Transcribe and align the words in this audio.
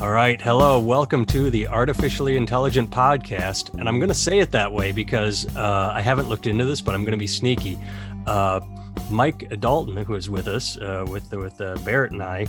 All 0.00 0.10
right. 0.10 0.40
Hello. 0.40 0.80
Welcome 0.80 1.26
to 1.26 1.50
the 1.50 1.68
Artificially 1.68 2.38
Intelligent 2.38 2.88
Podcast. 2.88 3.78
And 3.78 3.86
I'm 3.86 3.98
going 3.98 4.08
to 4.08 4.14
say 4.14 4.38
it 4.38 4.50
that 4.50 4.72
way 4.72 4.92
because 4.92 5.44
uh, 5.54 5.92
I 5.92 6.00
haven't 6.00 6.26
looked 6.26 6.46
into 6.46 6.64
this, 6.64 6.80
but 6.80 6.94
I'm 6.94 7.02
going 7.02 7.12
to 7.12 7.18
be 7.18 7.26
sneaky. 7.26 7.78
Uh, 8.26 8.60
Mike 9.10 9.60
Dalton, 9.60 9.98
who 9.98 10.14
is 10.14 10.30
with 10.30 10.48
us, 10.48 10.78
uh, 10.78 11.04
with, 11.06 11.30
with 11.34 11.60
uh, 11.60 11.76
Barrett 11.84 12.12
and 12.12 12.22
I, 12.22 12.46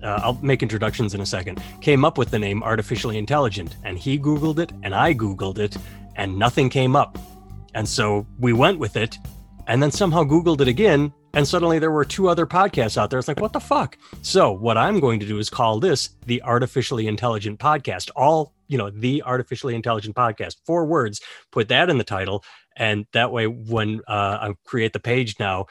uh, 0.00 0.20
I'll 0.22 0.38
make 0.42 0.62
introductions 0.62 1.12
in 1.12 1.20
a 1.20 1.26
second, 1.26 1.60
came 1.80 2.04
up 2.04 2.18
with 2.18 2.30
the 2.30 2.38
name 2.38 2.62
Artificially 2.62 3.18
Intelligent. 3.18 3.74
And 3.82 3.98
he 3.98 4.16
Googled 4.16 4.60
it, 4.60 4.70
and 4.84 4.94
I 4.94 5.12
Googled 5.12 5.58
it, 5.58 5.76
and 6.14 6.38
nothing 6.38 6.70
came 6.70 6.94
up. 6.94 7.18
And 7.74 7.88
so 7.88 8.28
we 8.38 8.52
went 8.52 8.78
with 8.78 8.96
it, 8.96 9.18
and 9.66 9.82
then 9.82 9.90
somehow 9.90 10.22
Googled 10.22 10.60
it 10.60 10.68
again, 10.68 11.12
and 11.34 11.46
suddenly 11.46 11.78
there 11.78 11.90
were 11.90 12.04
two 12.04 12.28
other 12.28 12.46
podcasts 12.46 12.96
out 12.96 13.10
there. 13.10 13.18
It's 13.18 13.28
like, 13.28 13.40
what 13.40 13.52
the 13.52 13.60
fuck? 13.60 13.96
So, 14.22 14.52
what 14.52 14.76
I'm 14.76 15.00
going 15.00 15.20
to 15.20 15.26
do 15.26 15.38
is 15.38 15.48
call 15.48 15.80
this 15.80 16.10
the 16.26 16.42
Artificially 16.42 17.06
Intelligent 17.06 17.58
Podcast. 17.58 18.10
All, 18.16 18.52
you 18.68 18.78
know, 18.78 18.90
the 18.90 19.22
Artificially 19.22 19.74
Intelligent 19.74 20.14
Podcast. 20.14 20.56
Four 20.66 20.86
words, 20.86 21.20
put 21.50 21.68
that 21.68 21.90
in 21.90 21.98
the 21.98 22.04
title. 22.04 22.44
And 22.76 23.06
that 23.12 23.32
way, 23.32 23.46
when 23.46 24.00
uh, 24.08 24.38
I 24.40 24.54
create 24.64 24.92
the 24.92 25.00
page 25.00 25.36
now, 25.38 25.66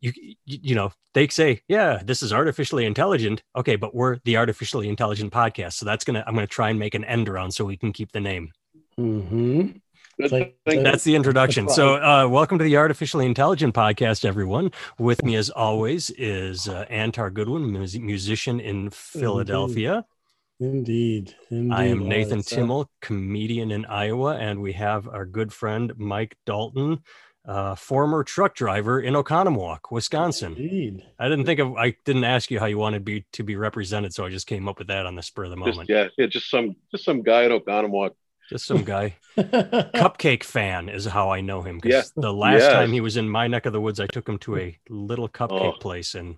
you, 0.00 0.12
you, 0.44 0.74
know, 0.74 0.92
they 1.14 1.28
say, 1.28 1.62
yeah, 1.68 2.02
this 2.04 2.22
is 2.22 2.32
artificially 2.32 2.84
intelligent. 2.84 3.42
Okay, 3.56 3.76
but 3.76 3.94
we're 3.94 4.18
the 4.24 4.36
Artificially 4.36 4.88
Intelligent 4.88 5.32
Podcast. 5.32 5.74
So 5.74 5.86
that's 5.86 6.04
going 6.04 6.14
to, 6.14 6.26
I'm 6.26 6.34
going 6.34 6.46
to 6.46 6.52
try 6.52 6.70
and 6.70 6.78
make 6.78 6.94
an 6.94 7.04
end 7.04 7.28
around 7.28 7.52
so 7.52 7.64
we 7.64 7.76
can 7.76 7.92
keep 7.92 8.12
the 8.12 8.20
name. 8.20 8.50
Mm-hmm. 8.98 9.78
Like, 10.18 10.56
that's 10.66 11.04
the 11.04 11.14
introduction. 11.14 11.68
So, 11.68 11.94
uh, 11.94 12.28
welcome 12.28 12.58
to 12.58 12.64
the 12.64 12.76
Artificially 12.76 13.24
Intelligent 13.26 13.74
Podcast, 13.74 14.24
everyone. 14.24 14.70
With 14.98 15.24
me, 15.24 15.36
as 15.36 15.48
always, 15.50 16.10
is 16.10 16.68
uh, 16.68 16.84
Antar 16.90 17.30
Goodwin, 17.30 17.72
mus- 17.72 17.96
musician 17.96 18.60
in 18.60 18.90
Philadelphia. 18.90 20.04
Indeed. 20.60 21.34
Indeed. 21.50 21.72
I 21.72 21.84
am 21.84 22.08
Nathan 22.08 22.32
Alright, 22.34 22.46
Timmel, 22.46 22.90
comedian 23.00 23.70
in 23.72 23.84
Iowa, 23.86 24.36
and 24.36 24.60
we 24.60 24.74
have 24.74 25.08
our 25.08 25.24
good 25.24 25.52
friend 25.52 25.92
Mike 25.96 26.36
Dalton, 26.46 27.00
uh, 27.44 27.74
former 27.74 28.22
truck 28.22 28.54
driver 28.54 29.00
in 29.00 29.14
Oconomowoc, 29.14 29.90
Wisconsin. 29.90 30.54
Indeed. 30.56 31.02
I 31.18 31.28
didn't 31.28 31.46
think 31.46 31.58
of, 31.58 31.74
I 31.76 31.96
didn't 32.04 32.24
ask 32.24 32.50
you 32.50 32.60
how 32.60 32.66
you 32.66 32.78
wanted 32.78 33.04
be 33.04 33.24
to 33.32 33.42
be 33.42 33.56
represented, 33.56 34.14
so 34.14 34.24
I 34.24 34.28
just 34.28 34.46
came 34.46 34.68
up 34.68 34.78
with 34.78 34.88
that 34.88 35.06
on 35.06 35.16
the 35.16 35.22
spur 35.22 35.44
of 35.44 35.50
the 35.50 35.56
Just, 35.56 35.66
moment. 35.66 35.88
yeah, 35.88 36.08
yeah, 36.16 36.26
just 36.26 36.48
some 36.48 36.76
just 36.92 37.04
some 37.04 37.22
guy 37.22 37.44
in 37.44 37.50
Oconomowoc. 37.50 38.10
Just 38.52 38.66
some 38.66 38.84
guy. 38.84 39.16
cupcake 39.38 40.44
fan 40.44 40.88
is 40.88 41.06
how 41.06 41.30
I 41.30 41.40
know 41.40 41.62
him. 41.62 41.76
Yeah. 41.82 41.98
Because 42.00 42.12
the 42.16 42.32
last 42.32 42.60
Yes. 42.60 42.72
time 42.72 42.92
he 42.92 43.00
was 43.00 43.16
in 43.16 43.28
my 43.28 43.46
neck 43.48 43.66
of 43.66 43.72
the 43.72 43.80
woods, 43.80 43.98
I 43.98 44.06
took 44.06 44.28
him 44.28 44.38
to 44.40 44.56
a 44.58 44.78
little 44.88 45.28
cupcake 45.28 45.74
Oh. 45.74 45.78
place 45.78 46.14
and 46.14 46.36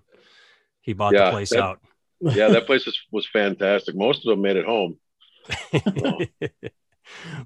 he 0.81 0.93
bought 0.93 1.13
Yeah, 1.13 1.25
the 1.25 1.31
place 1.31 1.49
that- 1.49 1.61
out. 1.63 1.79
Yeah, 2.21 2.47
that 2.49 2.65
place 2.67 2.87
is, 2.87 2.97
was 3.11 3.27
fantastic. 3.27 3.95
Most 3.95 4.25
of 4.25 4.29
them 4.31 4.41
made 4.41 4.55
it 4.57 4.65
home. 4.65 4.97
Oh, 6.01 6.19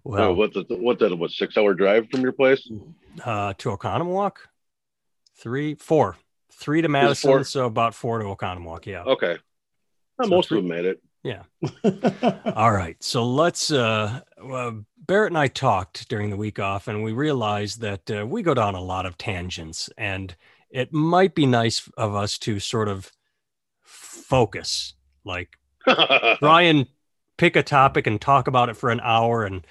well, 0.06 0.34
what's 0.36 0.56
it, 0.56 0.68
what's 0.70 1.00
that? 1.02 1.14
What 1.18 1.32
six 1.32 1.58
hour 1.58 1.74
drive 1.74 2.08
from 2.10 2.22
your 2.22 2.32
place? 2.32 2.66
uh, 3.26 3.54
to 3.58 3.70
Oconomowoc, 3.76 4.38
three, 5.38 5.76
four, 5.76 6.16
three 6.54 6.82
to 6.82 6.88
Madison, 6.88 7.30
four? 7.30 7.44
so 7.44 7.66
about 7.66 7.94
four 7.94 8.20
to 8.20 8.26
Oconomowoc. 8.26 8.86
Yeah. 8.86 9.04
Okay, 9.04 9.38
Well, 10.18 10.28
So 10.30 10.36
most 10.36 10.48
three- 10.48 10.60
of 10.60 10.64
them 10.64 10.70
made 10.70 10.86
it. 10.86 11.02
All 12.56 12.72
right. 12.72 13.02
So 13.04 13.26
let's. 13.26 13.72
Uh, 13.72 14.22
well, 14.42 14.86
Barrett 15.06 15.32
and 15.32 15.38
I 15.38 15.48
talked 15.48 16.08
during 16.08 16.30
the 16.30 16.38
week 16.38 16.60
off, 16.60 16.88
and 16.88 17.04
we 17.04 17.12
realized 17.14 17.82
that 17.82 18.12
uh, 18.12 18.26
we 18.28 18.44
go 18.44 18.54
down 18.54 18.76
a 18.76 18.82
lot 18.82 19.06
of 19.06 19.18
tangents, 19.18 19.90
and 19.98 20.36
it 20.70 20.94
might 20.94 21.36
be 21.36 21.46
nice 21.46 21.90
of 21.98 22.16
us 22.16 22.38
to 22.40 22.60
sort 22.60 22.88
of 22.88 23.12
focus, 23.84 24.94
like 25.26 25.58
try 26.38 26.62
and 26.62 26.88
pick 27.38 27.56
a 27.56 27.64
topic 27.64 28.06
and 28.06 28.22
talk 28.22 28.48
about 28.48 28.70
it 28.70 28.78
for 28.78 28.92
an 28.92 29.00
hour, 29.02 29.46
and 29.46 29.66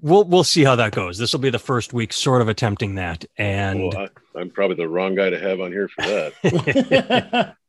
we'll 0.00 0.24
we'll 0.24 0.44
see 0.44 0.64
how 0.64 0.76
that 0.76 0.92
goes. 0.92 1.18
This 1.18 1.32
will 1.32 1.40
be 1.40 1.50
the 1.50 1.58
first 1.58 1.92
week, 1.92 2.12
sort 2.12 2.40
of 2.40 2.48
attempting 2.48 2.94
that, 2.94 3.24
and 3.36 3.92
I, 3.94 4.08
I'm 4.36 4.50
probably 4.50 4.76
the 4.76 4.88
wrong 4.88 5.14
guy 5.14 5.30
to 5.30 5.38
have 5.38 5.60
on 5.60 5.72
here 5.72 5.88
for 5.88 6.02
that. 6.02 7.56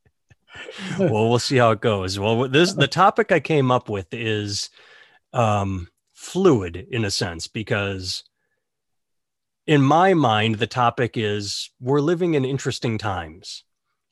well, 0.99 1.29
we'll 1.29 1.39
see 1.39 1.57
how 1.57 1.71
it 1.71 1.81
goes. 1.81 2.19
Well, 2.19 2.47
this 2.47 2.73
the 2.73 2.87
topic 2.87 3.31
I 3.31 3.39
came 3.39 3.71
up 3.71 3.89
with 3.89 4.13
is 4.13 4.69
um, 5.33 5.89
fluid 6.13 6.87
in 6.89 7.05
a 7.05 7.11
sense 7.11 7.47
because 7.47 8.23
in 9.67 9.81
my 9.81 10.13
mind 10.13 10.55
the 10.55 10.67
topic 10.67 11.17
is 11.17 11.71
we're 11.79 12.01
living 12.01 12.33
in 12.33 12.45
interesting 12.45 12.97
times. 12.97 13.63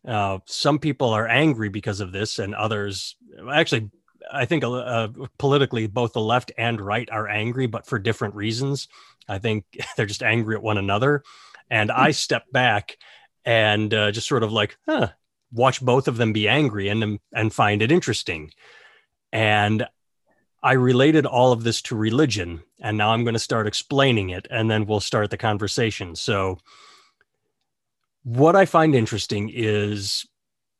Uh, 0.05 0.39
some 0.45 0.79
people 0.79 1.09
are 1.09 1.27
angry 1.27 1.69
because 1.69 2.01
of 2.01 2.11
this, 2.11 2.39
and 2.39 2.55
others 2.55 3.15
actually. 3.51 3.89
I 4.31 4.45
think 4.45 4.63
uh, 4.63 5.09
politically, 5.37 5.85
both 5.87 6.13
the 6.13 6.21
left 6.21 6.53
and 6.57 6.79
right 6.79 7.09
are 7.11 7.27
angry, 7.27 7.67
but 7.67 7.85
for 7.85 7.99
different 7.99 8.35
reasons. 8.35 8.87
I 9.27 9.39
think 9.39 9.65
they're 9.97 10.05
just 10.05 10.23
angry 10.23 10.55
at 10.55 10.63
one 10.63 10.77
another. 10.77 11.23
And 11.69 11.91
I 11.91 12.11
step 12.11 12.45
back 12.51 12.97
and 13.45 13.93
uh, 13.93 14.11
just 14.11 14.27
sort 14.27 14.43
of 14.43 14.51
like, 14.51 14.77
huh, 14.87 15.09
watch 15.53 15.81
both 15.81 16.07
of 16.07 16.17
them 16.17 16.33
be 16.33 16.47
angry 16.47 16.89
and 16.89 17.19
and 17.33 17.53
find 17.53 17.81
it 17.81 17.91
interesting. 17.91 18.51
And 19.31 19.87
I 20.61 20.73
related 20.73 21.25
all 21.25 21.51
of 21.51 21.63
this 21.63 21.81
to 21.83 21.95
religion, 21.95 22.63
and 22.81 22.97
now 22.97 23.11
I'm 23.11 23.23
going 23.23 23.33
to 23.33 23.39
start 23.39 23.67
explaining 23.67 24.29
it, 24.29 24.47
and 24.49 24.71
then 24.71 24.85
we'll 24.85 25.01
start 25.01 25.29
the 25.29 25.37
conversation. 25.37 26.15
So, 26.15 26.59
what 28.23 28.55
I 28.55 28.65
find 28.65 28.95
interesting 28.95 29.51
is 29.53 30.25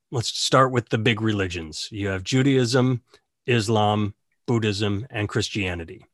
let's 0.10 0.30
start 0.30 0.72
with 0.72 0.90
the 0.90 0.98
big 0.98 1.22
religions. 1.22 1.90
You 1.92 2.10
have 2.10 2.24
Judaism, 2.24 3.02
Islam, 3.46 4.14
Buddhism, 4.46 5.06
and 5.10 5.28
Christianity. 5.28 6.06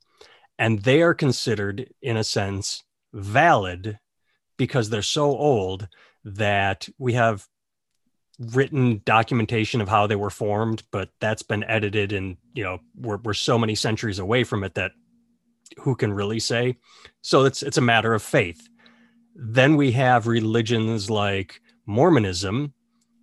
And 0.58 0.80
they 0.84 1.02
are 1.02 1.14
considered, 1.14 1.94
in 2.02 2.18
a 2.18 2.24
sense, 2.24 2.84
valid 3.14 4.00
because 4.58 4.90
they're 4.90 5.02
so 5.02 5.26
old 5.26 5.88
that 6.24 6.90
we 6.98 7.14
have 7.14 7.46
written 8.40 9.02
documentation 9.06 9.82
of 9.82 9.90
how 9.90 10.08
they 10.08 10.16
were 10.16 10.30
formed, 10.30 10.84
but 10.92 11.10
that's 11.20 11.44
been 11.44 11.64
edited 11.66 12.14
and 12.14 12.38
you 12.54 12.64
know 12.64 12.80
we're, 12.96 13.18
we're 13.18 13.34
so 13.34 13.58
many 13.58 13.76
centuries 13.76 14.20
away 14.20 14.44
from 14.44 14.64
it 14.64 14.76
that 14.76 14.92
who 15.80 15.96
can 15.96 16.14
really 16.14 16.40
say? 16.40 16.78
So 17.22 17.46
it's 17.46 17.62
it's 17.62 17.78
a 17.78 17.82
matter 17.82 18.14
of 18.14 18.24
faith. 18.24 18.68
Then 19.36 19.76
we 19.76 19.92
have 19.92 20.28
religions 20.28 21.10
like 21.10 21.62
Mormonism, 21.86 22.74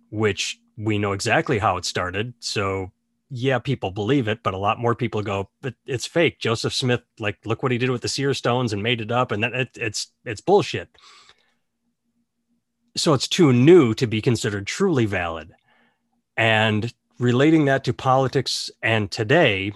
which 0.09 0.59
we 0.77 0.97
know 0.97 1.11
exactly 1.11 1.59
how 1.59 1.77
it 1.77 1.85
started. 1.85 2.33
So 2.39 2.91
yeah, 3.29 3.59
people 3.59 3.91
believe 3.91 4.27
it, 4.27 4.41
but 4.41 4.53
a 4.53 4.57
lot 4.57 4.79
more 4.79 4.95
people 4.95 5.21
go, 5.21 5.49
but 5.61 5.73
it's 5.85 6.05
fake. 6.05 6.39
Joseph 6.39 6.73
Smith, 6.73 7.01
like, 7.19 7.37
look 7.45 7.61
what 7.61 7.73
he 7.73 7.77
did 7.77 7.89
with 7.89 8.01
the 8.01 8.07
seer 8.07 8.33
stones 8.33 8.71
and 8.71 8.81
made 8.81 9.01
it 9.01 9.11
up, 9.11 9.31
and 9.31 9.43
that 9.43 9.53
it, 9.53 9.69
it's 9.75 10.11
it's 10.23 10.41
bullshit 10.41 10.89
so 12.97 13.13
it's 13.13 13.27
too 13.27 13.53
new 13.53 13.93
to 13.93 14.07
be 14.07 14.21
considered 14.21 14.67
truly 14.67 15.05
valid. 15.05 15.53
And 16.35 16.93
relating 17.19 17.65
that 17.65 17.83
to 17.85 17.93
politics 17.93 18.69
and 18.81 19.09
today, 19.09 19.73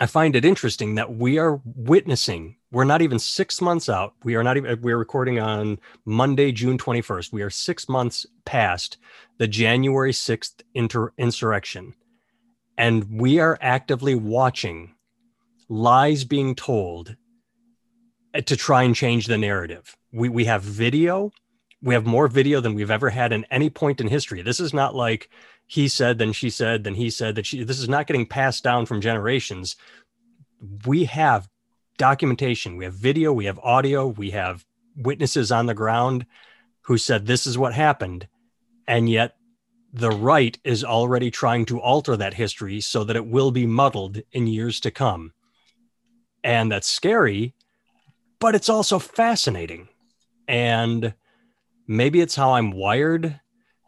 I 0.00 0.06
find 0.06 0.36
it 0.36 0.44
interesting 0.44 0.94
that 0.94 1.14
we 1.14 1.38
are 1.38 1.60
witnessing, 1.64 2.56
we're 2.70 2.84
not 2.84 3.02
even 3.02 3.18
six 3.18 3.60
months 3.60 3.88
out. 3.88 4.14
We 4.22 4.36
are 4.36 4.44
not 4.44 4.56
even, 4.56 4.80
we're 4.80 4.98
recording 4.98 5.40
on 5.40 5.78
Monday, 6.04 6.52
June 6.52 6.78
21st. 6.78 7.32
We 7.32 7.42
are 7.42 7.50
six 7.50 7.88
months 7.88 8.26
past 8.44 8.98
the 9.38 9.48
January 9.48 10.12
6th 10.12 10.62
inter- 10.74 11.12
insurrection. 11.18 11.94
And 12.76 13.18
we 13.18 13.40
are 13.40 13.58
actively 13.60 14.14
watching 14.14 14.94
lies 15.68 16.24
being 16.24 16.54
told 16.54 17.16
uh, 18.34 18.42
to 18.42 18.56
try 18.56 18.84
and 18.84 18.94
change 18.94 19.26
the 19.26 19.38
narrative. 19.38 19.96
We, 20.12 20.28
we 20.28 20.44
have 20.44 20.62
video, 20.62 21.32
we 21.82 21.94
have 21.94 22.06
more 22.06 22.28
video 22.28 22.60
than 22.60 22.74
we've 22.74 22.90
ever 22.90 23.10
had 23.10 23.32
in 23.32 23.44
any 23.50 23.70
point 23.70 24.00
in 24.00 24.08
history. 24.08 24.42
This 24.42 24.60
is 24.60 24.74
not 24.74 24.94
like 24.94 25.30
he 25.66 25.86
said, 25.86 26.18
then 26.18 26.32
she 26.32 26.50
said, 26.50 26.84
then 26.84 26.94
he 26.94 27.10
said 27.10 27.34
that 27.34 27.46
she, 27.46 27.62
this 27.62 27.78
is 27.78 27.88
not 27.88 28.06
getting 28.06 28.26
passed 28.26 28.64
down 28.64 28.86
from 28.86 29.00
generations. 29.00 29.76
We 30.86 31.04
have 31.04 31.48
documentation, 31.98 32.76
we 32.76 32.84
have 32.84 32.94
video, 32.94 33.32
we 33.32 33.44
have 33.44 33.58
audio, 33.60 34.08
we 34.08 34.30
have 34.30 34.64
witnesses 34.96 35.52
on 35.52 35.66
the 35.66 35.74
ground 35.74 36.26
who 36.82 36.98
said 36.98 37.26
this 37.26 37.46
is 37.46 37.58
what 37.58 37.74
happened. 37.74 38.26
And 38.86 39.08
yet 39.08 39.36
the 39.92 40.10
right 40.10 40.58
is 40.64 40.84
already 40.84 41.30
trying 41.30 41.66
to 41.66 41.80
alter 41.80 42.16
that 42.16 42.34
history 42.34 42.80
so 42.80 43.04
that 43.04 43.16
it 43.16 43.26
will 43.26 43.50
be 43.50 43.66
muddled 43.66 44.20
in 44.32 44.46
years 44.46 44.80
to 44.80 44.90
come. 44.90 45.32
And 46.42 46.72
that's 46.72 46.88
scary, 46.88 47.54
but 48.38 48.54
it's 48.54 48.68
also 48.68 48.98
fascinating. 48.98 49.88
And 50.46 51.14
maybe 51.88 52.20
it's 52.20 52.36
how 52.36 52.52
I'm 52.52 52.70
wired, 52.70 53.40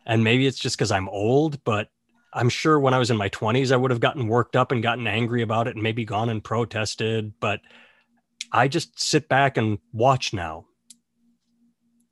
and 0.06 0.25
maybe 0.25 0.47
it's 0.47 0.58
just 0.58 0.76
because 0.76 0.91
I'm 0.91 1.08
old, 1.08 1.62
but 1.62 1.88
I'm 2.32 2.49
sure 2.49 2.81
when 2.81 2.94
I 2.94 2.99
was 2.99 3.11
in 3.11 3.17
my 3.17 3.29
20s, 3.29 3.73
I 3.73 3.76
would 3.76 3.91
have 3.91 4.00
gotten 4.00 4.29
worked 4.29 4.56
up 4.56 4.73
and 4.73 4.82
gotten 4.82 5.06
angry 5.06 5.43
about 5.43 5.69
it 5.69 5.75
and 5.75 5.82
maybe 5.82 6.05
gone 6.05 6.29
and 6.31 6.43
protested. 6.43 7.32
But 7.41 7.61
I 8.52 8.69
just 8.69 9.00
sit 9.00 9.29
back 9.29 9.56
and 9.56 9.79
watch 9.93 10.32
now. 10.32 10.67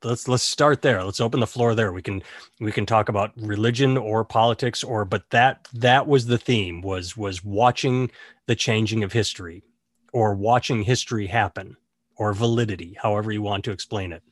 let's 0.03 0.27
let's 0.27 0.43
start 0.43 0.81
there. 0.81 1.03
Let's 1.03 1.21
open 1.21 1.39
the 1.39 1.47
floor 1.47 1.75
there. 1.75 1.91
We 1.91 2.01
can 2.01 2.23
we 2.59 2.71
can 2.71 2.85
talk 2.85 3.09
about 3.09 3.31
religion 3.37 3.97
or 3.97 4.23
politics 4.25 4.83
or 4.83 5.05
but 5.05 5.29
that 5.31 5.67
that 5.73 6.07
was 6.07 6.27
the 6.27 6.37
theme 6.37 6.81
was 6.81 7.17
was 7.17 7.43
watching 7.43 8.11
the 8.47 8.55
changing 8.55 9.03
of 9.03 9.13
history 9.13 9.63
or 10.13 10.35
watching 10.35 10.83
history 10.83 11.27
happen 11.27 11.75
or 12.17 12.33
validity, 12.33 12.97
however 13.01 13.31
you 13.31 13.41
want 13.41 13.63
to 13.65 13.71
explain 13.71 14.11
it. 14.11 14.23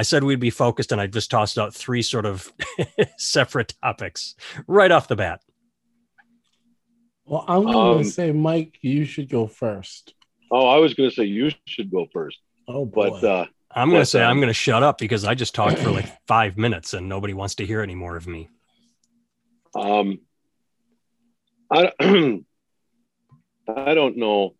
I 0.00 0.02
said 0.02 0.24
we'd 0.24 0.40
be 0.40 0.48
focused 0.48 0.92
and 0.92 1.00
I 1.00 1.06
just 1.08 1.30
tossed 1.30 1.58
out 1.58 1.74
three 1.74 2.00
sort 2.00 2.24
of 2.24 2.50
separate 3.18 3.74
topics 3.82 4.34
right 4.66 4.90
off 4.90 5.08
the 5.08 5.16
bat. 5.16 5.42
Well, 7.26 7.44
I'm 7.46 7.64
going 7.64 7.98
Um, 7.98 8.02
to 8.02 8.10
say, 8.10 8.32
Mike, 8.32 8.78
you 8.80 9.04
should 9.04 9.28
go 9.28 9.46
first. 9.46 10.14
Oh, 10.50 10.66
I 10.68 10.78
was 10.78 10.94
going 10.94 11.10
to 11.10 11.14
say 11.14 11.24
you 11.24 11.50
should 11.66 11.90
go 11.90 12.06
first, 12.14 12.38
Oh 12.66 12.86
boy. 12.86 13.10
but 13.10 13.24
uh, 13.24 13.46
I'm 13.70 13.88
going 13.90 13.96
to 13.96 13.98
Yes, 14.00 14.10
say 14.12 14.22
I'm 14.22 14.30
um, 14.32 14.36
going 14.38 14.48
to 14.48 14.54
shut 14.54 14.82
up 14.82 14.96
because 14.96 15.26
I 15.26 15.34
just 15.34 15.54
talked 15.54 15.76
for 15.76 15.90
like 15.90 16.06
five 16.26 16.56
minutes 16.56 16.94
and 16.94 17.06
nobody 17.06 17.34
wants 17.34 17.56
to 17.56 17.66
hear 17.66 17.82
any 17.82 17.94
more 17.94 18.16
of 18.16 18.26
me. 18.26 18.48
um, 19.74 20.18
I 21.70 21.92
I 23.68 23.94
don't 23.94 24.16
know. 24.16 24.54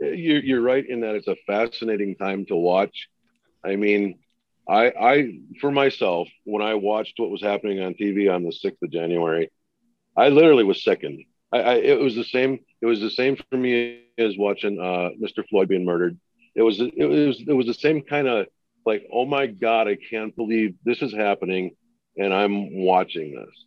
You're 0.00 0.42
you're 0.42 0.62
right 0.62 0.84
in 0.88 1.00
that 1.00 1.14
it's 1.14 1.28
a 1.28 1.36
fascinating 1.46 2.16
time 2.16 2.46
to 2.46 2.56
watch. 2.56 3.08
I 3.64 3.76
mean, 3.76 4.18
I 4.68 4.86
I 4.90 5.38
for 5.60 5.70
myself 5.70 6.28
when 6.44 6.62
I 6.62 6.74
watched 6.74 7.14
what 7.18 7.30
was 7.30 7.42
happening 7.42 7.80
on 7.80 7.94
TV 7.94 8.32
on 8.32 8.44
the 8.44 8.52
sixth 8.52 8.82
of 8.82 8.90
January, 8.90 9.50
I 10.16 10.28
literally 10.28 10.64
was 10.64 10.82
sickened. 10.84 11.24
I, 11.52 11.58
I 11.60 11.74
it 11.74 11.98
was 12.00 12.14
the 12.14 12.24
same. 12.24 12.60
It 12.80 12.86
was 12.86 13.00
the 13.00 13.10
same 13.10 13.36
for 13.36 13.56
me 13.56 14.04
as 14.18 14.36
watching 14.36 14.80
uh, 14.80 15.10
Mr. 15.22 15.46
Floyd 15.48 15.68
being 15.68 15.84
murdered. 15.84 16.18
It 16.54 16.62
was 16.62 16.80
it 16.80 17.04
was 17.04 17.42
it 17.46 17.52
was 17.52 17.66
the 17.66 17.74
same 17.74 18.02
kind 18.02 18.28
of 18.28 18.46
like, 18.86 19.06
oh 19.12 19.26
my 19.26 19.46
god, 19.46 19.88
I 19.88 19.96
can't 19.96 20.34
believe 20.34 20.74
this 20.84 21.02
is 21.02 21.12
happening, 21.14 21.76
and 22.16 22.32
I'm 22.32 22.76
watching 22.84 23.34
this. 23.34 23.64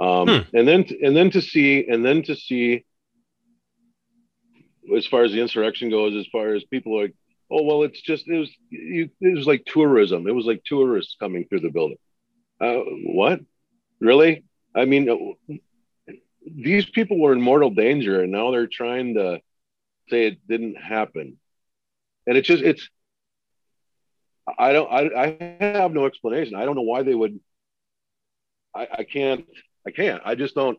Um, 0.00 0.26
Hmm. 0.28 0.56
And 0.56 0.68
then 0.68 0.84
and 1.02 1.16
then 1.16 1.30
to 1.32 1.42
see 1.42 1.86
and 1.88 2.04
then 2.04 2.22
to 2.24 2.36
see 2.36 2.84
as 4.96 5.06
far 5.06 5.24
as 5.24 5.32
the 5.32 5.40
insurrection 5.40 5.90
goes, 5.90 6.14
as 6.16 6.26
far 6.32 6.54
as 6.54 6.64
people 6.64 7.00
like, 7.00 7.14
oh 7.50 7.62
well, 7.62 7.82
it's 7.82 8.00
just 8.00 8.26
it 8.28 8.38
was 8.38 8.50
you, 8.70 9.10
it 9.20 9.36
was 9.36 9.46
like 9.46 9.64
tourism. 9.66 10.26
It 10.26 10.34
was 10.34 10.46
like 10.46 10.62
tourists 10.64 11.16
coming 11.18 11.46
through 11.46 11.60
the 11.60 11.70
building. 11.70 11.98
Uh, 12.60 12.80
what? 13.04 13.40
Really? 14.00 14.44
I 14.74 14.84
mean, 14.84 15.08
uh, 15.08 15.54
these 16.46 16.86
people 16.86 17.18
were 17.20 17.32
in 17.32 17.40
mortal 17.40 17.70
danger, 17.70 18.22
and 18.22 18.32
now 18.32 18.50
they're 18.50 18.66
trying 18.66 19.14
to 19.14 19.40
say 20.08 20.26
it 20.26 20.46
didn't 20.46 20.76
happen. 20.76 21.38
And 22.26 22.36
it's 22.36 22.48
just 22.48 22.62
it's. 22.62 22.88
I 24.58 24.72
don't. 24.72 24.90
I, 24.90 25.10
I 25.24 25.56
have 25.60 25.92
no 25.92 26.06
explanation. 26.06 26.54
I 26.54 26.64
don't 26.64 26.76
know 26.76 26.82
why 26.82 27.02
they 27.02 27.14
would. 27.14 27.38
I, 28.74 28.88
I 28.98 29.04
can't. 29.04 29.46
I 29.86 29.90
can't. 29.90 30.22
I 30.24 30.34
just 30.34 30.54
don't. 30.54 30.78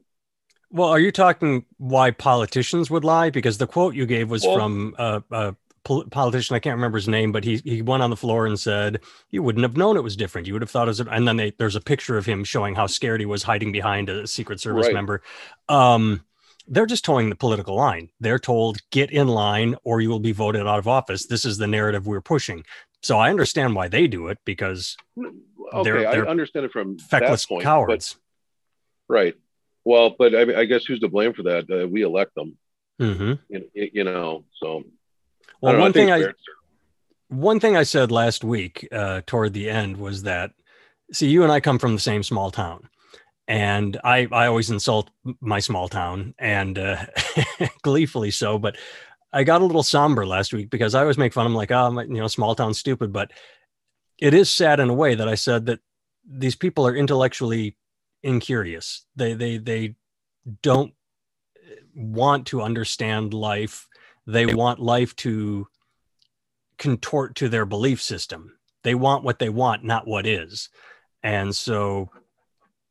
Well, 0.71 0.89
are 0.89 0.99
you 0.99 1.11
talking 1.11 1.65
why 1.77 2.11
politicians 2.11 2.91
would 2.91 3.03
lie? 3.03 3.31
Because 3.31 3.57
the 3.57 3.67
quote 3.67 3.95
you 3.95 4.05
gave 4.05 4.29
was 4.29 4.45
Well- 4.45 4.55
from 4.55 4.95
a, 4.97 5.55
politician. 5.83 6.55
I 6.55 6.59
can't 6.59 6.75
remember 6.75 6.97
his 6.97 7.07
name, 7.07 7.31
but 7.31 7.43
he 7.43 7.57
he 7.63 7.81
went 7.81 8.03
on 8.03 8.09
the 8.09 8.15
floor 8.17 8.45
and 8.45 8.59
said, 8.59 9.01
"You 9.29 9.43
wouldn't 9.43 9.63
have 9.63 9.77
known 9.77 9.97
it 9.97 10.03
was 10.03 10.15
different. 10.15 10.47
You 10.47 10.53
would 10.53 10.61
have 10.61 10.71
thought 10.71 10.87
it 10.87 10.89
was." 10.89 10.99
And 11.01 11.27
then 11.27 11.37
they, 11.37 11.51
there's 11.57 11.75
a 11.75 11.81
picture 11.81 12.17
of 12.17 12.25
him 12.25 12.43
showing 12.43 12.75
how 12.75 12.87
scared 12.87 13.19
he 13.19 13.25
was 13.25 13.43
hiding 13.43 13.71
behind 13.71 14.09
a 14.09 14.27
Secret 14.27 14.59
Service 14.59 14.85
Right. 14.87 14.93
member. 14.93 15.21
Um, 15.67 16.23
they're 16.67 16.85
just 16.85 17.03
toeing 17.03 17.29
the 17.29 17.35
political 17.35 17.75
line. 17.75 18.09
They're 18.19 18.39
told, 18.39 18.77
"Get 18.91 19.11
in 19.11 19.27
line, 19.27 19.75
or 19.83 20.01
you 20.01 20.09
will 20.09 20.19
be 20.19 20.31
voted 20.31 20.67
out 20.67 20.79
of 20.79 20.87
office." 20.87 21.25
This 21.25 21.45
is 21.45 21.57
the 21.57 21.67
narrative 21.67 22.05
we're 22.07 22.21
pushing. 22.21 22.63
So 23.01 23.17
I 23.17 23.29
understand 23.29 23.75
why 23.75 23.87
they 23.87 24.07
do 24.07 24.27
it 24.27 24.37
because 24.45 24.97
Okay, 25.17 25.83
They're- 25.83 26.01
they're 26.11 26.27
I 26.27 26.31
understand 26.31 26.65
it 26.65 26.71
from 26.71 26.97
feckless 26.97 27.43
that 27.45 27.47
point, 27.53 27.63
cowards. 27.63 28.17
But, 29.07 29.13
right. 29.13 29.35
Well, 29.85 30.15
but 30.17 30.35
I, 30.35 30.61
I 30.61 30.65
guess 30.65 30.83
who's 30.85 30.99
to 30.99 31.07
blame 31.07 31.33
for 31.33 31.43
that? 31.43 31.69
Uh, 31.69 31.87
we 31.87 32.01
elect 32.01 32.35
them. 32.35 32.57
hmm 32.99 33.33
You, 33.49 33.69
you 33.73 34.03
know. 34.03 34.43
So. 34.61 34.83
Well, 35.61 35.73
know, 35.73 35.79
one 35.79 35.93
thing 35.93 36.11
I 36.11 36.25
one 37.29 37.59
thing 37.59 37.77
I 37.77 37.83
said 37.83 38.11
last 38.11 38.43
week 38.43 38.87
uh, 38.91 39.21
toward 39.25 39.53
the 39.53 39.69
end 39.69 39.97
was 39.97 40.23
that, 40.23 40.51
see, 41.11 41.29
you 41.29 41.43
and 41.43 41.51
I 41.51 41.59
come 41.59 41.79
from 41.79 41.93
the 41.93 42.01
same 42.01 42.23
small 42.23 42.51
town, 42.51 42.89
and 43.47 43.99
I 44.03 44.27
I 44.31 44.47
always 44.47 44.69
insult 44.69 45.09
my 45.41 45.59
small 45.59 45.87
town 45.87 46.33
and 46.39 46.77
uh, 46.77 47.05
gleefully 47.81 48.31
so, 48.31 48.57
but 48.57 48.77
I 49.31 49.43
got 49.43 49.61
a 49.61 49.65
little 49.65 49.83
somber 49.83 50.25
last 50.25 50.53
week 50.53 50.69
because 50.69 50.95
I 50.95 51.01
always 51.01 51.17
make 51.17 51.33
fun. 51.33 51.45
I'm 51.45 51.55
like, 51.55 51.71
oh, 51.71 51.91
my, 51.91 52.03
you 52.03 52.15
know, 52.15 52.27
small 52.27 52.55
town 52.55 52.73
stupid, 52.73 53.13
but 53.13 53.31
it 54.19 54.33
is 54.33 54.49
sad 54.49 54.79
in 54.79 54.89
a 54.89 54.93
way 54.93 55.15
that 55.15 55.29
I 55.29 55.35
said 55.35 55.67
that 55.67 55.79
these 56.27 56.55
people 56.55 56.85
are 56.87 56.95
intellectually 56.95 57.77
incurious. 58.23 59.05
They 59.15 59.33
they 59.33 59.57
they 59.57 59.95
don't 60.61 60.93
want 61.95 62.47
to 62.47 62.61
understand 62.61 63.33
life. 63.33 63.87
They 64.27 64.45
want 64.45 64.79
life 64.79 65.15
to 65.17 65.67
contort 66.77 67.35
to 67.35 67.49
their 67.49 67.65
belief 67.65 68.01
system. 68.01 68.57
They 68.83 68.95
want 68.95 69.23
what 69.23 69.39
they 69.39 69.49
want, 69.49 69.83
not 69.83 70.07
what 70.07 70.25
is. 70.25 70.69
And 71.23 71.55
so, 71.55 72.09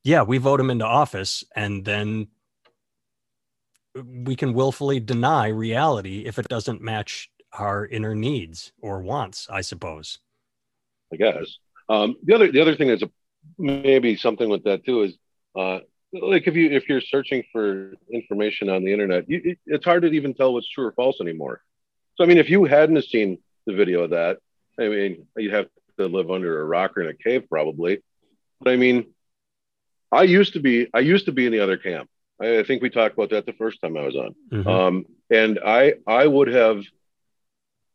yeah, 0.04 0.22
we 0.22 0.38
vote 0.38 0.58
them 0.58 0.70
into 0.70 0.84
office 0.84 1.44
and 1.56 1.84
then 1.84 2.28
we 4.04 4.36
can 4.36 4.52
willfully 4.52 5.00
deny 5.00 5.48
reality 5.48 6.24
if 6.26 6.38
it 6.38 6.48
doesn't 6.48 6.82
match 6.82 7.30
our 7.52 7.86
inner 7.86 8.14
needs 8.14 8.72
or 8.80 9.02
wants, 9.02 9.48
I 9.50 9.62
suppose. 9.62 10.18
I 11.12 11.16
guess. 11.16 11.58
Um, 11.88 12.16
the 12.22 12.34
other 12.34 12.52
the 12.52 12.60
other 12.60 12.76
thing 12.76 12.88
that's 12.88 13.02
a, 13.02 13.10
maybe 13.58 14.16
something 14.16 14.48
with 14.48 14.64
that 14.64 14.84
too 14.84 15.02
is 15.02 15.16
uh, 15.56 15.78
like 16.12 16.46
if 16.46 16.54
you 16.54 16.70
if 16.70 16.88
you're 16.88 17.00
searching 17.00 17.44
for 17.52 17.94
information 18.12 18.68
on 18.68 18.84
the 18.84 18.92
internet, 18.92 19.28
you, 19.28 19.40
it, 19.44 19.58
it's 19.66 19.84
hard 19.84 20.02
to 20.02 20.08
even 20.08 20.34
tell 20.34 20.52
what's 20.52 20.68
true 20.68 20.86
or 20.86 20.92
false 20.92 21.20
anymore. 21.20 21.60
So 22.16 22.24
I 22.24 22.26
mean, 22.26 22.38
if 22.38 22.50
you 22.50 22.64
hadn't 22.64 23.02
seen 23.04 23.38
the 23.66 23.74
video 23.74 24.02
of 24.04 24.10
that, 24.10 24.38
I 24.78 24.88
mean, 24.88 25.26
you'd 25.36 25.52
have 25.52 25.68
to 25.98 26.06
live 26.06 26.30
under 26.30 26.60
a 26.60 26.64
rock 26.64 26.96
or 26.96 27.02
in 27.02 27.08
a 27.08 27.14
cave 27.14 27.44
probably. 27.48 28.02
But 28.60 28.72
I 28.72 28.76
mean, 28.76 29.06
I 30.10 30.22
used 30.22 30.54
to 30.54 30.60
be 30.60 30.88
I 30.94 31.00
used 31.00 31.26
to 31.26 31.32
be 31.32 31.46
in 31.46 31.52
the 31.52 31.60
other 31.60 31.76
camp. 31.76 32.08
I, 32.40 32.60
I 32.60 32.62
think 32.64 32.82
we 32.82 32.90
talked 32.90 33.14
about 33.14 33.30
that 33.30 33.46
the 33.46 33.52
first 33.52 33.80
time 33.80 33.96
I 33.96 34.04
was 34.04 34.16
on. 34.16 34.34
Mhm. 34.50 34.66
Um, 34.66 35.06
and 35.30 35.58
I 35.64 35.94
I 36.06 36.26
would 36.26 36.48
have 36.48 36.84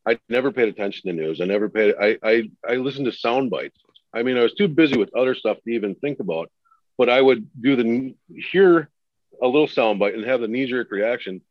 I 0.05 0.19
never 0.29 0.51
paid 0.51 0.67
attention 0.67 1.09
to 1.09 1.13
news. 1.13 1.41
I 1.41 1.45
never 1.45 1.69
paid 1.69 1.95
I 1.99 2.17
I 2.21 2.49
I 2.67 2.75
listened 2.75 3.05
to 3.05 3.11
sound 3.11 3.49
bites. 3.49 3.79
I 4.13 4.21
mean, 4.21 4.37
I 4.37 4.43
was 4.43 4.53
too 4.53 4.67
busy 4.67 4.97
with 4.97 5.15
other 5.15 5.33
stuff 5.33 5.57
to 5.63 5.71
even 5.71 5.95
think 5.95 6.19
about. 6.19 6.51
But 6.97 7.09
I 7.09 7.21
would 7.21 7.47
do 7.59 7.75
the 7.75 8.15
hear 8.51 8.89
a 9.41 9.47
little 9.47 9.67
sound 9.67 9.99
bite 9.99 10.13
and 10.13 10.25
have 10.25 10.41
the 10.41 10.47
knee 10.47 10.65
jerk 10.67 10.91
reaction, 10.91 11.41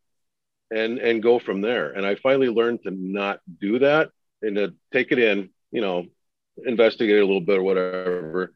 and 0.71 0.97
and 0.99 1.21
go 1.21 1.39
from 1.39 1.61
there. 1.61 1.91
And 1.91 2.05
I 2.05 2.15
finally 2.15 2.49
learned 2.49 2.83
to 2.83 2.91
not 2.91 3.39
do 3.59 3.79
that 3.79 4.11
and 4.41 4.55
to 4.55 4.73
take 4.91 5.11
it 5.11 5.19
in. 5.19 5.49
You 5.71 5.81
know, 5.81 6.05
investigate 6.65 7.17
a 7.19 7.25
little 7.25 7.41
bit 7.41 7.57
or 7.57 7.63
whatever. 7.63 8.53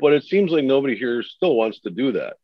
But 0.00 0.14
it 0.14 0.24
seems 0.24 0.50
like 0.50 0.64
nobody 0.64 0.96
here 0.96 1.22
still 1.22 1.54
wants 1.54 1.80
to 1.80 1.90
do 1.90 2.12
that. 2.12 2.36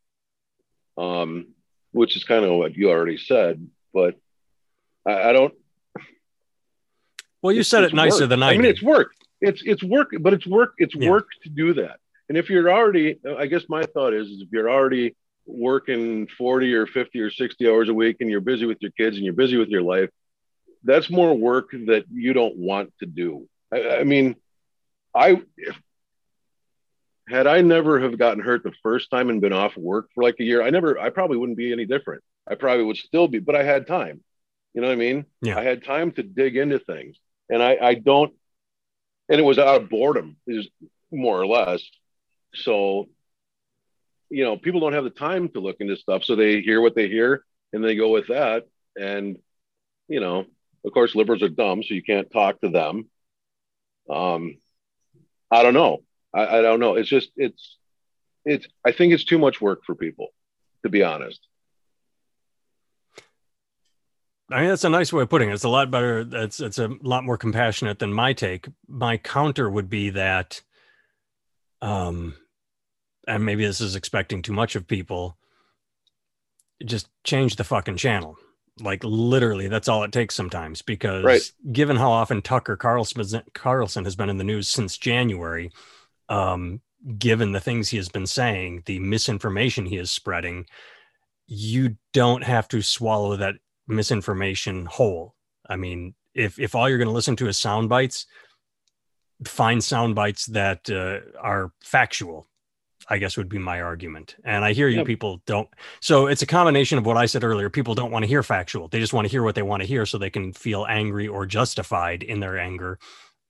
Um, 0.97 1.49
which 1.93 2.17
is 2.17 2.25
kind 2.25 2.45
of 2.45 2.53
what 2.53 2.75
you 2.77 2.91
already 2.91 3.19
said. 3.19 3.67
But 3.93 4.17
I, 5.07 5.31
I 5.31 5.33
don't. 5.33 5.55
Well, 7.43 7.53
you 7.55 7.63
said 7.63 7.85
it 7.85 7.93
nicer 7.95 8.21
work. 8.21 8.29
than 8.31 8.43
I, 8.43 8.51
I 8.51 8.53
mean, 8.53 8.63
did. 8.63 8.71
it's 8.71 8.83
work. 8.83 9.13
It's 9.41 9.63
it's 9.65 9.83
work, 9.83 10.11
but 10.21 10.33
it's 10.33 10.47
work. 10.47 10.75
It's 10.79 10.95
Yeah. 10.95 11.11
work 11.11 11.29
to 11.43 11.49
do 11.49 11.75
that. 11.75 11.99
And 12.33 12.39
if 12.39 12.49
you're 12.49 12.73
already, 12.73 13.19
I 13.39 13.45
guess 13.45 13.65
my 13.69 13.83
thought 13.83 14.15
is, 14.15 14.27
is 14.27 14.41
if 14.41 14.49
you're 14.53 14.71
already 14.71 15.15
working 15.45 16.27
40 16.39 16.73
or 16.73 16.87
50 16.87 17.21
or 17.21 17.31
60 17.31 17.69
hours 17.69 17.91
a 17.91 17.93
week 17.93 18.17
and 18.21 18.31
you're 18.31 18.41
busy 18.41 18.65
with 18.65 18.79
your 18.81 18.91
kids 18.93 19.17
and 19.17 19.25
you're 19.27 19.35
busy 19.35 19.59
with 19.59 19.69
your 19.69 19.83
life, 19.83 20.09
that's 20.83 21.11
more 21.11 21.35
work 21.35 21.73
that 21.73 22.07
you 22.11 22.33
don't 22.33 22.57
want 22.57 22.91
to 23.01 23.05
do. 23.05 23.47
I, 23.71 23.99
I 23.99 24.05
mean, 24.05 24.37
I 25.15 25.43
if, 25.59 25.79
had 27.29 27.47
I 27.47 27.61
never 27.61 28.01
have 28.01 28.17
gotten 28.17 28.43
hurt 28.43 28.62
the 28.62 28.73
first 28.83 29.11
time 29.11 29.29
and 29.29 29.43
been 29.43 29.53
off 29.53 29.77
work 29.77 30.09
for 30.15 30.25
like 30.25 30.37
a 30.41 30.45
year, 30.45 30.62
I 30.62 30.71
never, 30.71 30.99
I 30.99 31.11
probably 31.11 31.37
wouldn't 31.37 31.59
be 31.59 31.71
any 31.71 31.85
different. 31.85 32.23
I 32.49 32.55
probably 32.55 32.87
would 32.87 32.97
still 32.97 33.29
be, 33.29 33.41
but 33.41 33.57
I 33.57 33.62
had 33.62 33.87
time. 33.87 34.23
You 34.73 34.81
know 34.81 34.87
what 34.87 34.95
I 34.95 34.97
mean? 34.97 35.27
Yeah. 35.43 35.59
I 35.59 35.65
had 35.65 35.85
time 35.85 36.12
to 36.12 36.23
dig 36.23 36.57
into 36.57 36.79
things, 36.79 37.19
and 37.51 37.62
I, 37.62 37.77
I 37.77 37.93
don't, 37.93 38.33
and 39.29 39.39
it 39.39 39.45
was 39.45 39.59
out 39.59 39.83
of 39.83 39.91
boredom, 39.91 40.39
is 40.47 40.67
more 41.11 41.39
or 41.39 41.47
less. 41.47 41.83
So, 42.55 43.09
you 44.31 44.45
know, 44.45 44.57
people 44.57 44.81
don't 44.81 44.93
have 44.95 45.05
the 45.05 45.11
time 45.11 45.49
to 45.51 45.61
look 45.61 45.77
into 45.81 45.97
stuff, 45.97 46.25
so 46.25 46.37
they 46.37 46.61
hear 46.61 46.81
what 46.81 46.95
they 46.95 47.09
hear 47.09 47.45
and 47.73 47.85
they 47.85 47.97
go 47.97 48.11
with 48.11 48.29
that. 48.29 48.67
And, 48.97 49.39
you 50.09 50.21
know, 50.21 50.47
of 50.85 50.93
course, 50.93 51.15
liberals 51.15 51.43
are 51.43 51.49
dumb, 51.49 51.83
so 51.83 51.95
you 51.95 52.03
can't 52.03 52.31
talk 52.31 52.61
to 52.61 52.69
them. 52.69 53.09
Um, 54.11 54.59
I 55.51 55.63
don't 55.63 55.75
know. 55.75 56.03
I, 56.35 56.59
I 56.59 56.63
don't 56.63 56.81
know. 56.81 56.95
It's 56.97 57.09
just 57.09 57.31
it's 57.37 57.79
it's. 58.45 58.67
I 58.85 58.93
think 58.93 59.13
it's 59.13 59.25
too 59.25 59.39
much 59.39 59.61
work 59.61 59.85
for 59.85 59.95
people, 59.95 60.29
to 60.83 60.89
be 60.89 61.03
honest. 61.03 61.47
I 64.51 64.61
mean, 64.61 64.69
that's 64.69 64.85
a 64.85 64.91
nice 64.91 65.13
way 65.13 65.23
of 65.23 65.31
putting 65.31 65.51
it. 65.51 65.55
It's 65.55 65.65
a 65.65 65.69
lot 65.69 65.91
better. 65.91 66.27
It's 66.31 66.61
it's 66.61 66.79
a 66.79 66.91
lot 67.01 67.25
more 67.25 67.39
compassionate 67.39 67.99
than 67.99 68.13
my 68.13 68.33
take. 68.33 68.67
My 68.89 69.17
counter 69.17 69.71
would 69.71 69.89
be 69.89 70.11
that, 70.11 70.63
um, 71.81 72.35
and 73.26 73.45
maybe 73.45 73.64
this 73.64 73.81
is 73.81 73.97
expecting 73.97 74.43
too 74.43 74.52
much 74.52 74.76
of 74.76 74.87
people. 74.87 75.37
Just 76.85 77.09
change 77.25 77.57
the 77.57 77.64
fucking 77.64 77.97
channel. 77.97 78.37
Like 78.81 79.05
literally, 79.05 79.69
that's 79.69 79.88
all 79.88 80.02
it 80.02 80.12
takes 80.12 80.35
sometimes. 80.35 80.83
Because 80.83 81.25
Right. 81.25 81.52
given 81.73 81.97
how 81.97 82.11
often 82.11 82.43
Tucker 82.43 82.76
Carlson 82.76 83.43
Carlson 83.55 84.05
has 84.05 84.17
been 84.17 84.31
in 84.31 84.38
the 84.38 84.45
news 84.45 84.69
since 84.69 84.97
January, 84.99 85.71
um, 86.29 86.81
given 87.19 87.52
the 87.52 87.61
things 87.61 87.91
he 87.91 87.97
has 87.99 88.09
been 88.09 88.26
saying, 88.26 88.83
the 88.87 88.99
misinformation 88.99 89.87
he 89.87 89.97
is 89.97 90.11
spreading, 90.11 90.67
you 91.47 91.97
don't 92.12 92.45
have 92.45 92.67
to 92.69 92.83
swallow 92.83 93.37
that 93.37 93.57
misinformation 93.87 94.87
whole. 94.87 95.35
I 95.69 95.76
mean, 95.76 96.14
if 96.35 96.59
if 96.59 96.75
all 96.75 96.88
you're 96.88 96.99
going 96.99 97.09
to 97.09 97.14
listen 97.14 97.37
to 97.37 97.49
is 97.49 97.59
sound 97.59 97.88
bites, 97.88 98.26
find 99.45 99.83
sound 99.83 100.14
bites 100.14 100.47
that 100.47 100.88
uh, 100.91 101.38
are 101.38 101.73
factual. 101.83 102.47
I 103.09 103.19
guess 103.19 103.37
would 103.37 103.49
be 103.49 103.59
my 103.59 103.81
argument. 103.81 104.37
And 104.45 104.65
I 104.65 104.73
hear 104.73 104.89
you 104.89 104.99
Yep. 104.99 105.07
people 105.07 105.43
don't. 105.47 105.69
So 106.01 106.27
it's 106.27 106.43
a 106.43 106.47
combination 106.47 106.99
of 106.99 107.07
what 107.07 107.17
I 107.17 107.27
said 107.27 107.45
earlier. 107.45 107.71
People 107.71 107.95
don't 107.95 108.11
want 108.11 108.23
to 108.23 108.27
hear 108.27 108.43
factual. 108.43 108.89
They 108.89 109.01
just 109.01 109.13
want 109.13 109.27
to 109.27 109.31
hear 109.31 109.43
what 109.43 109.55
they 109.55 109.63
want 109.63 109.83
to 109.83 109.87
hear 109.87 110.07
so 110.07 110.19
they 110.19 110.31
can 110.31 110.53
feel 110.53 110.87
angry 110.89 111.29
or 111.29 111.47
justified 111.47 112.23
in 112.23 112.41
their 112.41 112.59
anger. 112.59 112.99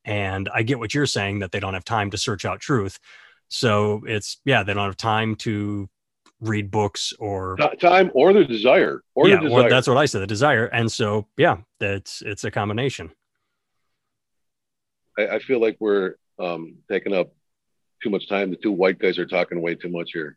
And 0.04 0.48
I 0.52 0.62
get 0.62 0.78
what 0.78 0.94
you're 0.94 1.06
saying 1.06 1.40
that 1.40 1.52
they 1.52 1.60
don't 1.60 1.74
have 1.74 1.84
time 1.84 2.10
to 2.10 2.18
search 2.18 2.44
out 2.44 2.60
truth. 2.60 2.98
So 3.48 4.02
it's 4.06 4.38
yeah, 4.44 4.62
they 4.62 4.74
don't 4.74 4.84
have 4.84 4.96
time 4.96 5.36
to 5.36 5.88
read 6.40 6.70
books 6.70 7.12
or 7.18 7.56
time 7.80 8.10
or 8.14 8.32
the 8.32 8.44
desire 8.44 9.02
or 9.14 9.28
yeah, 9.28 9.36
the 9.36 9.42
desire. 9.42 9.60
well, 9.60 9.68
that's 9.68 9.86
what 9.86 9.96
I 9.96 10.06
said, 10.06 10.22
the 10.22 10.26
desire. 10.26 10.66
And 10.66 10.90
so 10.90 11.28
yeah, 11.36 11.58
that's 11.78 12.22
it's 12.22 12.44
a 12.44 12.50
combination. 12.50 13.12
I, 15.18 15.26
I 15.28 15.38
feel 15.38 15.60
like 15.60 15.76
we're 15.78 16.14
um, 16.38 16.76
taking 16.90 17.14
up 17.14 17.32
too 18.02 18.10
much 18.10 18.28
time. 18.28 18.50
The 18.50 18.56
two 18.56 18.72
white 18.72 18.98
guys 18.98 19.18
are 19.18 19.26
talking 19.26 19.60
way 19.60 19.74
too 19.74 19.88
much 19.88 20.10
here. 20.12 20.36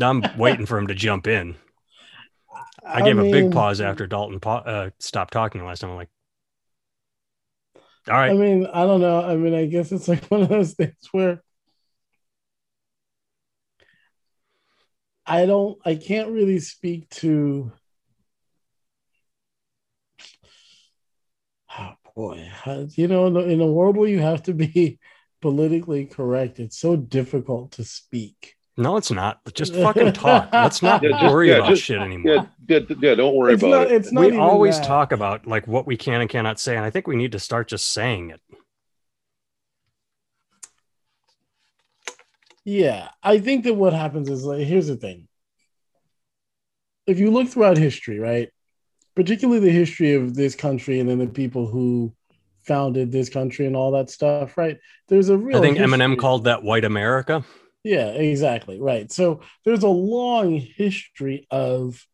I'm 0.00 0.22
waiting 0.36 0.66
for 0.66 0.78
him 0.78 0.86
to 0.88 0.94
jump 0.94 1.26
in. 1.26 1.56
I 2.84 3.02
gave 3.02 3.18
a 3.18 3.22
big 3.22 3.50
pause 3.50 3.80
after 3.80 4.06
Dalton 4.06 4.40
pa- 4.40 4.58
uh, 4.58 4.90
stopped 4.98 5.32
talking 5.32 5.64
last 5.64 5.80
time. 5.80 5.90
I'm 5.90 5.96
like, 5.96 6.10
all 8.08 8.14
right, 8.14 8.30
I 8.30 8.34
mean, 8.34 8.66
I 8.72 8.84
don't 8.84 9.00
know. 9.00 9.20
I 9.20 9.36
mean, 9.36 9.54
I 9.54 9.66
guess 9.66 9.90
it's 9.90 10.06
like 10.08 10.24
one 10.28 10.42
of 10.42 10.48
those 10.48 10.74
things 10.74 10.94
where 11.12 11.42
I 15.24 15.46
don't, 15.46 15.78
I 15.84 15.96
can't 15.96 16.30
really 16.30 16.60
speak 16.60 17.08
to. 17.10 17.72
Oh 21.78 21.92
boy, 22.14 22.50
you 22.92 23.06
know, 23.06 23.26
in 23.26 23.36
a, 23.36 23.40
in 23.40 23.60
a 23.60 23.66
world 23.66 23.98
where 23.98 24.08
you 24.08 24.20
have 24.20 24.44
to 24.44 24.54
be 24.54 24.98
politically 25.40 26.06
correct, 26.06 26.58
it's 26.58 26.78
so 26.78 26.96
difficult 26.96 27.72
to 27.72 27.84
speak. 27.84 28.54
no, 28.76 28.96
it's 28.96 29.10
not. 29.10 29.40
Just 29.54 29.74
fucking 29.74 30.12
talk. 30.12 30.50
Let's 30.52 30.82
not 30.82 31.02
Yeah, 31.04 31.10
just- 31.20 31.32
worry 31.32 31.48
yeah, 31.48 31.56
about 31.56 31.68
just- 31.70 31.82
shit 31.82 31.98
anymore. 31.98 32.34
Yeah, 32.68 32.78
yeah, 32.80 32.96
yeah 33.00 33.14
don't 33.14 33.34
worry 33.34 33.54
It's 33.54 33.62
about 33.62 33.70
not. 33.70 33.86
it. 33.86 33.92
It's 33.92 34.12
not. 34.12 34.20
we 34.30 34.36
always 34.36 34.78
that. 34.78 34.86
talk 34.86 35.12
about 35.12 35.46
like 35.46 35.66
what 35.66 35.86
we 35.86 35.96
can 35.96 36.20
and 36.20 36.28
cannot 36.30 36.60
say, 36.60 36.76
and 36.76 36.84
I 36.84 36.90
think 36.90 37.06
we 37.06 37.16
need 37.16 37.32
to 37.32 37.38
start 37.38 37.68
just 37.68 37.92
saying 37.92 38.30
it. 38.30 38.40
Yeah, 42.64 43.08
I 43.22 43.38
think 43.38 43.64
that 43.64 43.74
what 43.74 43.92
happens 43.92 44.28
is 44.28 44.44
like 44.44 44.66
here's 44.66 44.88
the 44.88 44.96
thing. 44.96 45.28
If 47.06 47.18
you 47.20 47.30
look 47.30 47.48
throughout 47.48 47.76
history, 47.78 48.18
right, 48.18 48.48
particularly 49.14 49.60
the 49.60 49.70
history 49.70 50.14
of 50.14 50.34
this 50.34 50.56
country 50.56 50.98
and 50.98 51.08
then 51.08 51.18
the 51.18 51.28
people 51.28 51.66
who 51.68 52.12
founded 52.66 53.12
this 53.12 53.28
country 53.28 53.66
and 53.66 53.76
all 53.76 53.92
that 53.92 54.10
stuff, 54.10 54.56
right? 54.56 54.78
There's 55.08 55.28
a 55.28 55.36
real. 55.36 55.58
I 55.58 55.60
think 55.60 55.78
Eminem 55.78 56.18
called 56.18 56.44
that 56.44 56.62
white 56.62 56.84
America. 56.84 57.44
Yeah, 57.84 58.08
exactly. 58.08 58.80
Right. 58.80 59.10
So 59.12 59.40
there's 59.64 59.84
a 59.84 59.88
long 59.88 60.56
history 60.56 61.46
of 61.50 62.04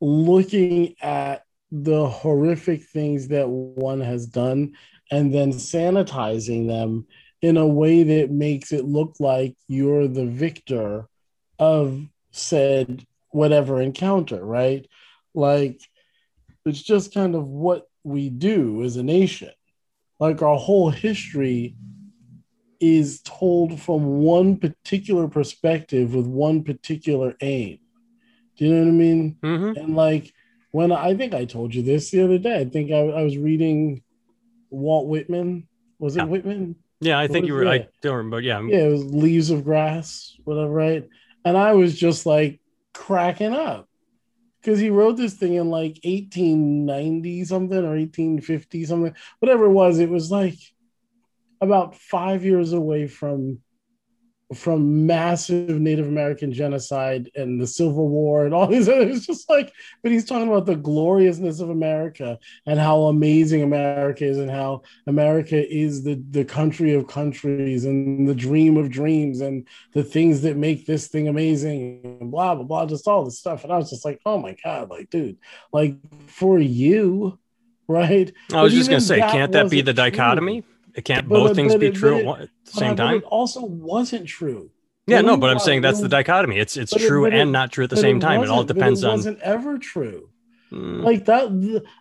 looking 0.00 0.94
at 1.02 1.44
the 1.70 2.08
horrific 2.08 2.84
things 2.84 3.28
that 3.28 3.48
one 3.48 4.00
has 4.00 4.26
done 4.26 4.74
and 5.10 5.32
then 5.32 5.52
sanitizing 5.52 6.66
them 6.66 7.06
in 7.42 7.56
a 7.56 7.66
way 7.66 8.02
that 8.02 8.30
makes 8.30 8.72
it 8.72 8.84
look 8.84 9.16
like 9.20 9.56
you're 9.68 10.08
the 10.08 10.26
victor 10.26 11.06
of 11.58 12.02
said 12.32 13.06
whatever 13.30 13.80
encounter, 13.80 14.42
right? 14.44 14.86
Like 15.34 15.80
it's 16.64 16.82
just 16.82 17.14
kind 17.14 17.34
of 17.34 17.46
what 17.46 17.88
we 18.04 18.30
do 18.30 18.82
as 18.82 18.96
a 18.96 19.02
nation. 19.02 19.50
Like 20.20 20.42
our 20.42 20.56
whole 20.58 20.90
history 20.90 21.74
is 22.80 23.20
told 23.22 23.80
from 23.80 24.20
one 24.20 24.56
particular 24.58 25.28
perspective 25.28 26.14
with 26.14 26.26
one 26.26 26.62
particular 26.64 27.34
aim. 27.40 27.78
Do 28.56 28.66
you 28.66 28.74
know 28.74 28.80
what 28.82 28.88
I 28.88 28.92
mean? 28.92 29.36
hmm 29.42 29.72
And 29.76 29.96
like 29.96 30.32
when 30.72 30.92
I 30.92 31.14
think 31.16 31.34
I 31.34 31.44
told 31.44 31.74
you 31.74 31.82
this 31.82 32.10
the 32.10 32.22
other 32.22 32.38
day, 32.38 32.60
I 32.60 32.64
think 32.64 32.92
I, 32.92 32.98
I 32.98 33.22
was 33.22 33.36
reading 33.36 34.02
Walt 34.70 35.08
Whitman. 35.08 35.68
Was 35.98 36.16
it 36.16 36.20
Yeah. 36.20 36.24
Whitman? 36.26 36.76
Yeah, 37.00 37.18
I 37.18 37.22
What 37.26 37.32
think 37.32 37.46
you 37.46 37.54
were. 37.54 37.66
I 37.66 37.88
don't 38.02 38.16
remember. 38.16 38.40
Yeah, 38.40 38.60
Yeah, 38.62 38.84
it 38.84 38.90
was 38.92 39.04
Leaves 39.04 39.50
of 39.50 39.64
Grass, 39.64 40.36
whatever, 40.44 40.70
right? 40.70 41.08
And 41.44 41.56
I 41.56 41.72
was 41.72 41.98
just 41.98 42.26
like 42.26 42.60
cracking 42.92 43.54
up 43.54 43.88
because 44.60 44.78
he 44.78 44.90
wrote 44.90 45.16
this 45.16 45.34
thing 45.34 45.54
in 45.54 45.70
like 45.70 45.98
1890 46.04 47.44
something 47.44 47.78
or 47.78 47.96
1850 47.96 48.84
something, 48.84 49.14
whatever 49.38 49.66
it 49.66 49.72
was. 49.72 49.98
It 49.98 50.10
was 50.10 50.30
like 50.30 50.58
about 51.60 51.94
five 51.94 52.44
years 52.44 52.72
away 52.72 53.06
from 53.06 53.60
from 54.54 55.06
massive 55.06 55.80
Native 55.80 56.08
American 56.08 56.52
genocide 56.52 57.30
and 57.36 57.60
the 57.60 57.66
Civil 57.66 58.08
War 58.08 58.44
and 58.44 58.52
all 58.52 58.66
these 58.68 58.88
other. 58.88 59.08
It's 59.08 59.26
just 59.26 59.48
like, 59.48 59.72
but 60.02 60.10
he's 60.10 60.24
talking 60.24 60.48
about 60.48 60.66
the 60.66 60.76
gloriousness 60.76 61.60
of 61.60 61.70
America 61.70 62.38
and 62.66 62.78
how 62.80 63.02
amazing 63.04 63.62
America 63.62 64.24
is 64.24 64.38
and 64.38 64.50
how 64.50 64.82
America 65.06 65.56
is 65.72 66.02
the 66.02 66.20
the 66.30 66.44
country 66.44 66.94
of 66.94 67.06
countries 67.06 67.84
and 67.84 68.28
the 68.28 68.34
dream 68.34 68.76
of 68.76 68.90
dreams 68.90 69.40
and 69.40 69.68
the 69.92 70.02
things 70.02 70.42
that 70.42 70.56
make 70.56 70.86
this 70.86 71.08
thing 71.08 71.28
amazing 71.28 72.18
and 72.20 72.30
blah 72.30 72.54
blah 72.54 72.64
blah, 72.64 72.86
just 72.86 73.06
all 73.06 73.24
this 73.24 73.38
stuff. 73.38 73.62
And 73.64 73.72
I 73.72 73.76
was 73.78 73.90
just 73.90 74.04
like, 74.04 74.20
oh 74.26 74.38
my 74.38 74.56
god, 74.64 74.90
like 74.90 75.10
dude, 75.10 75.38
like 75.72 75.96
for 76.26 76.58
you, 76.58 77.38
right? 77.88 78.32
I 78.52 78.62
was 78.62 78.72
But 78.72 78.78
just 78.78 78.90
gonna 78.90 79.00
say, 79.00 79.20
that 79.20 79.30
can't 79.30 79.52
that 79.52 79.70
be 79.70 79.80
the 79.80 79.92
true. 79.92 80.54
It 81.00 81.04
can't 81.06 81.26
But- 81.28 81.34
both 81.36 81.48
but- 81.50 81.56
things 81.56 81.72
but 81.72 81.80
be 81.80 81.90
true 81.90 82.18
at 82.18 82.24
it- 82.24 82.42
at 82.42 82.48
the 82.66 82.72
same 82.72 82.94
time? 82.94 83.16
it 83.16 83.24
also 83.24 83.64
wasn't 83.64 84.26
true. 84.26 84.70
Yeah, 85.06 85.22
no, 85.22 85.38
but 85.38 85.48
I'm 85.50 85.58
saying 85.58 85.80
that's 85.80 86.00
the 86.02 86.08
dichotomy. 86.10 86.58
It's 86.58 86.76
it's 86.76 86.92
true 86.92 87.24
it- 87.24 87.32
and 87.32 87.50
not 87.50 87.72
true 87.72 87.84
at 87.84 87.90
the 87.90 87.96
same 87.96 88.20
time. 88.20 88.42
It 88.42 88.50
all 88.50 88.64
depends 88.64 89.02
it 89.02 89.06
on. 89.06 89.12
wasn't 89.16 89.40
ever 89.40 89.78
true. 89.78 90.28
Mm, 90.70 91.02
like 91.02 91.24
that 91.24 91.44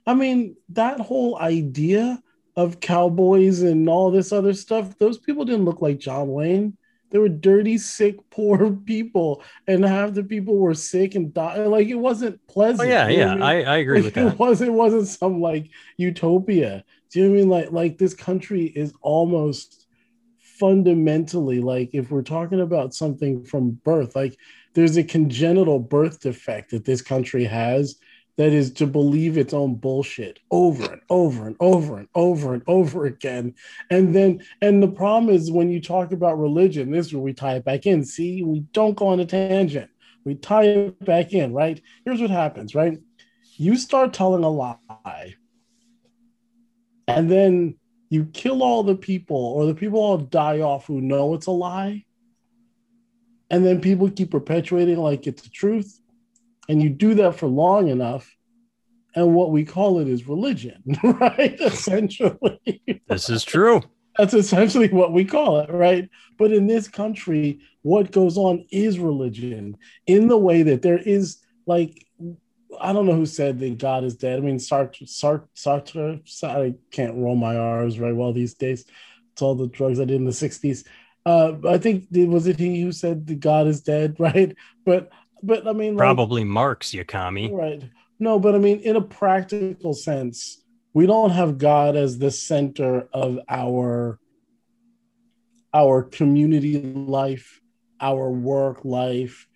i 0.05 0.13
mean 0.13 0.55
that 0.81 0.99
whole 0.99 1.39
idea 1.39 2.21
of 2.55 2.79
cowboys 2.79 3.63
and 3.63 3.89
all 3.89 4.11
this 4.11 4.31
other 4.31 4.53
stuff 4.53 4.95
those 4.99 5.17
people 5.17 5.43
didn't 5.43 5.65
look 5.65 5.81
like 5.81 5.97
john 5.97 6.27
wayne 6.27 6.77
they 7.09 7.17
were 7.17 7.29
dirty 7.29 7.79
sick 7.79 8.17
poor 8.29 8.69
people 8.93 9.41
and 9.65 9.83
half 9.83 10.13
the 10.13 10.23
people 10.23 10.55
were 10.55 10.75
sick 10.75 11.15
and 11.15 11.33
died 11.33 11.65
like 11.65 11.87
it 11.87 11.95
wasn't 12.09 12.39
pleasant 12.45 12.87
oh 12.87 12.91
yeah, 12.91 13.07
yeah, 13.07 13.31
I, 13.31 13.33
mean? 13.33 13.41
I, 13.41 13.63
I 13.63 13.77
agree 13.77 14.01
Like, 14.03 14.05
with 14.05 14.13
that. 14.13 14.33
it 14.33 14.39
wasn't 14.45 14.69
it 14.69 14.73
wasn't 14.73 15.07
some 15.07 15.41
like 15.41 15.71
utopia 15.97 16.83
do 17.11 17.19
you 17.19 17.25
know 17.25 17.31
what 17.31 17.37
i 17.37 17.39
mean 17.39 17.49
like 17.49 17.71
like 17.71 17.97
this 17.97 18.13
country 18.13 18.65
is 18.65 18.93
almost 19.01 19.87
fundamentally 20.39 21.61
like 21.61 21.89
if 21.93 22.11
we're 22.11 22.21
talking 22.21 22.61
about 22.61 22.93
something 22.93 23.43
from 23.45 23.71
birth 23.71 24.15
like 24.15 24.37
there's 24.73 24.97
a 24.97 25.03
congenital 25.03 25.79
birth 25.79 26.19
defect 26.19 26.71
that 26.71 26.85
this 26.85 27.01
country 27.01 27.45
has 27.45 27.95
that 28.39 28.53
is 28.53 28.71
to 28.71 28.87
believe 28.87 29.37
its 29.37 29.53
own 29.53 29.75
bullshit 29.75 30.39
over 30.49 30.93
and 30.93 31.01
over 31.09 31.45
and 31.45 31.57
over 31.59 31.97
and 31.97 32.07
over 32.15 32.53
and 32.53 32.63
over 32.67 33.05
again. 33.05 33.53
And 33.89 34.15
then, 34.15 34.41
and 34.61 34.81
the 34.81 34.87
problem 34.87 35.35
is 35.35 35.51
when 35.51 35.69
you 35.69 35.81
talk 35.81 36.13
about 36.13 36.39
religion, 36.39 36.89
this 36.89 37.07
is 37.07 37.13
where 37.13 37.21
we 37.21 37.33
tie 37.33 37.55
it 37.55 37.65
back 37.65 37.85
in. 37.85 38.05
See, 38.05 38.41
we 38.41 38.61
don't 38.71 38.95
go 38.95 39.07
on 39.07 39.19
a 39.19 39.25
tangent, 39.25 39.91
we 40.23 40.35
tie 40.35 40.63
it 40.63 41.03
back 41.03 41.33
in, 41.33 41.51
right? 41.51 41.81
Here's 42.05 42.21
what 42.21 42.29
happens, 42.29 42.73
right? 42.73 42.97
You 43.57 43.75
start 43.75 44.13
telling 44.13 44.45
a 44.45 44.49
lie, 44.49 45.35
and 47.17 47.29
then 47.29 47.75
you 48.09 48.25
kill 48.25 48.63
all 48.63 48.83
the 48.83 48.95
people, 48.95 49.37
or 49.37 49.65
the 49.65 49.75
people 49.75 49.99
all 49.99 50.17
die 50.17 50.61
off 50.61 50.85
who 50.87 51.01
know 51.01 51.33
it's 51.33 51.45
a 51.47 51.51
lie. 51.51 52.03
And 53.51 53.65
then 53.65 53.81
people 53.81 54.09
keep 54.09 54.31
perpetuating 54.31 54.97
like 54.97 55.25
it's 55.27 55.41
the 55.41 55.49
truth 55.49 55.99
and 56.69 56.81
you 56.81 56.89
do 56.89 57.15
that 57.15 57.35
for 57.35 57.47
long 57.47 57.87
enough 57.89 58.31
and 59.15 59.33
what 59.33 59.51
we 59.51 59.65
call 59.65 59.99
it 59.99 60.07
is 60.07 60.27
religion 60.27 60.83
right 61.03 61.59
essentially 61.59 63.01
This 63.07 63.27
is 63.29 63.43
true. 63.43 63.81
that's 64.17 64.35
essentially 64.35 64.87
what 64.89 65.11
we 65.13 65.25
call 65.25 65.59
it 65.61 65.69
right 65.71 66.07
but 66.37 66.51
in 66.53 66.67
this 66.67 66.87
country 66.87 67.59
what 67.81 68.11
goes 68.11 68.37
on 68.37 68.65
is 68.71 68.99
religion 68.99 69.75
in 70.05 70.27
the 70.27 70.37
way 70.37 70.61
that 70.61 70.83
there 70.83 70.99
is 70.99 71.39
like 71.65 72.05
I 72.79 72.93
don't 72.93 73.05
know 73.05 73.15
who 73.15 73.25
said 73.25 73.59
that 73.59 73.77
God 73.77 74.03
is 74.03 74.15
dead. 74.15 74.37
I 74.37 74.41
mean, 74.41 74.57
Sartre, 74.57 75.03
Sartre, 75.03 75.49
Sartre, 75.55 76.43
I 76.43 76.75
can't 76.91 77.15
roll 77.15 77.35
my 77.35 77.55
R's 77.55 77.95
very 77.95 78.13
well 78.13 78.33
these 78.33 78.53
days. 78.53 78.85
It's 79.33 79.41
all 79.41 79.55
the 79.55 79.67
drugs 79.67 79.99
I 79.99 80.05
did 80.05 80.17
in 80.17 80.25
the 80.25 80.31
60s. 80.31 80.85
Uh, 81.25 81.53
I 81.67 81.77
think, 81.77 82.07
was 82.11 82.47
it 82.47 82.59
he 82.59 82.81
who 82.81 82.91
said 82.91 83.27
that 83.27 83.39
God 83.39 83.67
is 83.67 83.81
dead, 83.81 84.15
right? 84.19 84.55
But, 84.85 85.09
but 85.41 85.67
I 85.67 85.73
mean, 85.73 85.95
like, 85.95 86.03
probably 86.03 86.43
Marx, 86.43 86.91
Yakami. 86.91 87.51
Right. 87.51 87.83
No, 88.19 88.37
but 88.37 88.53
I 88.53 88.57
mean, 88.57 88.79
in 88.81 88.97
a 88.97 89.01
practical 89.01 89.93
sense, 89.93 90.63
we 90.93 91.05
don't 91.05 91.29
have 91.29 91.57
God 91.57 91.95
as 91.95 92.17
the 92.17 92.31
center 92.31 93.07
of 93.13 93.39
our 93.47 94.19
our 95.73 96.01
community 96.01 96.81
life, 96.81 97.61
our 98.01 98.29
work 98.31 98.83
life, 98.83 99.47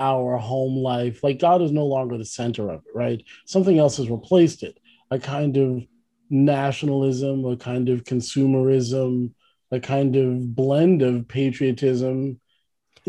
our 0.00 0.36
home 0.38 0.76
life. 0.76 1.22
Like 1.22 1.38
God 1.38 1.62
is 1.62 1.70
no 1.70 1.86
longer 1.86 2.18
the 2.18 2.24
center 2.24 2.70
of 2.70 2.80
it, 2.80 2.92
right? 2.94 3.22
Something 3.46 3.78
else 3.78 3.98
has 3.98 4.10
replaced 4.10 4.62
it. 4.62 4.78
A 5.10 5.18
kind 5.18 5.56
of 5.56 5.82
nationalism, 6.30 7.44
a 7.44 7.56
kind 7.56 7.88
of 7.88 8.04
consumerism, 8.04 9.32
a 9.70 9.78
kind 9.78 10.16
of 10.16 10.54
blend 10.54 11.02
of 11.02 11.28
patriotism 11.28 12.40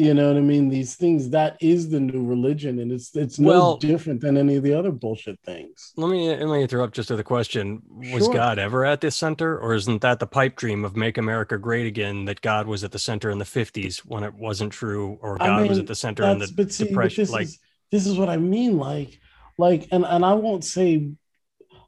you 0.01 0.15
know 0.15 0.29
what 0.29 0.37
I 0.37 0.41
mean? 0.41 0.67
These 0.67 0.95
things 0.95 1.29
that 1.29 1.57
is 1.61 1.89
the 1.89 1.99
new 1.99 2.25
religion, 2.25 2.79
and 2.79 2.91
it's 2.91 3.15
it's 3.15 3.37
no 3.37 3.47
well, 3.47 3.77
different 3.77 4.19
than 4.21 4.35
any 4.35 4.55
of 4.55 4.63
the 4.63 4.73
other 4.73 4.91
bullshit 4.91 5.39
things. 5.45 5.93
Let 5.95 6.09
me 6.09 6.29
let 6.29 6.47
me 6.47 6.63
interrupt 6.63 6.95
just 6.95 7.11
with 7.11 7.19
a 7.19 7.23
question: 7.23 7.83
Was 7.87 8.25
sure. 8.25 8.33
God 8.33 8.57
ever 8.57 8.83
at 8.83 9.01
this 9.01 9.15
center, 9.15 9.59
or 9.59 9.75
isn't 9.75 10.01
that 10.01 10.19
the 10.19 10.25
pipe 10.25 10.55
dream 10.55 10.83
of 10.83 10.95
"Make 10.95 11.19
America 11.19 11.57
Great 11.59 11.85
Again"? 11.85 12.25
That 12.25 12.41
God 12.41 12.65
was 12.65 12.83
at 12.83 12.91
the 12.91 12.99
center 12.99 13.29
in 13.29 13.37
the 13.37 13.45
'50s 13.45 13.99
when 13.99 14.23
it 14.23 14.33
wasn't 14.33 14.73
true, 14.73 15.19
or 15.21 15.37
God 15.37 15.49
I 15.49 15.59
mean, 15.59 15.69
was 15.69 15.77
at 15.77 15.87
the 15.87 15.95
center 15.95 16.23
in 16.23 16.39
the 16.39 16.47
see, 16.47 16.85
depression. 16.85 17.21
This 17.21 17.31
like 17.31 17.43
is, 17.45 17.59
this 17.91 18.07
is 18.07 18.17
what 18.17 18.29
I 18.29 18.37
mean. 18.37 18.77
Like, 18.79 19.19
like, 19.59 19.87
and 19.91 20.03
and 20.03 20.25
I 20.25 20.33
won't 20.33 20.63
say 20.63 21.11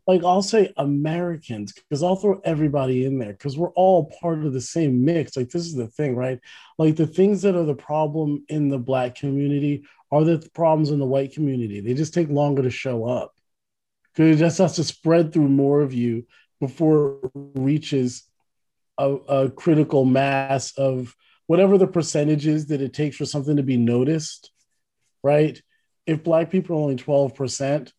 like 0.05 0.23
I'll 0.23 0.41
say 0.41 0.73
Americans 0.77 1.73
because 1.73 2.03
I'll 2.03 2.17
throw 2.17 2.41
everybody 2.43 3.05
in 3.05 3.19
there 3.19 3.31
because 3.31 3.57
we're 3.57 3.71
all 3.71 4.11
part 4.21 4.43
of 4.45 4.53
the 4.53 4.61
same 4.61 5.05
mix. 5.05 5.37
Like 5.37 5.49
this 5.49 5.65
is 5.65 5.75
the 5.75 5.87
thing, 5.87 6.15
right? 6.15 6.39
Like 6.77 6.95
the 6.95 7.07
things 7.07 7.41
that 7.43 7.55
are 7.55 7.63
the 7.63 7.73
problem 7.73 8.43
in 8.49 8.67
the 8.67 8.77
black 8.77 9.15
community 9.15 9.85
are 10.11 10.23
the 10.23 10.47
problems 10.53 10.91
in 10.91 10.99
the 10.99 11.05
white 11.05 11.33
community. 11.33 11.79
They 11.79 11.93
just 11.93 12.13
take 12.13 12.29
longer 12.29 12.63
to 12.63 12.69
show 12.69 13.05
up 13.05 13.33
because 14.13 14.35
it 14.35 14.39
just 14.39 14.57
has 14.57 14.75
to 14.75 14.83
spread 14.83 15.31
through 15.31 15.47
more 15.47 15.81
of 15.81 15.93
you 15.93 16.25
before 16.59 17.19
it 17.23 17.31
reaches 17.55 18.23
a, 18.97 19.11
a 19.13 19.49
critical 19.49 20.05
mass 20.05 20.77
of 20.77 21.15
whatever 21.47 21.77
the 21.77 21.87
percentage 21.87 22.45
is 22.45 22.67
that 22.67 22.81
it 22.81 22.93
takes 22.93 23.17
for 23.17 23.25
something 23.25 23.57
to 23.57 23.63
be 23.63 23.77
noticed, 23.77 24.51
right? 25.23 25.61
If 26.05 26.23
black 26.23 26.51
people 26.51 26.75
are 26.75 26.81
only 26.81 26.95
12%, 26.95 27.91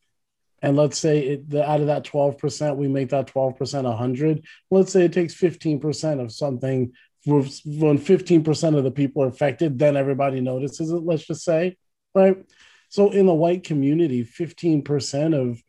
and 0.64 0.76
let's 0.76 0.98
say 0.98 1.18
it, 1.18 1.50
the, 1.50 1.68
out 1.68 1.80
of 1.80 1.88
that 1.88 2.04
12% 2.04 2.76
we 2.76 2.88
make 2.88 3.10
that 3.10 3.26
12% 3.26 3.82
100 3.84 4.44
let's 4.70 4.92
say 4.92 5.04
it 5.04 5.12
takes 5.12 5.34
15% 5.34 6.20
of 6.20 6.32
something 6.32 6.92
when 7.26 7.98
15% 7.98 8.76
of 8.76 8.84
the 8.84 8.90
people 8.90 9.22
are 9.22 9.28
affected 9.28 9.78
then 9.78 9.96
everybody 9.96 10.40
notices 10.40 10.90
it 10.90 11.02
let's 11.02 11.26
just 11.26 11.44
say 11.44 11.76
right? 12.14 12.36
So 12.88 13.10
in 13.10 13.26
the 13.26 13.34
white 13.34 13.64
community 13.64 14.24
15% 14.24 15.34
of 15.34 15.62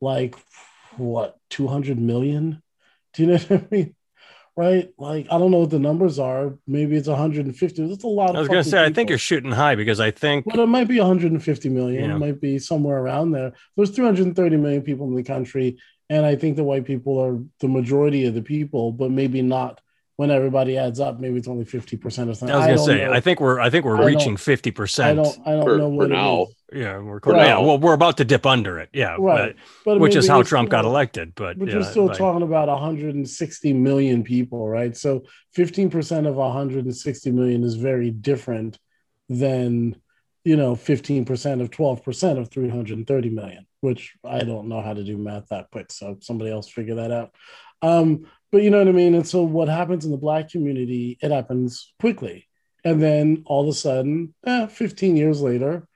like 0.00 0.34
what 0.96 1.36
200 1.50 1.98
million? 1.98 2.62
Do 3.12 3.22
you 3.22 3.28
know 3.28 3.38
what 3.38 3.52
i 3.52 3.66
mean 3.70 3.94
right? 4.58 4.92
Like 4.98 5.28
I 5.30 5.38
don't 5.38 5.52
know 5.52 5.60
what 5.60 5.70
the 5.70 5.78
numbers 5.78 6.18
are. 6.18 6.58
Maybe 6.66 6.96
it's 6.96 7.06
150. 7.06 7.86
That's 7.86 8.02
a 8.02 8.08
lot. 8.08 8.34
I 8.34 8.40
was 8.40 8.48
going 8.48 8.62
to 8.62 8.68
say 8.68 8.78
people. 8.78 8.90
I 8.90 8.92
think 8.92 9.08
you're 9.08 9.16
shooting 9.16 9.52
high 9.52 9.76
because 9.76 10.00
I 10.00 10.10
think. 10.10 10.46
But 10.46 10.58
it 10.58 10.66
might 10.66 10.88
be 10.88 10.98
150 10.98 11.68
million. 11.68 12.10
Yeah. 12.10 12.16
It 12.16 12.18
might 12.18 12.40
be 12.40 12.58
somewhere 12.58 12.98
around 12.98 13.30
there. 13.30 13.52
There's 13.76 13.90
330 13.90 14.56
million 14.56 14.82
people 14.82 15.06
in 15.06 15.14
the 15.14 15.22
country, 15.22 15.78
and 16.10 16.26
I 16.26 16.34
think 16.34 16.56
the 16.56 16.64
white 16.64 16.84
people 16.84 17.20
are 17.20 17.38
the 17.60 17.68
majority 17.68 18.26
of 18.26 18.34
the 18.34 18.42
people, 18.42 18.90
but 18.90 19.12
maybe 19.12 19.42
not. 19.42 19.80
When 20.16 20.32
everybody 20.32 20.76
adds 20.76 20.98
up, 20.98 21.20
maybe 21.20 21.38
it's 21.38 21.46
only 21.46 21.64
fifty 21.64 21.96
percent 21.96 22.28
of 22.28 22.36
something. 22.36 22.52
I 22.52 22.58
was 22.58 22.66
going 22.66 22.78
to 22.78 22.84
say, 23.04 23.06
know. 23.06 23.12
I 23.12 23.20
think 23.20 23.40
we're, 23.40 23.60
I 23.60 23.70
think 23.70 23.84
we're 23.84 24.02
I 24.02 24.06
reaching 24.06 24.36
fifty 24.36 24.72
percent. 24.72 25.20
I 25.20 25.22
don't, 25.22 25.38
I 25.46 25.50
don't 25.52 25.64
for, 25.64 25.78
know 25.78 25.88
what 25.90 26.10
now. 26.10 26.48
Yeah, 26.72 26.98
we're 26.98 27.18
right. 27.24 27.46
yeah. 27.46 27.58
Well, 27.58 27.78
we're 27.78 27.94
about 27.94 28.18
to 28.18 28.24
dip 28.24 28.44
under 28.44 28.78
it. 28.78 28.90
Yeah, 28.92 29.16
right. 29.18 29.56
But, 29.84 29.92
but 29.92 30.00
which 30.00 30.14
is 30.14 30.28
how 30.28 30.42
Trump 30.42 30.68
got 30.68 30.84
elected. 30.84 31.34
But, 31.34 31.58
but 31.58 31.68
yeah, 31.68 31.74
you're 31.74 31.84
still 31.84 32.06
like, 32.06 32.18
talking 32.18 32.42
about 32.42 32.68
160 32.68 33.72
million 33.72 34.22
people, 34.22 34.68
right? 34.68 34.94
So 34.94 35.24
15 35.54 35.88
percent 35.88 36.26
of 36.26 36.34
160 36.34 37.30
million 37.30 37.64
is 37.64 37.76
very 37.76 38.10
different 38.10 38.78
than 39.30 39.96
you 40.44 40.56
know 40.56 40.74
15 40.74 41.24
percent 41.24 41.62
of 41.62 41.70
12 41.70 42.04
percent 42.04 42.38
of 42.38 42.50
330 42.50 43.30
million. 43.30 43.66
Which 43.80 44.14
I 44.22 44.40
don't 44.40 44.68
know 44.68 44.82
how 44.82 44.92
to 44.92 45.04
do 45.04 45.16
math 45.16 45.48
that 45.48 45.70
quick, 45.70 45.90
so 45.90 46.18
somebody 46.20 46.50
else 46.50 46.68
figure 46.68 46.96
that 46.96 47.12
out. 47.12 47.34
Um, 47.80 48.26
but 48.52 48.62
you 48.62 48.70
know 48.70 48.78
what 48.78 48.88
I 48.88 48.92
mean. 48.92 49.14
And 49.14 49.26
so 49.26 49.42
what 49.42 49.68
happens 49.68 50.04
in 50.04 50.10
the 50.10 50.18
black 50.18 50.50
community? 50.50 51.16
It 51.22 51.30
happens 51.30 51.94
quickly, 51.98 52.46
and 52.84 53.02
then 53.02 53.44
all 53.46 53.62
of 53.62 53.68
a 53.68 53.72
sudden, 53.72 54.34
eh, 54.44 54.66
15 54.66 55.16
years 55.16 55.40
later 55.40 55.87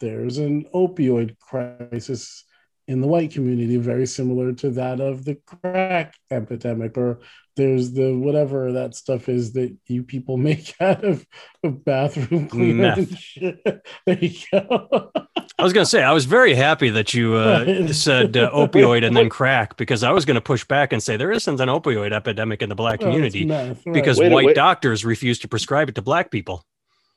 there's 0.00 0.38
an 0.38 0.66
opioid 0.74 1.38
crisis 1.38 2.44
in 2.90 3.00
the 3.00 3.06
white 3.06 3.30
community, 3.30 3.76
very 3.76 4.06
similar 4.06 4.52
to 4.52 4.70
that 4.70 5.00
of 5.00 5.24
the 5.24 5.36
crack 5.46 6.14
epidemic, 6.30 6.98
or 6.98 7.20
there's 7.54 7.92
the 7.92 8.12
whatever 8.16 8.72
that 8.72 8.96
stuff 8.96 9.28
is 9.28 9.52
that 9.52 9.76
you 9.86 10.02
people 10.02 10.36
make 10.50 10.74
out 10.80 11.04
of, 11.04 11.24
of 11.62 11.84
bathroom 11.84 12.48
cleaner 12.48 12.94
and 12.96 13.18
shit. 13.18 13.62
There 14.06 14.18
you 14.18 14.36
go. 14.52 15.12
I 15.60 15.62
was 15.62 15.72
going 15.72 15.84
to 15.84 15.90
say, 15.90 16.02
I 16.02 16.12
was 16.12 16.24
very 16.24 16.54
happy 16.54 16.88
that 16.90 17.12
you 17.12 17.34
uh, 17.34 17.86
said 17.92 18.36
uh, 18.36 18.50
opioid 18.50 19.06
and 19.06 19.14
then 19.14 19.28
crack 19.28 19.76
because 19.76 20.02
I 20.02 20.10
was 20.10 20.24
going 20.24 20.36
to 20.36 20.40
push 20.40 20.64
back 20.64 20.92
and 20.92 21.02
say 21.02 21.16
there 21.16 21.30
isn't 21.30 21.60
an 21.60 21.68
opioid 21.68 22.12
epidemic 22.12 22.62
in 22.62 22.70
the 22.70 22.74
black 22.74 23.00
community 23.00 23.46
right. 23.46 23.76
because 23.92 24.18
wait, 24.18 24.32
white 24.32 24.46
wait. 24.46 24.56
doctors 24.56 25.04
refuse 25.04 25.38
to 25.40 25.48
prescribe 25.48 25.90
it 25.90 25.94
to 25.96 26.02
black 26.02 26.30
people. 26.30 26.64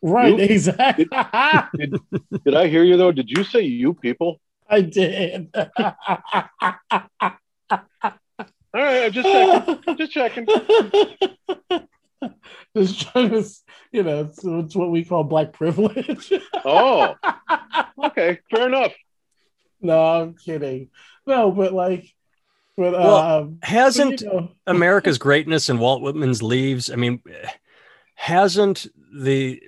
Right, 0.04 0.38
you, 0.38 0.44
exactly. 0.44 1.06
Did, 1.78 1.92
did, 2.12 2.44
did, 2.44 2.56
I 2.56 2.68
hear 2.68 2.84
you 2.84 2.98
though? 2.98 3.14
Did 3.14 3.30
you 3.30 3.46
say 3.46 3.62
you 3.62 3.94
people? 3.94 4.42
I 4.70 4.82
did. 4.82 5.50
All 5.56 5.72
right, 8.74 9.06
I'm 9.06 9.12
just 9.14 9.30
checking. 9.30 9.98
just 9.98 10.12
checking. 10.12 10.48
Just 12.76 13.02
trying 13.02 13.30
to, 13.30 13.44
you 13.92 14.02
know, 14.02 14.22
it's, 14.22 14.44
it's 14.44 14.76
what 14.76 14.90
we 14.90 15.04
call 15.04 15.24
black 15.24 15.54
privilege. 15.54 16.32
oh, 16.66 17.14
okay, 18.06 18.40
fair 18.50 18.68
enough. 18.68 18.94
No, 19.80 20.00
I'm 20.00 20.34
kidding. 20.34 20.90
No, 21.28 21.52
but 21.52 21.74
like, 21.74 22.12
but 22.76 22.94
well, 22.94 23.18
um, 23.18 23.60
hasn't 23.62 24.22
you 24.22 24.28
know. 24.28 24.52
America's 24.66 25.20
greatness 25.20 25.70
and 25.70 25.80
Walt 25.80 26.02
Whitman's 26.02 26.42
leaves? 26.42 26.90
I 26.90 26.96
mean, 26.96 27.22
hasn't 28.24 28.88
the 29.14 29.62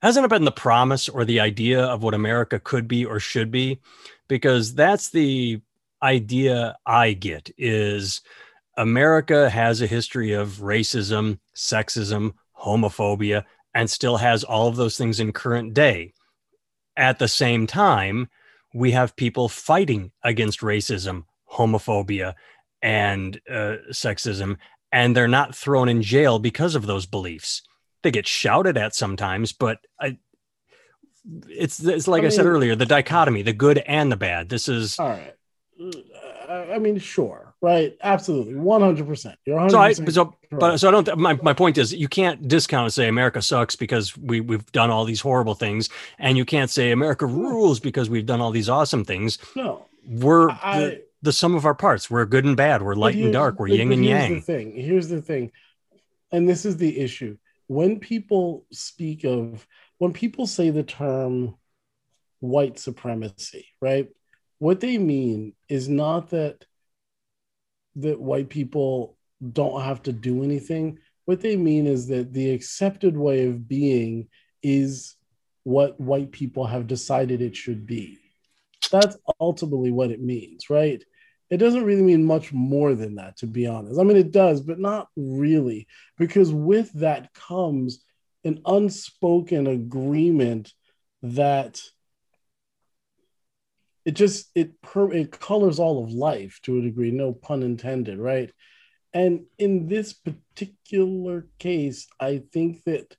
hasn't 0.00 0.24
it 0.24 0.28
been 0.28 0.44
the 0.44 0.52
promise 0.52 1.08
or 1.08 1.24
the 1.24 1.40
idea 1.40 1.84
of 1.84 2.04
what 2.04 2.14
America 2.14 2.60
could 2.60 2.86
be 2.86 3.04
or 3.04 3.18
should 3.18 3.50
be? 3.50 3.80
Because 4.28 4.72
that's 4.72 5.10
the 5.10 5.60
idea 6.00 6.76
I 6.86 7.14
get 7.14 7.50
is 7.58 8.20
America 8.76 9.50
has 9.50 9.82
a 9.82 9.88
history 9.88 10.32
of 10.32 10.58
racism, 10.58 11.40
sexism, 11.56 12.34
homophobia, 12.56 13.42
and 13.74 13.90
still 13.90 14.18
has 14.18 14.44
all 14.44 14.68
of 14.68 14.76
those 14.76 14.96
things 14.96 15.18
in 15.18 15.32
current 15.32 15.74
day. 15.74 16.12
At 16.96 17.18
the 17.18 17.26
same 17.26 17.66
time, 17.66 18.28
we 18.72 18.92
have 18.92 19.16
people 19.16 19.48
fighting 19.48 20.12
against 20.22 20.60
racism, 20.60 21.24
homophobia, 21.50 22.34
and 22.80 23.40
uh, 23.50 23.76
sexism, 23.90 24.56
and 24.96 25.14
they're 25.14 25.28
not 25.28 25.54
thrown 25.54 25.90
in 25.90 26.00
jail 26.00 26.38
because 26.38 26.74
of 26.74 26.86
those 26.86 27.04
beliefs 27.04 27.60
they 28.02 28.10
get 28.10 28.26
shouted 28.26 28.78
at 28.78 28.94
sometimes, 28.94 29.52
but 29.52 29.78
I, 30.00 30.16
it's 31.48 31.80
it's 31.80 32.08
like 32.08 32.22
I, 32.22 32.26
I 32.26 32.28
mean, 32.28 32.30
said 32.30 32.46
earlier, 32.46 32.74
the 32.76 32.86
dichotomy, 32.86 33.42
the 33.42 33.52
good 33.52 33.78
and 33.78 34.10
the 34.10 34.16
bad. 34.16 34.48
This 34.48 34.68
is 34.68 34.98
all 34.98 35.08
right. 35.08 35.34
I 36.48 36.78
mean, 36.78 36.98
sure, 36.98 37.54
right? 37.60 37.96
Absolutely, 38.02 38.54
one 38.54 38.80
hundred 38.80 39.06
percent. 39.06 39.38
You're 39.44 39.56
100 39.56 39.70
so 39.70 39.78
I 39.80 39.92
so 39.92 40.34
but 40.52 40.78
so 40.78 40.88
I 40.88 40.90
don't. 40.92 41.18
My 41.18 41.38
my 41.42 41.52
point 41.52 41.76
is, 41.76 41.92
you 41.92 42.08
can't 42.08 42.46
discount 42.46 42.84
and 42.84 42.92
say 42.92 43.08
America 43.08 43.42
sucks 43.42 43.76
because 43.76 44.16
we 44.16 44.40
we've 44.40 44.70
done 44.72 44.90
all 44.90 45.04
these 45.04 45.20
horrible 45.20 45.54
things, 45.54 45.90
and 46.18 46.38
you 46.38 46.44
can't 46.44 46.70
say 46.70 46.92
America 46.92 47.26
rules 47.26 47.80
because 47.80 48.08
we've 48.08 48.26
done 48.26 48.40
all 48.40 48.52
these 48.52 48.68
awesome 48.68 49.04
things. 49.04 49.38
No, 49.56 49.84
we're 50.06 50.50
I, 50.50 50.80
the, 50.80 51.05
the 51.26 51.32
sum 51.32 51.54
of 51.54 51.66
our 51.66 51.74
parts. 51.74 52.10
We're 52.10 52.24
good 52.24 52.46
and 52.46 52.56
bad. 52.56 52.80
We're 52.82 52.94
light 52.94 53.16
and 53.16 53.32
dark. 53.32 53.60
We're 53.60 53.68
yin 53.68 53.92
and 53.92 54.04
yang. 54.04 54.36
The 54.36 54.40
thing 54.40 54.72
here's 54.74 55.08
the 55.08 55.20
thing, 55.20 55.52
and 56.32 56.48
this 56.48 56.64
is 56.64 56.78
the 56.78 56.98
issue 56.98 57.36
when 57.66 57.98
people 57.98 58.64
speak 58.72 59.24
of 59.24 59.66
when 59.98 60.12
people 60.12 60.46
say 60.46 60.70
the 60.70 60.82
term 60.82 61.56
white 62.40 62.78
supremacy, 62.78 63.66
right? 63.80 64.08
What 64.58 64.80
they 64.80 64.98
mean 64.98 65.54
is 65.68 65.88
not 65.88 66.30
that 66.30 66.64
that 67.96 68.20
white 68.20 68.48
people 68.48 69.16
don't 69.52 69.82
have 69.82 70.02
to 70.04 70.12
do 70.12 70.44
anything. 70.44 70.98
What 71.24 71.40
they 71.40 71.56
mean 71.56 71.86
is 71.86 72.08
that 72.08 72.32
the 72.32 72.50
accepted 72.50 73.16
way 73.16 73.46
of 73.48 73.66
being 73.68 74.28
is 74.62 75.16
what 75.64 76.00
white 76.00 76.30
people 76.30 76.66
have 76.66 76.86
decided 76.86 77.42
it 77.42 77.56
should 77.56 77.86
be. 77.86 78.18
That's 78.92 79.16
ultimately 79.40 79.90
what 79.90 80.10
it 80.10 80.20
means, 80.20 80.70
right? 80.70 81.02
It 81.50 81.58
doesn't 81.58 81.84
really 81.84 82.02
mean 82.02 82.24
much 82.24 82.52
more 82.52 82.94
than 82.94 83.16
that, 83.16 83.36
to 83.38 83.46
be 83.46 83.66
honest. 83.66 84.00
I 84.00 84.02
mean, 84.02 84.16
it 84.16 84.32
does, 84.32 84.60
but 84.60 84.80
not 84.80 85.08
really, 85.16 85.86
because 86.18 86.52
with 86.52 86.92
that 86.94 87.32
comes 87.34 88.04
an 88.44 88.60
unspoken 88.64 89.66
agreement 89.66 90.72
that 91.22 91.80
it 94.04 94.14
just 94.14 94.48
it 94.54 94.80
per, 94.80 95.12
it 95.12 95.32
colors 95.32 95.78
all 95.78 96.02
of 96.02 96.12
life 96.12 96.60
to 96.62 96.78
a 96.78 96.82
degree 96.82 97.10
no 97.10 97.32
pun 97.32 97.62
intended 97.62 98.18
right 98.18 98.52
and 99.12 99.44
in 99.58 99.88
this 99.88 100.12
particular 100.12 101.48
case 101.58 102.06
i 102.20 102.42
think 102.52 102.82
that 102.84 103.16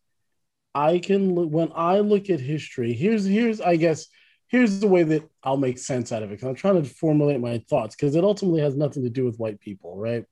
i 0.73 0.97
can 0.97 1.35
look 1.35 1.49
when 1.49 1.71
i 1.75 1.99
look 1.99 2.29
at 2.29 2.39
history 2.39 2.93
here's 2.93 3.25
here's 3.25 3.59
i 3.59 3.75
guess 3.75 4.07
here's 4.47 4.79
the 4.79 4.87
way 4.87 5.03
that 5.03 5.29
i'll 5.43 5.57
make 5.57 5.77
sense 5.77 6.11
out 6.11 6.23
of 6.23 6.29
it 6.29 6.33
because 6.33 6.47
i'm 6.47 6.55
trying 6.55 6.81
to 6.81 6.89
formulate 6.89 7.39
my 7.39 7.63
thoughts 7.69 7.95
because 7.95 8.15
it 8.15 8.23
ultimately 8.23 8.61
has 8.61 8.75
nothing 8.75 9.03
to 9.03 9.09
do 9.09 9.25
with 9.25 9.37
white 9.37 9.59
people 9.59 9.97
right? 9.97 10.25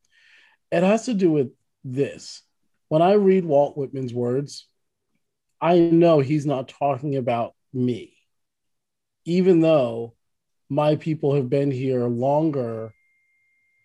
It 0.71 0.83
has 0.83 1.05
to 1.05 1.13
do 1.13 1.31
with 1.31 1.51
this. 1.83 2.41
When 2.89 3.01
i 3.01 3.13
read 3.13 3.45
walt 3.45 3.77
whitman's 3.77 4.13
words 4.13 4.67
i 5.61 5.79
know 5.79 6.19
he's 6.19 6.45
not 6.45 6.67
talking 6.67 7.15
about 7.15 7.53
me 7.73 8.15
even 9.25 9.59
though 9.59 10.13
my 10.69 10.95
people 10.95 11.35
have 11.35 11.49
been 11.49 11.71
here 11.71 12.05
longer 12.05 12.93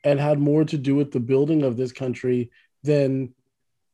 and 0.05 0.19
had 0.19 0.39
more 0.39 0.65
to 0.65 0.79
do 0.79 0.95
with 0.95 1.13
the 1.13 1.21
building 1.21 1.63
of 1.63 1.77
this 1.77 1.93
country 1.93 2.51
than 2.83 3.35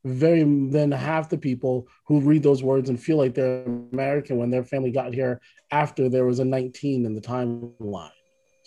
very 0.06 0.42
than 0.42 0.92
half 0.92 1.28
the 1.28 1.38
people 1.38 1.88
who 2.06 2.20
read 2.20 2.42
those 2.42 2.62
words 2.62 2.88
and 2.88 3.00
feel 3.00 3.16
like 3.16 3.34
they're 3.34 3.64
American 3.92 4.38
when 4.38 4.50
their 4.50 4.64
family 4.64 4.90
got 4.90 5.12
here 5.12 5.40
after 5.70 6.08
there 6.08 6.24
was 6.24 6.38
a 6.38 6.44
19 6.44 7.04
in 7.04 7.14
the 7.14 7.20
timeline. 7.20 8.10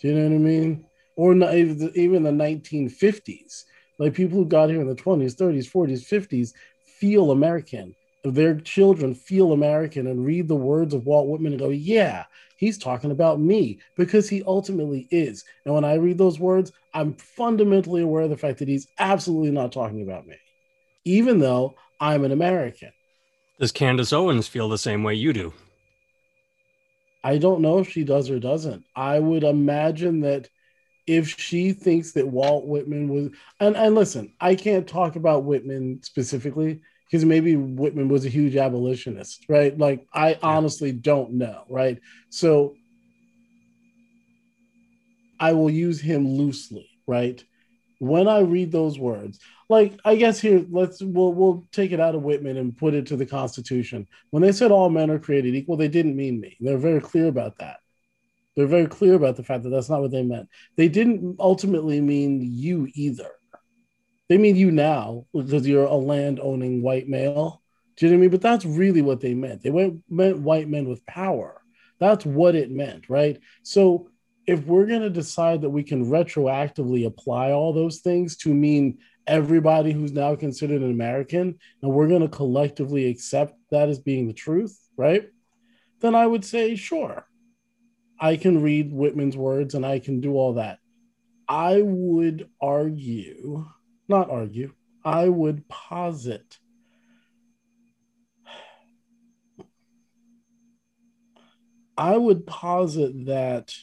Do 0.00 0.08
you 0.08 0.14
know 0.14 0.28
what 0.28 0.34
I 0.34 0.38
mean? 0.38 0.84
Or 1.16 1.34
not, 1.34 1.54
even 1.54 2.22
the 2.22 2.30
1950s. 2.30 3.64
Like 3.98 4.14
people 4.14 4.38
who 4.38 4.46
got 4.46 4.70
here 4.70 4.80
in 4.80 4.88
the 4.88 4.94
20s, 4.94 5.34
30s, 5.36 5.70
40s, 5.70 6.06
50s 6.06 6.52
feel 6.98 7.30
American. 7.30 7.94
Their 8.24 8.60
children 8.60 9.14
feel 9.14 9.52
American 9.52 10.06
and 10.06 10.24
read 10.24 10.48
the 10.48 10.56
words 10.56 10.94
of 10.94 11.06
Walt 11.06 11.28
Whitman 11.28 11.52
and 11.52 11.60
go, 11.60 11.70
yeah, 11.70 12.24
he's 12.56 12.78
talking 12.78 13.10
about 13.10 13.40
me 13.40 13.80
because 13.96 14.28
he 14.28 14.42
ultimately 14.46 15.08
is. 15.10 15.44
And 15.64 15.74
when 15.74 15.84
I 15.84 15.94
read 15.94 16.18
those 16.18 16.38
words, 16.38 16.72
I'm 16.92 17.14
fundamentally 17.14 18.02
aware 18.02 18.22
of 18.24 18.30
the 18.30 18.36
fact 18.36 18.58
that 18.58 18.68
he's 18.68 18.88
absolutely 18.98 19.50
not 19.50 19.72
talking 19.72 20.02
about 20.02 20.26
me, 20.26 20.36
even 21.04 21.38
though 21.38 21.74
I'm 22.00 22.24
an 22.24 22.32
American. 22.32 22.92
Does 23.58 23.72
Candace 23.72 24.12
Owens 24.12 24.48
feel 24.48 24.68
the 24.68 24.78
same 24.78 25.02
way 25.02 25.14
you 25.14 25.32
do? 25.32 25.52
I 27.22 27.38
don't 27.38 27.60
know 27.60 27.78
if 27.78 27.90
she 27.90 28.04
does 28.04 28.30
or 28.30 28.38
doesn't. 28.38 28.84
I 28.96 29.18
would 29.18 29.44
imagine 29.44 30.20
that 30.20 30.48
if 31.06 31.28
she 31.28 31.72
thinks 31.72 32.12
that 32.12 32.26
Walt 32.26 32.66
Whitman 32.66 33.08
was, 33.08 33.30
and, 33.58 33.76
and 33.76 33.94
listen, 33.94 34.32
I 34.40 34.54
can't 34.54 34.86
talk 34.86 35.16
about 35.16 35.44
Whitman 35.44 36.00
specifically 36.02 36.80
because 37.10 37.24
maybe 37.24 37.56
Whitman 37.56 38.08
was 38.08 38.24
a 38.24 38.30
huge 38.30 38.56
abolitionist, 38.56 39.44
right? 39.48 39.76
Like 39.76 40.06
I 40.14 40.38
honestly 40.42 40.92
don't 40.92 41.32
know, 41.32 41.64
right? 41.68 41.98
So 42.30 42.76
I 45.40 45.52
will 45.54 45.70
use 45.70 46.00
him 46.00 46.28
loosely, 46.28 46.88
right? 47.06 47.42
When 47.98 48.28
I 48.28 48.40
read 48.40 48.70
those 48.70 48.98
words, 48.98 49.40
like 49.70 49.98
I 50.04 50.16
guess 50.16 50.40
here, 50.40 50.66
let's 50.70 51.00
we'll 51.00 51.32
we'll 51.32 51.66
take 51.72 51.92
it 51.92 52.00
out 52.00 52.14
of 52.14 52.22
Whitman 52.22 52.58
and 52.58 52.76
put 52.76 52.94
it 52.94 53.06
to 53.06 53.16
the 53.16 53.26
Constitution. 53.26 54.06
When 54.30 54.42
they 54.42 54.52
said 54.52 54.70
all 54.70 54.90
men 54.90 55.10
are 55.10 55.18
created 55.18 55.54
equal, 55.54 55.78
they 55.78 55.88
didn't 55.88 56.16
mean 56.16 56.40
me. 56.40 56.58
They're 56.60 56.76
very 56.76 57.00
clear 57.00 57.28
about 57.28 57.58
that. 57.58 57.78
They're 58.56 58.66
very 58.66 58.86
clear 58.86 59.14
about 59.14 59.36
the 59.36 59.44
fact 59.44 59.62
that 59.62 59.70
that's 59.70 59.88
not 59.88 60.02
what 60.02 60.10
they 60.10 60.22
meant. 60.22 60.48
They 60.76 60.88
didn't 60.88 61.36
ultimately 61.38 62.00
mean 62.00 62.42
you 62.42 62.88
either 62.94 63.30
they 64.30 64.38
mean 64.38 64.54
you 64.54 64.70
now 64.70 65.26
because 65.34 65.66
you're 65.66 65.86
a 65.86 65.94
land 65.96 66.38
owning 66.40 66.82
white 66.82 67.08
male. 67.08 67.60
Do 67.96 68.06
you 68.06 68.12
know 68.12 68.16
what 68.16 68.20
I 68.20 68.20
mean? 68.20 68.30
But 68.30 68.40
that's 68.40 68.64
really 68.64 69.02
what 69.02 69.20
they 69.20 69.34
meant. 69.34 69.60
They 69.60 69.70
went, 69.70 70.04
meant 70.08 70.38
white 70.38 70.68
men 70.68 70.88
with 70.88 71.04
power. 71.04 71.60
That's 71.98 72.24
what 72.24 72.54
it 72.54 72.70
meant, 72.70 73.10
right? 73.10 73.40
So 73.64 74.08
if 74.46 74.64
we're 74.66 74.86
going 74.86 75.00
to 75.00 75.10
decide 75.10 75.62
that 75.62 75.70
we 75.70 75.82
can 75.82 76.06
retroactively 76.06 77.06
apply 77.06 77.50
all 77.50 77.72
those 77.72 77.98
things 77.98 78.36
to 78.38 78.54
mean 78.54 78.98
everybody 79.30 79.92
who's 79.92 80.12
now 80.12 80.34
considered 80.34 80.82
an 80.82 80.90
American, 80.90 81.58
and 81.80 81.92
we're 81.92 82.08
going 82.08 82.22
to 82.22 82.28
collectively 82.28 83.06
accept 83.06 83.54
that 83.70 83.88
as 83.88 83.98
being 83.98 84.26
the 84.26 84.34
truth, 84.34 84.78
right? 84.96 85.28
Then 86.00 86.14
I 86.14 86.26
would 86.26 86.44
say, 86.44 86.74
sure, 86.74 87.26
I 88.20 88.36
can 88.36 88.62
read 88.62 88.92
Whitman's 88.92 89.36
words 89.36 89.74
and 89.74 89.86
I 89.86 90.00
can 90.00 90.20
do 90.20 90.34
all 90.34 90.54
that. 90.54 90.78
I 91.48 91.80
would 91.82 92.48
argue 92.60 93.66
not 94.10 94.28
argue, 94.28 94.74
I 95.04 95.28
would 95.28 95.66
posit 95.68 96.58
I 101.96 102.16
would 102.16 102.46
posit 102.46 103.26
that 103.26 103.74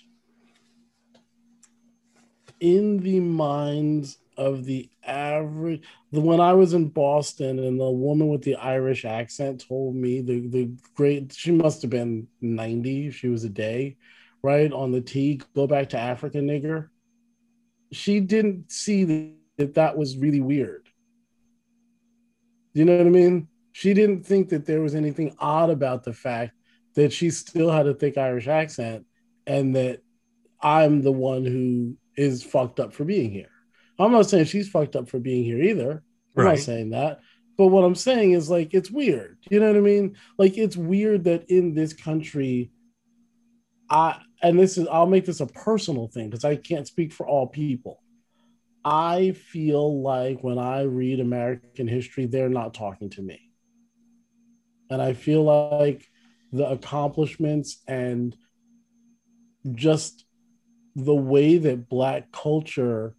in 2.59 2.97
the 2.97 3.19
minds 3.19 4.17
of 4.37 4.65
the 4.65 4.89
average 5.03 5.83
the 6.11 6.21
when 6.21 6.39
I 6.39 6.53
was 6.53 6.73
in 6.73 6.89
Boston 6.89 7.59
and 7.59 7.79
the 7.79 7.89
woman 7.89 8.27
with 8.27 8.43
the 8.43 8.55
Irish 8.55 9.03
accent 9.03 9.65
told 9.67 9.95
me 9.95 10.21
the 10.21 10.47
the 10.47 10.71
great 10.95 11.33
she 11.33 11.51
must 11.51 11.81
have 11.81 11.91
been 11.91 12.27
90 12.41 13.11
she 13.11 13.27
was 13.27 13.43
a 13.43 13.49
day 13.49 13.97
right 14.43 14.71
on 14.71 14.91
the 14.91 15.01
T 15.01 15.41
go 15.55 15.65
back 15.65 15.89
to 15.89 15.99
African 15.99 16.47
nigger 16.47 16.89
she 17.91 18.19
didn't 18.19 18.71
see 18.71 19.33
that 19.57 19.75
that 19.75 19.97
was 19.97 20.17
really 20.17 20.41
weird. 20.41 20.89
You 22.73 22.85
know 22.85 22.97
what 22.97 23.07
I 23.07 23.09
mean? 23.09 23.47
She 23.71 23.93
didn't 23.93 24.25
think 24.25 24.49
that 24.49 24.65
there 24.65 24.81
was 24.81 24.95
anything 24.95 25.35
odd 25.39 25.69
about 25.69 26.03
the 26.03 26.13
fact 26.13 26.53
that 26.95 27.13
she 27.13 27.29
still 27.29 27.71
had 27.71 27.87
a 27.87 27.93
thick 27.93 28.17
Irish 28.17 28.47
accent 28.47 29.05
and 29.45 29.75
that 29.75 30.01
I'm 30.61 31.01
the 31.01 31.11
one 31.11 31.45
who 31.45 31.97
is 32.15 32.43
fucked 32.43 32.79
up 32.79 32.93
for 32.93 33.05
being 33.05 33.31
here. 33.31 33.49
I'm 33.99 34.11
not 34.11 34.29
saying 34.29 34.45
she's 34.45 34.69
fucked 34.69 34.95
up 34.95 35.09
for 35.09 35.19
being 35.19 35.43
here 35.43 35.61
either. 35.61 36.03
I'm 36.37 36.43
right. 36.43 36.51
not 36.51 36.59
saying 36.59 36.91
that. 36.91 37.19
But 37.57 37.67
what 37.67 37.83
I'm 37.83 37.95
saying 37.95 38.33
is 38.33 38.49
like 38.49 38.73
it's 38.73 38.91
weird. 38.91 39.39
You 39.49 39.59
know 39.59 39.67
what 39.67 39.77
I 39.77 39.81
mean? 39.81 40.15
Like 40.37 40.57
it's 40.57 40.77
weird 40.77 41.23
that 41.23 41.49
in 41.49 41.73
this 41.73 41.93
country, 41.93 42.71
I 43.89 44.21
and 44.41 44.59
this 44.59 44.77
is 44.77 44.87
I'll 44.87 45.07
make 45.07 45.25
this 45.25 45.39
a 45.39 45.47
personal 45.47 46.07
thing 46.07 46.29
because 46.29 46.45
I 46.45 46.55
can't 46.55 46.87
speak 46.87 47.11
for 47.11 47.27
all 47.27 47.47
people. 47.47 48.01
I 48.85 49.31
feel 49.31 50.01
like 50.01 50.43
when 50.43 50.59
I 50.59 50.83
read 50.83 51.19
American 51.19 51.87
history, 51.87 52.25
they're 52.25 52.47
not 52.47 52.73
talking 52.73 53.09
to 53.11 53.21
me. 53.21 53.51
And 54.89 55.01
I 55.01 55.13
feel 55.13 55.43
like 55.43 56.07
the 56.53 56.69
accomplishments 56.69 57.81
and 57.87 58.35
just 59.73 60.23
the 60.95 61.15
way 61.15 61.57
that 61.57 61.89
Black 61.89 62.31
culture 62.31 63.16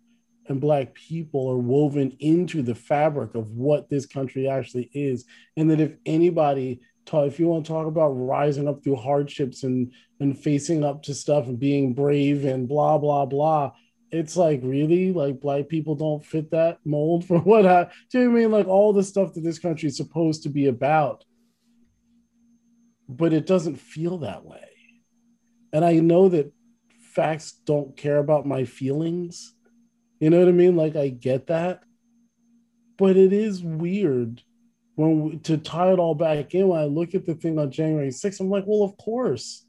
and 0.49 0.61
Black 0.61 0.95
people 0.95 1.51
are 1.51 1.59
woven 1.59 2.17
into 2.21 2.63
the 2.63 2.75
fabric 2.75 3.35
of 3.35 3.51
what 3.51 3.91
this 3.91 4.07
country 4.07 4.49
actually 4.49 4.91
is. 4.95 5.25
And 5.57 5.71
that 5.71 5.81
if 5.81 5.97
anybody, 6.07 6.81
talk, 7.05 7.27
if 7.27 7.39
you 7.39 7.49
want 7.49 7.67
to 7.67 7.73
talk 7.73 7.87
about 7.87 8.11
rising 8.11 8.67
up 8.67 8.83
through 8.83 8.97
hardships 8.97 9.63
and, 9.63 9.93
and 10.21 10.39
facing 10.39 10.85
up 10.85 11.03
to 11.05 11.15
stuff 11.15 11.47
and 11.47 11.59
being 11.59 11.93
brave 11.93 12.45
and 12.47 12.67
blah, 12.67 12.97
blah, 12.97 13.27
blah, 13.27 13.73
it's 14.11 14.39
like 14.39 14.61
really? 14.63 15.13
Like 15.13 15.41
black 15.41 15.69
people 15.69 15.95
don't 15.95 16.25
fit 16.25 16.51
that 16.53 16.79
mold 16.85 17.25
for 17.27 17.39
what 17.39 17.67
I 17.67 17.91
do 18.11 18.23
you 18.23 18.31
mean? 18.31 18.51
Like 18.51 18.67
all 18.67 18.93
the 18.93 19.03
stuff 19.03 19.35
that 19.35 19.43
this 19.43 19.59
country 19.59 19.89
is 19.89 19.97
supposed 19.97 20.45
to 20.45 20.49
be 20.49 20.67
about. 20.67 21.25
But 23.07 23.33
it 23.33 23.47
doesn't 23.47 23.77
feel 23.77 24.19
that 24.19 24.45
way. 24.45 24.65
And 25.73 25.85
I 25.85 25.95
know 25.95 26.31
that 26.31 26.53
facts 27.15 27.53
don't 27.53 27.97
care 27.97 28.19
about 28.19 28.47
my 28.47 28.65
feelings 28.65 29.55
you 30.21 30.31
know 30.31 30.39
what 30.39 30.49
I 30.49 30.53
mean? 30.53 30.77
Like 30.77 30.97
I 30.97 31.09
get 31.09 31.47
that. 31.49 31.83
But 32.97 33.17
it 33.17 33.33
is 33.33 33.63
weird 33.63 34.43
when 34.97 35.21
we, 35.21 35.37
to 35.39 35.57
tie 35.57 35.93
it 35.93 36.01
all 36.01 36.17
back 36.17 36.55
in 36.55 36.67
when 36.67 36.81
I 36.81 36.85
look 36.85 37.15
at 37.15 37.25
the 37.25 37.35
thing 37.35 37.59
on 37.59 37.71
January 37.71 38.09
6th 38.09 38.41
I'm 38.41 38.51
like 38.51 38.65
well 38.67 38.83
of 38.83 38.97
course 38.97 39.65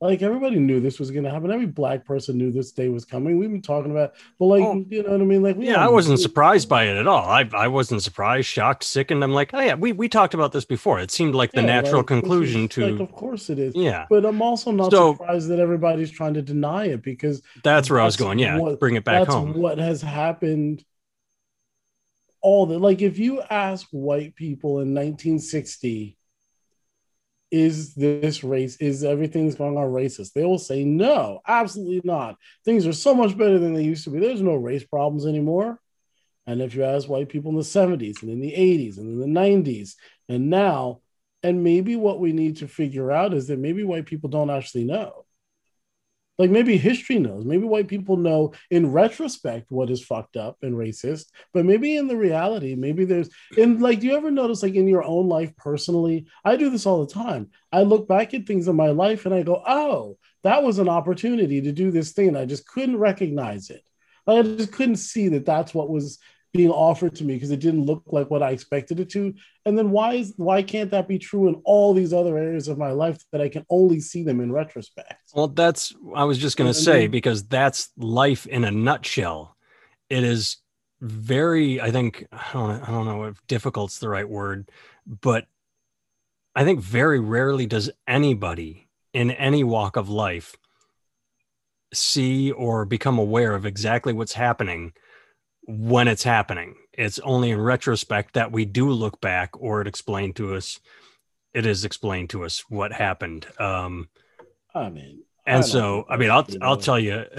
like 0.00 0.22
everybody 0.22 0.58
knew 0.58 0.80
this 0.80 0.98
was 0.98 1.10
going 1.10 1.24
to 1.24 1.30
happen. 1.30 1.50
Every 1.50 1.66
black 1.66 2.06
person 2.06 2.38
knew 2.38 2.50
this 2.50 2.72
day 2.72 2.88
was 2.88 3.04
coming. 3.04 3.38
We've 3.38 3.50
been 3.50 3.60
talking 3.60 3.90
about, 3.90 4.14
but 4.38 4.46
like 4.46 4.62
oh, 4.62 4.82
you 4.88 5.02
know 5.02 5.10
what 5.10 5.20
I 5.20 5.24
mean. 5.24 5.42
Like 5.42 5.56
yeah, 5.58 5.84
I 5.84 5.88
wasn't 5.88 6.20
surprised 6.20 6.70
by 6.70 6.84
it 6.84 6.96
at 6.96 7.06
all. 7.06 7.28
I 7.28 7.48
I 7.52 7.68
wasn't 7.68 8.02
surprised, 8.02 8.48
shocked, 8.48 8.84
sickened. 8.84 9.22
I'm 9.22 9.32
like, 9.32 9.50
oh 9.52 9.60
yeah, 9.60 9.74
we 9.74 9.92
we 9.92 10.08
talked 10.08 10.32
about 10.32 10.52
this 10.52 10.64
before. 10.64 11.00
It 11.00 11.10
seemed 11.10 11.34
like 11.34 11.52
the 11.52 11.60
yeah, 11.60 11.66
natural 11.66 11.98
like, 11.98 12.06
conclusion 12.06 12.66
to. 12.68 12.92
Like, 12.92 13.00
of 13.00 13.14
course 13.14 13.50
it 13.50 13.58
is. 13.58 13.76
Yeah, 13.76 14.06
but 14.08 14.24
I'm 14.24 14.40
also 14.40 14.70
not 14.70 14.90
so, 14.90 15.12
surprised 15.12 15.48
that 15.48 15.58
everybody's 15.58 16.10
trying 16.10 16.34
to 16.34 16.42
deny 16.42 16.86
it 16.86 17.02
because 17.02 17.42
that's 17.62 17.90
where 17.90 17.98
that's 17.98 18.02
I 18.02 18.06
was 18.06 18.16
going. 18.16 18.38
Yeah, 18.38 18.58
what, 18.58 18.80
bring 18.80 18.94
it 18.94 19.04
back 19.04 19.24
that's 19.24 19.34
home. 19.34 19.52
What 19.52 19.78
has 19.78 20.00
happened? 20.00 20.82
All 22.40 22.64
the 22.64 22.78
like, 22.78 23.02
if 23.02 23.18
you 23.18 23.42
ask 23.42 23.86
white 23.90 24.34
people 24.34 24.80
in 24.80 24.94
1960 24.94 26.16
is 27.50 27.94
this 27.94 28.44
race 28.44 28.76
is 28.76 29.04
everything's 29.04 29.54
going 29.54 29.76
on 29.76 29.90
racist? 29.90 30.32
They 30.32 30.44
will 30.44 30.58
say 30.58 30.84
no 30.84 31.40
absolutely 31.46 32.02
not. 32.04 32.36
Things 32.64 32.86
are 32.86 32.92
so 32.92 33.14
much 33.14 33.36
better 33.36 33.58
than 33.58 33.74
they 33.74 33.82
used 33.82 34.04
to 34.04 34.10
be. 34.10 34.20
There's 34.20 34.42
no 34.42 34.54
race 34.54 34.84
problems 34.84 35.26
anymore. 35.26 35.80
And 36.46 36.60
if 36.62 36.74
you 36.74 36.84
ask 36.84 37.08
white 37.08 37.28
people 37.28 37.50
in 37.50 37.56
the 37.56 37.62
70s 37.62 38.22
and 38.22 38.30
in 38.30 38.40
the 38.40 38.52
80s 38.52 38.98
and 38.98 39.08
in 39.08 39.20
the 39.20 39.40
90s 39.40 39.94
and 40.28 40.50
now 40.50 41.00
and 41.42 41.64
maybe 41.64 41.96
what 41.96 42.20
we 42.20 42.32
need 42.32 42.58
to 42.58 42.68
figure 42.68 43.10
out 43.10 43.34
is 43.34 43.46
that 43.48 43.58
maybe 43.58 43.82
white 43.82 44.06
people 44.06 44.28
don't 44.28 44.50
actually 44.50 44.84
know 44.84 45.24
like 46.40 46.50
maybe 46.50 46.78
history 46.78 47.18
knows. 47.18 47.44
Maybe 47.44 47.64
white 47.64 47.86
people 47.86 48.16
know 48.16 48.54
in 48.70 48.92
retrospect 48.92 49.70
what 49.70 49.90
is 49.90 50.02
fucked 50.02 50.38
up 50.38 50.56
and 50.62 50.74
racist, 50.74 51.26
but 51.52 51.66
maybe 51.66 51.98
in 51.98 52.08
the 52.08 52.16
reality, 52.16 52.74
maybe 52.74 53.04
there's 53.04 53.28
and 53.58 53.82
like 53.82 54.00
do 54.00 54.06
you 54.06 54.16
ever 54.16 54.30
notice 54.30 54.62
like 54.62 54.74
in 54.74 54.88
your 54.88 55.04
own 55.04 55.28
life 55.28 55.54
personally? 55.56 56.24
I 56.42 56.56
do 56.56 56.70
this 56.70 56.86
all 56.86 57.04
the 57.04 57.12
time. 57.12 57.50
I 57.70 57.82
look 57.82 58.08
back 58.08 58.32
at 58.32 58.46
things 58.46 58.68
in 58.68 58.74
my 58.74 58.88
life 58.88 59.26
and 59.26 59.34
I 59.34 59.42
go, 59.42 59.62
"Oh, 59.68 60.16
that 60.42 60.62
was 60.62 60.78
an 60.78 60.88
opportunity 60.88 61.60
to 61.60 61.72
do 61.72 61.90
this 61.90 62.12
thing." 62.12 62.28
and 62.28 62.38
I 62.38 62.46
just 62.46 62.66
couldn't 62.66 62.96
recognize 62.96 63.68
it. 63.68 63.82
I 64.26 64.40
just 64.40 64.72
couldn't 64.72 64.96
see 64.96 65.28
that 65.28 65.44
that's 65.44 65.74
what 65.74 65.90
was 65.90 66.18
being 66.52 66.70
offered 66.70 67.14
to 67.16 67.24
me 67.24 67.34
because 67.34 67.50
it 67.50 67.60
didn't 67.60 67.86
look 67.86 68.02
like 68.06 68.30
what 68.30 68.42
I 68.42 68.50
expected 68.50 68.98
it 68.98 69.10
to. 69.10 69.32
And 69.64 69.78
then 69.78 69.90
why 69.90 70.14
is 70.14 70.34
why 70.36 70.62
can't 70.62 70.90
that 70.90 71.06
be 71.06 71.18
true 71.18 71.48
in 71.48 71.60
all 71.64 71.94
these 71.94 72.12
other 72.12 72.36
areas 72.36 72.68
of 72.68 72.78
my 72.78 72.90
life 72.90 73.22
that 73.32 73.40
I 73.40 73.48
can 73.48 73.64
only 73.70 74.00
see 74.00 74.24
them 74.24 74.40
in 74.40 74.52
retrospect? 74.52 75.14
Well, 75.34 75.48
that's 75.48 75.94
I 76.14 76.24
was 76.24 76.38
just 76.38 76.56
going 76.56 76.70
to 76.70 76.78
say 76.78 77.06
because 77.06 77.46
that's 77.46 77.90
life 77.96 78.46
in 78.46 78.64
a 78.64 78.70
nutshell. 78.70 79.56
It 80.08 80.24
is 80.24 80.56
very 81.00 81.80
I 81.80 81.90
think 81.92 82.26
I 82.32 82.50
don't 82.52 82.82
I 82.82 82.90
don't 82.90 83.06
know 83.06 83.24
if 83.24 83.46
difficult's 83.46 83.98
the 83.98 84.08
right 84.08 84.28
word, 84.28 84.70
but 85.06 85.46
I 86.54 86.64
think 86.64 86.80
very 86.80 87.20
rarely 87.20 87.66
does 87.66 87.90
anybody 88.08 88.88
in 89.12 89.30
any 89.30 89.62
walk 89.62 89.96
of 89.96 90.08
life 90.08 90.56
see 91.92 92.50
or 92.50 92.84
become 92.84 93.18
aware 93.18 93.54
of 93.54 93.66
exactly 93.66 94.12
what's 94.12 94.34
happening 94.34 94.92
when 95.70 96.08
it's 96.08 96.22
happening. 96.22 96.74
It's 96.92 97.18
only 97.20 97.50
in 97.50 97.60
retrospect 97.60 98.34
that 98.34 98.52
we 98.52 98.64
do 98.64 98.90
look 98.90 99.20
back 99.20 99.50
or 99.60 99.80
it 99.80 99.86
explained 99.86 100.36
to 100.36 100.54
us, 100.54 100.80
it 101.54 101.66
is 101.66 101.84
explained 101.84 102.30
to 102.30 102.44
us 102.44 102.64
what 102.68 102.92
happened. 102.92 103.46
Um, 103.58 104.08
I 104.74 104.90
mean, 104.90 105.22
and 105.46 105.58
I 105.58 105.66
so, 105.66 106.04
I 106.08 106.16
mean, 106.16 106.30
I'll, 106.30 106.46
I'll 106.60 106.76
tell 106.76 106.98
you, 106.98 107.24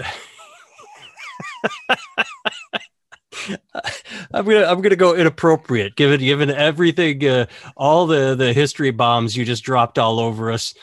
I'm 4.34 4.44
gonna 4.44 4.64
I'm 4.64 4.80
gonna 4.82 4.96
go 4.96 5.14
inappropriate 5.14 5.96
given 5.96 6.20
given 6.20 6.50
everything 6.50 7.26
uh, 7.26 7.46
all 7.76 8.06
the 8.06 8.34
the 8.34 8.52
history 8.52 8.90
bombs 8.90 9.36
you 9.36 9.44
just 9.44 9.64
dropped 9.64 9.98
all 9.98 10.20
over 10.20 10.50
us 10.50 10.74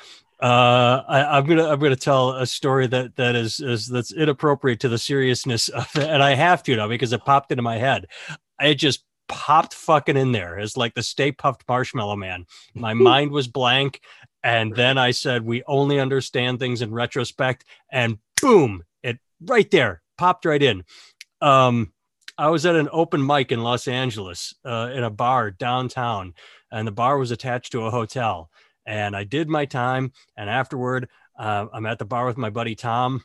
uh, 0.42 1.04
I, 1.08 1.38
am 1.38 1.46
gonna 1.46 1.68
I'm 1.68 1.80
gonna 1.80 1.98
tell 1.98 2.32
a 2.32 2.48
story 2.48 2.88
that 2.88 3.18
that 3.18 3.36
is, 3.36 3.60
is 3.60 3.88
that's 3.88 4.14
inappropriate 4.14 4.80
to 4.82 4.90
the 4.90 4.98
seriousness 4.98 5.68
of 5.70 5.90
it, 5.96 6.08
and 6.08 6.24
I 6.24 6.36
have 6.36 6.64
to 6.64 6.76
now 6.78 6.88
because 6.88 7.12
it 7.12 7.26
popped 7.26 7.52
into 7.52 7.62
my 7.62 7.78
head. 7.78 8.08
It 8.62 8.76
just 8.76 9.04
popped 9.28 9.74
fucking 9.74 10.16
in 10.16 10.32
there 10.32 10.58
as 10.58 10.78
like 10.78 10.94
the 10.94 11.04
Stay 11.04 11.34
Puft 11.34 11.62
Marshmallow 11.68 12.16
Man. 12.16 12.46
My 12.74 12.94
mind 12.96 13.32
was 13.32 13.48
blank, 13.48 14.00
and 14.42 14.74
then 14.74 14.98
I 14.98 15.12
said 15.12 15.44
we 15.44 15.62
only 15.68 16.00
understand 16.00 16.60
things 16.60 16.82
in 16.82 16.94
retrospect, 16.94 17.66
and 17.92 18.18
boom, 18.42 18.84
it 19.04 19.20
right 19.42 19.70
there 19.70 20.02
popped 20.18 20.46
right 20.46 20.64
in. 20.64 20.86
Um, 21.42 21.92
I 22.38 22.50
was 22.50 22.66
at 22.66 22.78
an 22.78 22.88
open 22.94 23.26
mic 23.26 23.52
in 23.52 23.62
Los 23.62 23.90
Angeles 23.90 24.54
uh, 24.64 24.92
in 24.94 25.04
a 25.04 25.10
bar 25.10 25.52
downtown, 25.52 26.34
and 26.72 26.88
the 26.88 26.94
bar 26.94 27.18
was 27.18 27.32
attached 27.32 27.74
to 27.74 27.86
a 27.86 27.92
hotel 27.92 28.50
and 28.90 29.16
I 29.16 29.24
did 29.24 29.48
my 29.48 29.66
time. 29.66 30.12
And 30.36 30.50
afterward, 30.50 31.10
uh, 31.38 31.68
I'm 31.72 31.86
at 31.86 32.00
the 32.00 32.06
bar 32.06 32.26
with 32.26 32.38
my 32.38 32.50
buddy 32.50 32.76
Tom, 32.76 33.24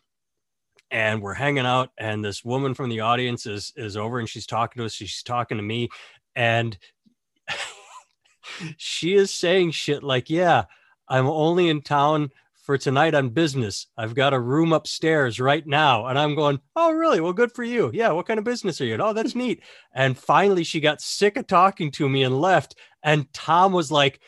and 0.90 1.22
we're 1.22 1.34
hanging 1.34 1.64
out. 1.64 1.88
And 1.98 2.22
this 2.22 2.44
woman 2.44 2.74
from 2.74 2.90
the 2.90 3.00
audience 3.00 3.46
is 3.46 3.72
is 3.74 3.96
over, 3.96 4.20
and 4.20 4.28
she's 4.28 4.46
talking 4.46 4.80
to 4.80 4.84
us. 4.84 4.92
She's 4.92 5.22
talking 5.22 5.56
to 5.56 5.62
me, 5.62 5.88
and 6.36 6.76
she 8.76 9.14
is 9.14 9.32
saying 9.32 9.70
shit 9.70 10.02
like, 10.02 10.28
"Yeah, 10.28 10.64
I'm 11.08 11.26
only 11.26 11.68
in 11.68 11.80
town." 11.80 12.30
For 12.64 12.78
tonight 12.78 13.12
on 13.12 13.28
business, 13.28 13.88
I've 13.94 14.14
got 14.14 14.32
a 14.32 14.40
room 14.40 14.72
upstairs 14.72 15.38
right 15.38 15.66
now. 15.66 16.06
And 16.06 16.18
I'm 16.18 16.34
going, 16.34 16.60
Oh, 16.74 16.92
really? 16.92 17.20
Well, 17.20 17.34
good 17.34 17.52
for 17.52 17.62
you. 17.62 17.90
Yeah. 17.92 18.12
What 18.12 18.26
kind 18.26 18.38
of 18.38 18.44
business 18.46 18.80
are 18.80 18.86
you 18.86 18.94
in? 18.94 19.02
Oh, 19.02 19.12
that's 19.12 19.34
neat. 19.34 19.62
And 19.92 20.16
finally, 20.16 20.64
she 20.64 20.80
got 20.80 21.02
sick 21.02 21.36
of 21.36 21.46
talking 21.46 21.90
to 21.90 22.08
me 22.08 22.22
and 22.22 22.40
left. 22.40 22.74
And 23.02 23.30
Tom 23.34 23.74
was 23.74 23.92
like, 23.92 24.18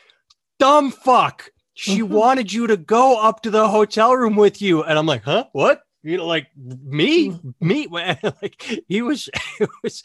dumb 0.59 0.90
fuck. 0.90 1.51
She 1.75 2.03
wanted 2.03 2.51
you 2.53 2.69
to 2.69 2.79
go 2.79 3.21
up 3.21 3.42
to 3.42 3.51
the 3.51 3.69
hotel 3.69 4.16
room 4.16 4.35
with 4.35 4.62
you. 4.62 4.83
And 4.83 4.99
I'm 4.99 5.05
like, 5.05 5.23
huh? 5.25 5.45
What? 5.53 5.83
You 6.03 6.16
know, 6.19 6.27
like 6.27 6.47
me, 6.57 7.38
me, 7.61 7.87
like 7.90 8.85
he 8.88 9.03
was, 9.03 9.29
it 9.61 9.69
was, 9.83 10.03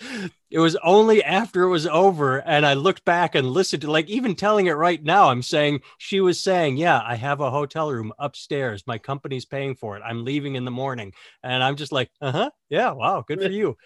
it 0.50 0.60
was 0.60 0.76
only 0.84 1.24
after 1.24 1.64
it 1.64 1.70
was 1.70 1.88
over. 1.88 2.40
And 2.40 2.66
I 2.66 2.74
looked 2.74 3.06
back 3.06 3.36
and 3.36 3.52
listened 3.52 3.84
to 3.84 3.92
like 3.92 4.10
even 4.10 4.36
telling 4.36 4.66
it 4.66 4.74
right 4.74 5.02
now. 5.02 5.30
I'm 5.30 5.44
saying 5.44 5.82
she 5.98 6.20
was 6.20 6.42
saying, 6.42 6.76
yeah, 6.76 7.02
I 7.06 7.16
have 7.16 7.40
a 7.40 7.52
hotel 7.52 7.90
room 7.90 8.12
upstairs. 8.20 8.84
My 8.86 8.98
company's 8.98 9.46
paying 9.46 9.76
for 9.76 9.96
it. 9.96 10.04
I'm 10.04 10.26
leaving 10.26 10.56
in 10.56 10.66
the 10.66 10.72
morning. 10.72 11.14
And 11.42 11.64
I'm 11.64 11.78
just 11.78 11.92
like, 11.94 12.10
uh 12.20 12.32
huh. 12.32 12.50
Yeah. 12.70 12.92
Wow. 12.92 13.24
Good 13.26 13.40
for 13.40 13.48
you. 13.50 13.78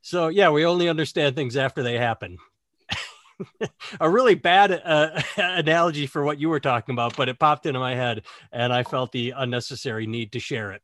So 0.00 0.28
yeah, 0.28 0.50
we 0.50 0.64
only 0.64 0.88
understand 0.88 1.34
things 1.34 1.56
after 1.56 1.82
they 1.82 1.98
happen. 1.98 2.38
a 4.00 4.08
really 4.08 4.34
bad 4.34 4.72
uh, 4.72 5.20
analogy 5.36 6.06
for 6.06 6.24
what 6.24 6.40
you 6.40 6.48
were 6.48 6.60
talking 6.60 6.94
about, 6.94 7.16
but 7.16 7.28
it 7.28 7.38
popped 7.38 7.66
into 7.66 7.80
my 7.80 7.94
head 7.94 8.22
and 8.52 8.72
I 8.72 8.82
felt 8.82 9.12
the 9.12 9.32
unnecessary 9.36 10.06
need 10.06 10.32
to 10.32 10.40
share 10.40 10.72
it. 10.72 10.82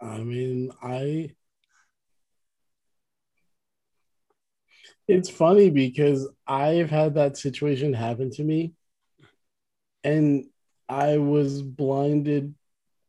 I 0.00 0.18
mean, 0.18 0.70
I. 0.82 1.30
It's 5.06 5.28
funny 5.28 5.70
because 5.70 6.26
I've 6.46 6.90
had 6.90 7.14
that 7.14 7.36
situation 7.36 7.92
happen 7.92 8.30
to 8.32 8.42
me 8.42 8.72
and 10.02 10.46
I 10.88 11.18
was 11.18 11.62
blinded 11.62 12.54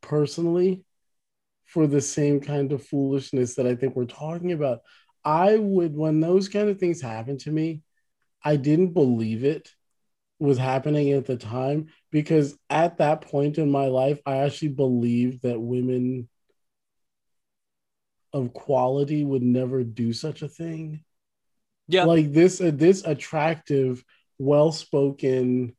personally 0.00 0.84
for 1.66 1.86
the 1.86 2.00
same 2.00 2.40
kind 2.40 2.72
of 2.72 2.86
foolishness 2.86 3.54
that 3.54 3.66
I 3.66 3.74
think 3.74 3.96
we're 3.96 4.06
talking 4.06 4.52
about. 4.52 4.80
I 5.24 5.56
would, 5.56 5.94
when 5.94 6.20
those 6.20 6.48
kind 6.48 6.68
of 6.68 6.78
things 6.78 7.00
happen 7.00 7.38
to 7.38 7.50
me, 7.50 7.82
I 8.46 8.54
didn't 8.54 8.92
believe 8.92 9.42
it 9.42 9.74
was 10.38 10.56
happening 10.56 11.10
at 11.10 11.26
the 11.26 11.36
time 11.36 11.88
because 12.12 12.56
at 12.70 12.98
that 12.98 13.22
point 13.22 13.58
in 13.58 13.72
my 13.72 13.86
life, 13.86 14.20
I 14.24 14.36
actually 14.36 14.68
believed 14.68 15.42
that 15.42 15.60
women 15.60 16.28
of 18.32 18.52
quality 18.52 19.24
would 19.24 19.42
never 19.42 19.82
do 19.82 20.12
such 20.12 20.42
a 20.42 20.48
thing. 20.48 21.02
Yeah. 21.88 22.04
Like 22.04 22.32
this, 22.32 22.60
uh, 22.60 22.70
this 22.72 23.04
attractive, 23.04 24.04
well 24.38 24.70
spoken, 24.70 25.74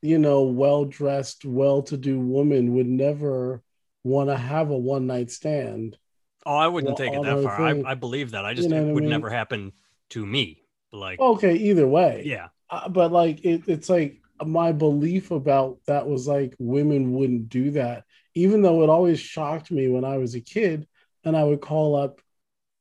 you 0.00 0.18
know, 0.18 0.44
well 0.44 0.86
dressed, 0.86 1.44
well 1.44 1.82
to 1.82 1.98
do 1.98 2.18
woman 2.18 2.72
would 2.72 2.88
never 2.88 3.62
want 4.02 4.30
to 4.30 4.36
have 4.36 4.70
a 4.70 4.78
one 4.78 5.06
night 5.06 5.30
stand. 5.30 5.98
Oh, 6.46 6.56
I 6.56 6.68
wouldn't 6.68 6.96
take 6.96 7.12
it 7.12 7.22
that 7.22 7.42
far. 7.42 7.60
I, 7.60 7.82
I, 7.84 7.94
believe 7.96 8.30
that. 8.30 8.46
I 8.46 8.54
just, 8.54 8.70
you 8.70 8.74
know 8.74 8.88
it 8.88 8.94
would 8.94 9.02
I 9.02 9.04
mean? 9.04 9.10
never 9.10 9.28
happen 9.28 9.72
to 10.10 10.24
me. 10.24 10.62
Like, 10.92 11.20
okay, 11.20 11.54
either 11.54 11.86
way. 11.86 12.22
Yeah. 12.24 12.48
Uh, 12.68 12.88
but 12.88 13.12
like, 13.12 13.44
it, 13.44 13.62
it's 13.66 13.88
like 13.88 14.20
my 14.44 14.72
belief 14.72 15.30
about 15.30 15.78
that 15.86 16.06
was 16.06 16.26
like 16.26 16.54
women 16.58 17.12
wouldn't 17.12 17.48
do 17.48 17.72
that, 17.72 18.04
even 18.34 18.62
though 18.62 18.82
it 18.82 18.90
always 18.90 19.20
shocked 19.20 19.70
me 19.70 19.88
when 19.88 20.04
I 20.04 20.18
was 20.18 20.34
a 20.34 20.40
kid 20.40 20.86
and 21.24 21.36
I 21.36 21.44
would 21.44 21.60
call 21.60 21.96
up 21.96 22.20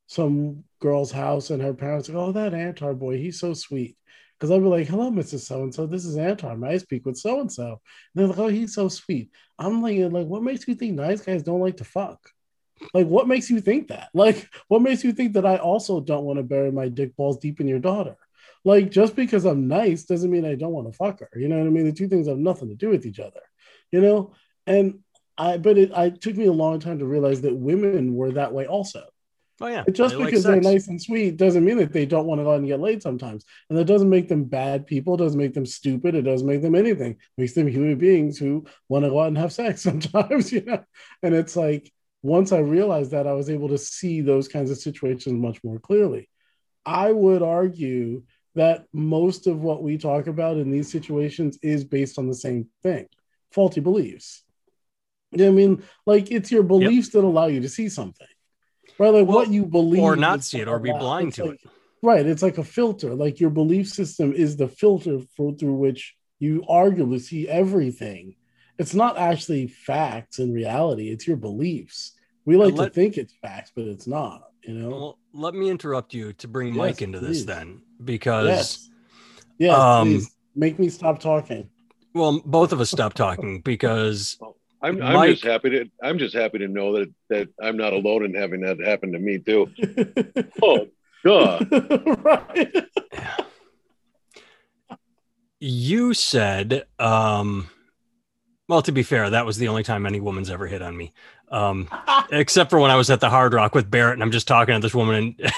some 0.08 0.64
girl's 0.80 1.12
house 1.12 1.50
and 1.50 1.62
her 1.62 1.74
parents 1.74 2.10
like, 2.10 2.18
oh, 2.18 2.32
that 2.32 2.54
Antar 2.54 2.94
boy, 2.98 3.18
he's 3.18 3.40
so 3.40 3.54
sweet. 3.54 3.96
Because 4.38 4.52
I'd 4.52 4.62
be 4.62 4.68
like, 4.68 4.88
hello, 4.88 5.12
Mrs. 5.12 5.42
So 5.42 5.64
and 5.64 5.76
so. 5.76 5.86
This 5.86 6.06
is 6.06 6.16
Antar. 6.16 6.58
May 6.58 6.70
I 6.70 6.78
speak 6.78 7.06
with 7.06 7.18
so 7.18 7.42
and 7.42 7.52
so? 7.52 7.82
They're 8.16 8.28
like, 8.28 8.40
oh, 8.40 8.48
he's 8.48 8.74
so 8.74 8.88
sweet. 8.88 9.32
I'm 9.58 9.82
like, 9.82 9.98
like, 9.98 10.28
what 10.28 10.44
makes 10.44 10.66
you 10.66 10.76
think 10.76 10.96
nice 10.96 11.22
guys 11.22 11.44
don't 11.44 11.60
like 11.60 11.78
to 11.78 11.84
fuck? 11.84 12.30
Like, 12.94 13.08
what 13.08 13.28
makes 13.28 13.50
you 13.50 13.62
think 13.62 13.88
that? 13.90 14.10
Like, 14.14 14.50
what 14.68 14.82
makes 14.82 15.04
you 15.04 15.14
think 15.14 15.34
that 15.34 15.46
I 15.46 15.58
also 15.58 16.00
don't 16.00 16.26
want 16.26 16.38
to 16.38 16.44
bury 16.44 16.72
my 16.72 16.90
dick 16.90 17.16
balls 17.16 17.38
deep 17.38 17.60
in 17.60 17.68
your 17.68 17.80
daughter? 17.80 18.18
Like, 18.66 18.92
just 18.92 19.16
because 19.16 19.46
I'm 19.46 19.68
nice 19.68 20.04
doesn't 20.04 20.32
mean 20.32 20.46
I 20.46 20.56
don't 20.56 20.74
want 20.74 20.88
to 20.88 20.98
fuck 20.98 21.20
her. 21.20 21.30
You 21.36 21.48
know 21.48 21.58
what 21.58 21.68
I 21.68 21.70
mean? 21.70 21.86
The 21.86 21.94
two 21.94 22.08
things 22.08 22.28
have 22.28 22.38
nothing 22.38 22.70
to 22.70 22.76
do 22.76 22.90
with 22.90 23.06
each 23.06 23.20
other. 23.20 23.42
You 23.92 24.02
know, 24.02 24.34
and 24.68 25.00
I, 25.38 25.58
but 25.58 25.78
it, 25.78 25.92
I 25.94 26.10
took 26.10 26.36
me 26.36 26.46
a 26.46 26.52
long 26.52 26.80
time 26.80 27.00
to 27.00 27.06
realize 27.06 27.42
that 27.42 27.56
women 27.56 28.14
were 28.14 28.34
that 28.34 28.54
way 28.54 28.68
also. 28.68 29.06
Oh 29.62 29.68
yeah. 29.68 29.84
just 29.92 30.18
they 30.18 30.24
because 30.24 30.46
like 30.46 30.62
they're 30.62 30.74
nice 30.74 30.88
and 30.88 31.02
sweet 31.02 31.36
doesn't 31.36 31.66
mean 31.66 31.78
that 31.78 31.92
they 31.92 32.06
don't 32.06 32.28
want 32.28 32.40
to 32.40 32.44
go 32.44 32.54
out 32.54 32.60
and 32.60 32.68
get 32.68 32.80
laid 32.80 33.02
sometimes. 33.02 33.44
And 33.70 33.78
that 33.78 33.86
doesn't 33.86 34.10
make 34.10 34.30
them 34.30 34.46
bad 34.46 34.88
people, 34.88 35.18
doesn't 35.18 35.40
make 35.40 35.54
them 35.54 35.66
stupid, 35.66 36.16
it 36.16 36.22
doesn't 36.22 36.48
make 36.48 36.62
them 36.62 36.76
anything. 36.76 37.12
It 37.12 37.20
makes 37.38 37.54
them 37.54 37.68
human 37.68 37.98
beings 37.98 38.38
who 38.38 38.66
want 38.88 39.04
to 39.04 39.10
go 39.10 39.20
out 39.20 39.28
and 39.28 39.38
have 39.38 39.52
sex 39.52 39.82
sometimes, 39.84 40.52
you 40.52 40.64
know. 40.64 40.84
And 41.24 41.36
it's 41.36 41.56
like 41.56 41.92
once 42.22 42.52
I 42.52 42.60
realized 42.60 43.12
that, 43.12 43.28
I 43.28 43.34
was 43.34 43.50
able 43.50 43.70
to 43.70 43.78
see 43.78 44.22
those 44.22 44.48
kinds 44.48 44.72
of 44.72 44.78
situations 44.78 45.34
much 45.34 45.64
more 45.64 45.80
clearly. 45.80 46.30
I 46.86 47.12
would 47.12 47.42
argue 47.42 48.24
that 48.56 48.86
most 48.92 49.48
of 49.48 49.62
what 49.62 49.84
we 49.84 49.98
talk 49.98 50.28
about 50.28 50.58
in 50.58 50.72
these 50.72 50.92
situations 50.92 51.58
is 51.62 51.84
based 51.84 52.18
on 52.18 52.28
the 52.28 52.36
same 52.36 52.68
thing 52.84 53.08
faulty 53.52 53.82
beliefs. 53.82 54.44
I 55.34 55.50
mean, 55.50 55.84
like 56.06 56.32
it's 56.32 56.52
your 56.52 56.64
beliefs 56.64 57.08
yep. 57.08 57.14
that 57.14 57.28
allow 57.28 57.48
you 57.48 57.62
to 57.62 57.70
see 57.70 57.90
something, 57.90 58.28
right? 58.98 59.14
Like 59.14 59.28
well, 59.28 59.38
what 59.38 59.50
you 59.50 59.66
believe, 59.66 60.02
or 60.02 60.16
not 60.16 60.44
see 60.44 60.60
it, 60.60 60.68
or 60.68 60.80
be 60.80 60.92
blind 60.92 61.34
to 61.36 61.46
like, 61.46 61.64
it. 61.64 61.70
Right. 62.02 62.26
It's 62.26 62.42
like 62.42 62.58
a 62.58 62.64
filter. 62.64 63.14
Like 63.14 63.40
your 63.40 63.50
belief 63.50 63.88
system 63.90 64.34
is 64.34 64.56
the 64.56 64.68
filter 64.68 65.20
for, 65.36 65.54
through 65.54 65.76
which 65.76 66.16
you 66.40 66.64
arguably 66.70 67.22
see 67.22 67.48
everything. 67.48 68.36
It's 68.80 68.96
not 68.96 69.18
actually 69.18 69.68
facts 69.68 70.40
in 70.40 70.54
reality, 70.54 71.10
it's 71.10 71.28
your 71.28 71.38
beliefs. 71.38 72.14
We 72.46 72.56
like 72.56 72.74
let, 72.74 72.86
to 72.86 72.90
think 72.92 73.18
it's 73.18 73.34
facts, 73.42 73.72
but 73.76 73.86
it's 73.86 74.08
not, 74.08 74.52
you 74.64 74.74
know. 74.74 74.90
Well, 74.90 75.20
let 75.34 75.54
me 75.54 75.70
interrupt 75.70 76.14
you 76.14 76.32
to 76.34 76.48
bring 76.48 76.70
yes, 76.70 76.78
Mike 76.78 77.02
into 77.02 77.20
please. 77.20 77.28
this 77.28 77.44
then, 77.44 77.82
because 78.04 78.48
yes, 78.48 78.90
yes 79.58 79.78
um, 79.78 80.26
make 80.56 80.80
me 80.80 80.88
stop 80.90 81.20
talking. 81.20 81.70
Well, 82.14 82.42
both 82.46 82.72
of 82.72 82.80
us 82.80 82.90
stop 82.90 83.14
talking 83.14 83.60
because 83.62 84.40
I'm, 84.82 85.02
I'm 85.02 85.14
Mike, 85.14 85.32
just 85.32 85.44
happy 85.44 85.70
to 85.72 85.86
I'm 86.02 86.18
just 86.18 86.34
happy 86.34 86.60
to 86.60 86.68
know 86.68 86.98
that 86.98 87.14
that 87.30 87.50
I'm 87.62 87.76
not 87.76 87.92
alone 87.92 88.24
in 88.24 88.34
having 88.34 88.62
that 88.62 88.80
happen 88.80 89.12
to 89.12 89.20
me 89.20 89.40
too. 89.40 89.70
oh, 90.64 90.88
god 91.24 91.68
right. 92.24 92.86
You 95.60 96.14
said, 96.14 96.86
um, 96.98 97.70
well, 98.70 98.84
to 98.84 98.92
be 98.92 99.02
fair, 99.02 99.32
that 99.32 99.48
was 99.48 99.58
the 99.58 99.68
only 99.68 99.82
time 99.82 100.06
any 100.06 100.20
woman's 100.20 100.52
ever 100.52 100.68
hit 100.68 100.84
on 100.84 100.96
me. 100.96 101.12
Um, 101.50 101.90
except 102.32 102.70
for 102.70 102.80
when 102.80 102.92
I 102.92 102.96
was 102.96 103.10
at 103.10 103.20
the 103.20 103.30
Hard 103.30 103.54
Rock 103.56 103.74
with 103.74 103.90
Barrett, 103.90 104.14
and 104.14 104.22
I'm 104.22 104.32
just 104.32 104.48
talking 104.48 104.76
to 104.76 104.80
this 104.80 104.94
woman, 104.94 105.36
and, 105.40 105.54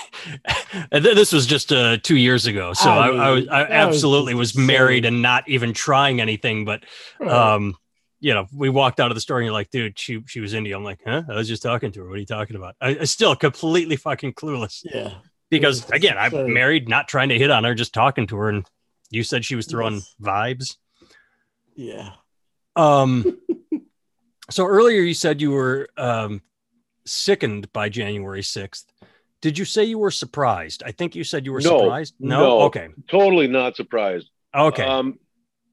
and 0.91 1.03
this 1.03 1.33
was 1.33 1.45
just 1.45 1.73
uh, 1.73 1.97
two 1.97 2.15
years 2.15 2.47
ago. 2.47 2.71
So 2.71 2.89
I, 2.89 3.07
I, 3.09 3.09
I 3.09 3.29
was, 3.31 3.47
I 3.49 3.61
absolutely 3.63 4.33
was, 4.33 4.55
was 4.55 4.65
married 4.65 5.03
and 5.03 5.21
not 5.21 5.47
even 5.49 5.73
trying 5.73 6.21
anything. 6.21 6.63
But 6.63 6.85
um, 7.19 7.75
you 8.21 8.33
know, 8.33 8.47
we 8.55 8.69
walked 8.69 9.01
out 9.01 9.11
of 9.11 9.15
the 9.15 9.21
store 9.21 9.39
and 9.39 9.45
you're 9.45 9.53
like, 9.53 9.71
dude, 9.71 9.99
she 9.99 10.23
she 10.25 10.39
was 10.39 10.53
India. 10.53 10.77
I'm 10.77 10.85
like, 10.85 11.01
huh? 11.05 11.23
I 11.29 11.35
was 11.35 11.49
just 11.49 11.63
talking 11.63 11.91
to 11.91 11.99
her. 11.99 12.07
What 12.07 12.15
are 12.15 12.19
you 12.19 12.25
talking 12.25 12.55
about? 12.55 12.77
I, 12.79 12.99
I 13.01 13.03
still 13.03 13.35
completely 13.35 13.97
fucking 13.97 14.35
clueless. 14.35 14.85
Yeah. 14.85 15.15
Because 15.49 15.89
again, 15.89 16.17
I'm 16.17 16.53
married, 16.53 16.87
not 16.87 17.09
trying 17.09 17.27
to 17.27 17.37
hit 17.37 17.51
on 17.51 17.65
her, 17.65 17.75
just 17.75 17.93
talking 17.93 18.25
to 18.27 18.37
her. 18.37 18.47
And 18.47 18.65
you 19.09 19.23
said 19.23 19.43
she 19.43 19.55
was 19.55 19.67
throwing 19.67 19.95
yes. 19.95 20.15
vibes. 20.21 20.77
Yeah. 21.75 22.11
Um. 22.75 23.39
so 24.49 24.65
earlier 24.65 25.01
you 25.01 25.13
said 25.13 25.41
you 25.41 25.51
were 25.51 25.89
um, 25.97 26.41
sickened 27.05 27.71
by 27.73 27.89
January 27.89 28.43
sixth. 28.43 28.91
Did 29.41 29.57
you 29.57 29.65
say 29.65 29.83
you 29.83 29.97
were 29.97 30.11
surprised? 30.11 30.83
I 30.85 30.91
think 30.91 31.15
you 31.15 31.23
said 31.23 31.45
you 31.45 31.51
were 31.51 31.61
no, 31.61 31.79
surprised. 31.79 32.15
No? 32.19 32.39
no, 32.39 32.61
okay, 32.61 32.89
totally 33.09 33.47
not 33.47 33.75
surprised. 33.75 34.29
Okay. 34.55 34.83
Um, 34.83 35.17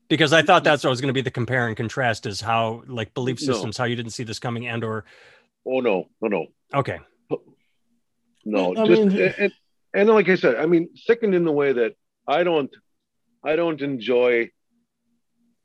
because 0.09 0.33
I 0.33 0.41
thought 0.43 0.65
that's 0.65 0.85
what 0.85 0.91
was 0.91 1.03
going 1.03 1.09
to 1.09 1.15
be 1.15 1.21
the 1.21 1.31
compare 1.31 1.67
and 1.67 1.77
contrast 1.77 2.25
is 2.25 2.41
how 2.41 2.83
like 2.87 3.13
belief 3.13 3.39
systems, 3.39 3.79
no. 3.79 3.83
how 3.83 3.87
you 3.87 3.97
didn't 3.97 4.13
see 4.13 4.25
this 4.25 4.39
coming 4.39 4.67
and 4.67 4.83
or. 4.83 5.05
Oh 5.67 5.81
no, 5.81 6.09
no, 6.23 6.29
no. 6.29 6.47
Okay. 6.75 6.99
No, 8.45 8.75
I 8.75 8.87
just 8.87 9.03
mean, 9.03 9.33
and, 9.39 9.53
and 9.93 10.09
like 10.09 10.29
I 10.31 10.37
said, 10.37 10.57
I 10.57 10.65
mean, 10.65 10.89
sickened 10.95 11.35
in 11.35 11.45
the 11.45 11.53
way 11.53 11.75
that 11.75 11.97
I 12.27 12.45
don't, 12.45 12.71
I 13.45 13.57
don't 13.57 13.83
enjoy 13.83 14.51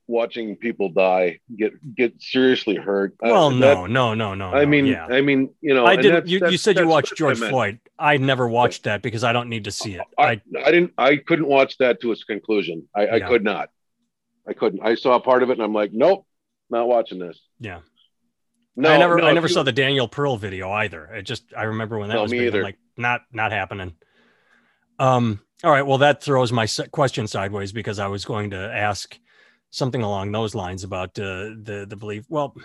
watching 0.07 0.55
people 0.55 0.89
die 0.89 1.39
get 1.55 1.73
get 1.95 2.21
seriously 2.21 2.75
hurt. 2.75 3.15
Well, 3.21 3.47
uh, 3.47 3.49
no, 3.51 3.85
no, 3.85 4.13
no, 4.13 4.35
no. 4.35 4.51
I 4.51 4.65
mean, 4.65 4.85
yeah. 4.85 5.05
I 5.05 5.21
mean, 5.21 5.53
you 5.61 5.73
know, 5.73 5.85
I 5.85 5.95
did. 5.95 6.29
You, 6.29 6.47
you 6.49 6.57
said 6.57 6.77
you 6.77 6.87
watched 6.87 7.15
George 7.15 7.39
Floyd. 7.39 7.79
I 7.97 8.17
never 8.17 8.47
watched 8.47 8.83
that 8.83 9.01
because 9.01 9.23
I 9.23 9.33
don't 9.33 9.49
need 9.49 9.65
to 9.65 9.71
see 9.71 9.95
it. 9.95 10.01
I, 10.17 10.23
I, 10.23 10.41
I 10.65 10.71
didn't. 10.71 10.93
I 10.97 11.17
couldn't 11.17 11.47
watch 11.47 11.77
that 11.77 12.01
to 12.01 12.11
its 12.11 12.23
conclusion. 12.23 12.87
I, 12.95 13.05
yeah. 13.05 13.15
I 13.15 13.19
could 13.21 13.43
not. 13.43 13.69
I 14.47 14.53
couldn't. 14.53 14.81
I 14.83 14.95
saw 14.95 15.19
part 15.19 15.43
of 15.43 15.49
it 15.49 15.53
and 15.53 15.61
I'm 15.61 15.73
like, 15.73 15.93
nope, 15.93 16.25
not 16.69 16.87
watching 16.87 17.19
this. 17.19 17.39
Yeah. 17.59 17.79
No, 18.75 18.89
I 18.89 18.97
never, 18.97 19.17
no, 19.17 19.27
I 19.27 19.33
never 19.33 19.47
saw 19.47 19.63
the 19.63 19.71
Daniel 19.71 20.07
Pearl 20.07 20.35
video 20.35 20.71
either. 20.71 21.05
It 21.05 21.23
just, 21.23 21.53
I 21.55 21.63
remember 21.63 21.99
when 21.99 22.09
that 22.09 22.15
no, 22.15 22.23
was 22.23 22.31
me 22.31 22.47
either. 22.47 22.63
like, 22.63 22.77
not, 22.97 23.21
not 23.31 23.51
happening. 23.51 23.95
Um. 24.99 25.39
All 25.63 25.71
right. 25.71 25.85
Well, 25.85 25.99
that 25.99 26.21
throws 26.21 26.51
my 26.51 26.67
question 26.91 27.25
sideways 27.25 27.71
because 27.71 27.97
I 27.97 28.07
was 28.07 28.25
going 28.25 28.49
to 28.49 28.57
ask 28.57 29.17
something 29.73 30.03
along 30.03 30.31
those 30.31 30.53
lines 30.53 30.83
about 30.83 31.17
uh, 31.19 31.49
the 31.63 31.85
the 31.89 31.95
belief. 31.95 32.25
Well, 32.29 32.55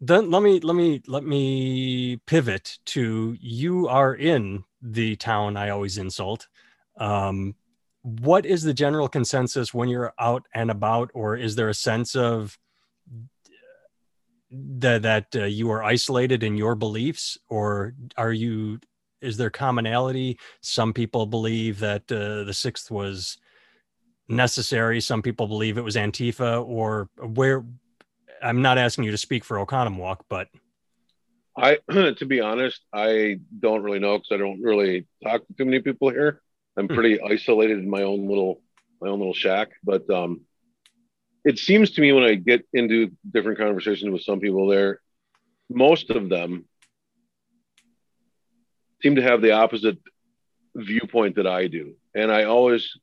then 0.00 0.30
let 0.30 0.42
me 0.42 0.60
let 0.60 0.76
me 0.76 1.02
let 1.06 1.24
me 1.24 2.18
pivot 2.26 2.78
to 2.86 3.36
you 3.40 3.88
are 3.88 4.14
in 4.14 4.64
the 4.82 5.16
town 5.16 5.56
I 5.56 5.70
always 5.70 5.96
insult. 5.96 6.48
Um, 6.98 7.54
what 8.02 8.44
is 8.44 8.62
the 8.62 8.74
general 8.74 9.08
consensus 9.08 9.72
when 9.72 9.88
you're 9.88 10.12
out 10.20 10.46
and 10.54 10.70
about 10.70 11.10
or 11.14 11.36
is 11.36 11.56
there 11.56 11.70
a 11.70 11.74
sense 11.74 12.14
of 12.14 12.56
that 14.50 15.02
that 15.02 15.26
uh, 15.34 15.44
you 15.44 15.70
are 15.70 15.82
isolated 15.82 16.42
in 16.42 16.56
your 16.56 16.76
beliefs 16.76 17.36
or 17.48 17.94
are 18.16 18.32
you 18.32 18.78
is 19.20 19.36
there 19.36 19.50
commonality 19.50 20.38
some 20.60 20.92
people 20.92 21.26
believe 21.26 21.80
that 21.80 22.02
uh, 22.12 22.44
the 22.44 22.54
sixth 22.54 22.92
was 22.92 23.38
necessary 24.28 25.00
some 25.00 25.22
people 25.22 25.46
believe 25.46 25.78
it 25.78 25.84
was 25.84 25.96
antifa 25.96 26.66
or 26.66 27.08
where 27.20 27.64
i'm 28.42 28.60
not 28.60 28.78
asking 28.78 29.04
you 29.04 29.10
to 29.10 29.16
speak 29.16 29.44
for 29.44 29.64
oconomowoc 29.64 30.18
but 30.28 30.48
i 31.56 31.78
to 32.18 32.26
be 32.26 32.40
honest 32.40 32.80
i 32.92 33.38
don't 33.60 33.82
really 33.82 34.00
know 34.00 34.18
because 34.18 34.32
i 34.32 34.36
don't 34.36 34.60
really 34.60 35.06
talk 35.22 35.46
to 35.46 35.54
too 35.54 35.64
many 35.64 35.80
people 35.80 36.10
here 36.10 36.40
I'm 36.76 36.88
hmm. 36.88 36.94
pretty 36.94 37.20
isolated 37.20 37.78
in 37.78 37.88
my 37.88 38.02
own 38.02 38.26
little 38.28 38.60
my 39.00 39.08
own 39.08 39.18
little 39.18 39.34
shack. 39.34 39.70
But 39.82 40.08
um, 40.10 40.42
it 41.44 41.58
seems 41.58 41.92
to 41.92 42.00
me 42.00 42.12
when 42.12 42.24
I 42.24 42.34
get 42.34 42.66
into 42.72 43.12
different 43.30 43.58
conversations 43.58 44.10
with 44.10 44.22
some 44.22 44.40
people 44.40 44.66
there, 44.68 45.00
most 45.68 46.10
of 46.10 46.28
them 46.28 46.64
seem 49.02 49.16
to 49.16 49.22
have 49.22 49.42
the 49.42 49.52
opposite 49.52 49.98
viewpoint 50.74 51.36
that 51.36 51.46
I 51.46 51.66
do, 51.66 51.94
and 52.14 52.30
I 52.30 52.44
always 52.44 52.98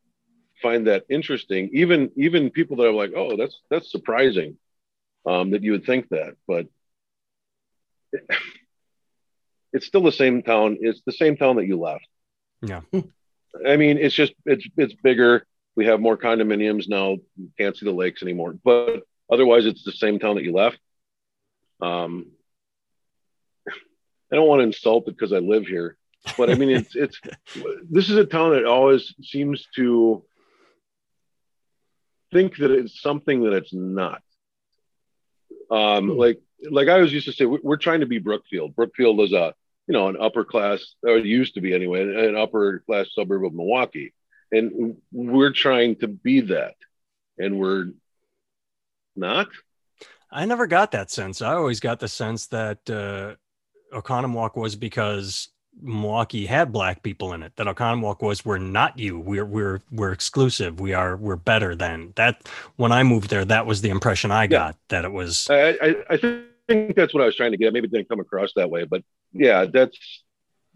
find 0.63 0.87
that 0.87 1.05
interesting. 1.09 1.69
Even 1.73 2.11
even 2.15 2.49
people 2.49 2.77
that 2.77 2.87
are 2.87 2.93
like, 2.93 3.11
"Oh, 3.15 3.37
that's 3.37 3.61
that's 3.69 3.91
surprising," 3.91 4.57
um, 5.27 5.51
that 5.51 5.63
you 5.63 5.73
would 5.73 5.85
think 5.85 6.09
that, 6.09 6.35
but. 6.47 6.67
it's 9.73 9.87
still 9.87 10.03
the 10.03 10.11
same 10.11 10.43
town. 10.43 10.77
It's 10.79 11.01
the 11.05 11.11
same 11.11 11.35
town 11.35 11.57
that 11.57 11.65
you 11.65 11.79
left. 11.79 12.07
Yeah. 12.61 12.81
I 13.67 13.75
mean, 13.75 13.97
it's 13.97 14.15
just 14.15 14.33
it's 14.45 14.65
it's 14.77 14.93
bigger. 14.93 15.45
We 15.75 15.85
have 15.85 15.99
more 15.99 16.17
condominiums 16.17 16.87
now. 16.87 17.17
You 17.35 17.51
can't 17.57 17.75
see 17.75 17.85
the 17.85 17.91
lakes 17.91 18.21
anymore, 18.21 18.57
but 18.63 19.03
otherwise, 19.31 19.65
it's 19.65 19.83
the 19.83 19.91
same 19.91 20.19
town 20.19 20.35
that 20.35 20.43
you 20.43 20.53
left. 20.53 20.77
Um, 21.81 22.27
I 23.67 24.35
don't 24.35 24.47
want 24.47 24.59
to 24.59 24.67
insult 24.67 25.07
it 25.07 25.17
because 25.17 25.33
I 25.33 25.39
live 25.39 25.65
here, 25.65 25.97
but 26.37 26.49
I 26.49 26.55
mean, 26.55 26.69
it's 26.69 26.95
it's 26.95 27.19
this 27.89 28.09
is 28.09 28.17
a 28.17 28.25
town 28.25 28.51
that 28.51 28.65
always 28.65 29.13
seems 29.21 29.67
to 29.75 30.23
think 32.33 32.57
that 32.57 32.71
it's 32.71 33.01
something 33.01 33.43
that 33.43 33.53
it's 33.53 33.73
not. 33.73 34.21
Um, 35.71 36.09
hmm. 36.09 36.17
like 36.17 36.41
like 36.69 36.87
I 36.87 36.99
was 36.99 37.13
used 37.13 37.27
to 37.27 37.33
say, 37.33 37.45
we're 37.45 37.77
trying 37.77 38.01
to 38.01 38.05
be 38.05 38.19
Brookfield. 38.19 38.75
Brookfield 38.75 39.19
is 39.21 39.33
a 39.33 39.53
you 39.87 39.93
know, 39.93 40.07
an 40.07 40.17
upper 40.19 40.45
class, 40.45 40.95
or 41.03 41.17
it 41.17 41.25
used 41.25 41.55
to 41.55 41.61
be 41.61 41.73
anyway, 41.73 42.01
an 42.01 42.37
upper 42.37 42.79
class 42.79 43.07
suburb 43.13 43.45
of 43.45 43.53
Milwaukee. 43.53 44.13
And 44.51 44.97
we're 45.11 45.51
trying 45.51 45.97
to 45.97 46.07
be 46.07 46.41
that. 46.41 46.75
And 47.37 47.59
we're 47.59 47.87
not. 49.15 49.47
I 50.31 50.45
never 50.45 50.67
got 50.67 50.91
that 50.91 51.11
sense. 51.11 51.41
I 51.41 51.53
always 51.53 51.79
got 51.79 51.99
the 51.99 52.07
sense 52.07 52.47
that 52.47 52.89
uh, 52.89 53.35
Oconomowoc 53.95 54.55
was 54.55 54.75
because 54.75 55.49
Milwaukee 55.81 56.45
had 56.45 56.71
black 56.71 57.03
people 57.03 57.33
in 57.33 57.43
it. 57.43 57.55
That 57.55 57.67
Oconomowoc 57.67 58.21
was 58.21 58.45
we're 58.45 58.57
not 58.57 58.97
you. 58.97 59.19
We're 59.19 59.45
we're 59.45 59.81
we're 59.91 60.11
exclusive. 60.11 60.79
We 60.79 60.93
are 60.93 61.17
we're 61.17 61.35
better 61.35 61.75
than 61.75 62.13
that. 62.15 62.41
When 62.75 62.91
I 62.91 63.03
moved 63.03 63.29
there, 63.29 63.45
that 63.45 63.65
was 63.65 63.81
the 63.81 63.89
impression 63.89 64.31
I 64.31 64.47
got. 64.47 64.75
Yeah. 64.75 64.79
That 64.89 65.05
it 65.05 65.11
was. 65.11 65.47
I, 65.49 65.69
I, 65.81 65.95
I 66.09 66.17
think 66.67 66.95
that's 66.95 67.13
what 67.13 67.23
I 67.23 67.25
was 67.25 67.35
trying 67.35 67.51
to 67.51 67.57
get. 67.57 67.73
Maybe 67.73 67.87
it 67.87 67.91
didn't 67.91 68.09
come 68.09 68.19
across 68.19 68.53
that 68.55 68.69
way, 68.69 68.85
but 68.85 69.03
yeah, 69.33 69.65
that's 69.65 70.23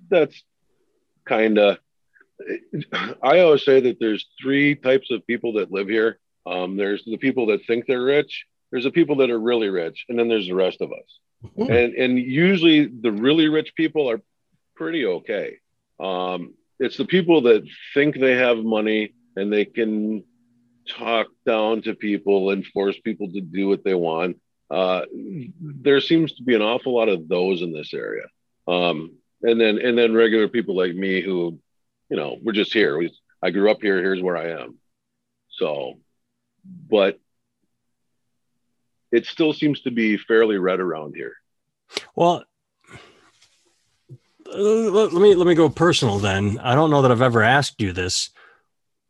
that's 0.09 0.43
kind 1.25 1.57
of. 1.57 1.77
I 3.21 3.39
always 3.39 3.65
say 3.65 3.79
that 3.81 3.99
there's 3.99 4.27
three 4.41 4.75
types 4.75 5.09
of 5.09 5.25
people 5.25 5.53
that 5.53 5.71
live 5.71 5.87
here. 5.87 6.19
Um, 6.45 6.77
there's 6.77 7.03
the 7.03 7.17
people 7.17 7.47
that 7.47 7.65
think 7.65 7.85
they're 7.87 8.03
rich. 8.03 8.45
There's 8.71 8.83
the 8.83 8.91
people 8.91 9.17
that 9.17 9.29
are 9.29 9.39
really 9.39 9.69
rich, 9.69 10.05
and 10.09 10.19
then 10.19 10.27
there's 10.27 10.47
the 10.47 10.53
rest 10.53 10.81
of 10.81 10.91
us. 10.91 11.19
Mm-hmm. 11.43 11.71
And 11.71 11.93
and 11.93 12.19
usually 12.19 12.85
the 12.85 13.11
really 13.11 13.47
rich 13.47 13.73
people 13.75 14.09
are 14.09 14.21
pretty 14.77 15.05
okay. 15.05 15.57
Um, 15.99 16.53
it's 16.79 16.97
the 16.97 17.05
people 17.05 17.41
that 17.43 17.67
think 17.93 18.19
they 18.19 18.35
have 18.35 18.57
money 18.59 19.13
and 19.35 19.51
they 19.51 19.65
can 19.65 20.23
talk 20.87 21.27
down 21.45 21.81
to 21.83 21.95
people 21.95 22.51
and 22.51 22.65
force 22.65 22.97
people 23.03 23.31
to 23.31 23.41
do 23.41 23.67
what 23.67 23.83
they 23.83 23.95
want. 23.95 24.39
Uh, 24.69 25.01
there 25.61 26.01
seems 26.01 26.33
to 26.35 26.43
be 26.43 26.55
an 26.55 26.61
awful 26.61 26.95
lot 26.95 27.09
of 27.09 27.27
those 27.27 27.61
in 27.61 27.73
this 27.73 27.93
area. 27.93 28.25
Um, 28.67 29.13
and 29.41 29.59
then 29.59 29.79
and 29.79 29.97
then 29.97 30.13
regular 30.13 30.47
people 30.47 30.75
like 30.75 30.93
me 30.93 31.21
who, 31.21 31.59
you 32.09 32.17
know, 32.17 32.37
we're 32.41 32.53
just 32.53 32.73
here. 32.73 32.97
We 32.97 33.11
I 33.41 33.51
grew 33.51 33.71
up 33.71 33.81
here. 33.81 34.01
Here's 34.01 34.21
where 34.21 34.37
I 34.37 34.61
am. 34.61 34.77
So, 35.49 35.99
but 36.89 37.19
it 39.11 39.25
still 39.25 39.53
seems 39.53 39.81
to 39.81 39.91
be 39.91 40.17
fairly 40.17 40.57
red 40.57 40.79
around 40.79 41.15
here. 41.15 41.33
Well, 42.15 42.43
let 44.55 45.13
me 45.13 45.35
let 45.35 45.47
me 45.47 45.55
go 45.55 45.69
personal 45.69 46.19
then. 46.19 46.59
I 46.59 46.75
don't 46.75 46.89
know 46.89 47.01
that 47.01 47.11
I've 47.11 47.21
ever 47.21 47.43
asked 47.43 47.81
you 47.81 47.93
this. 47.93 48.29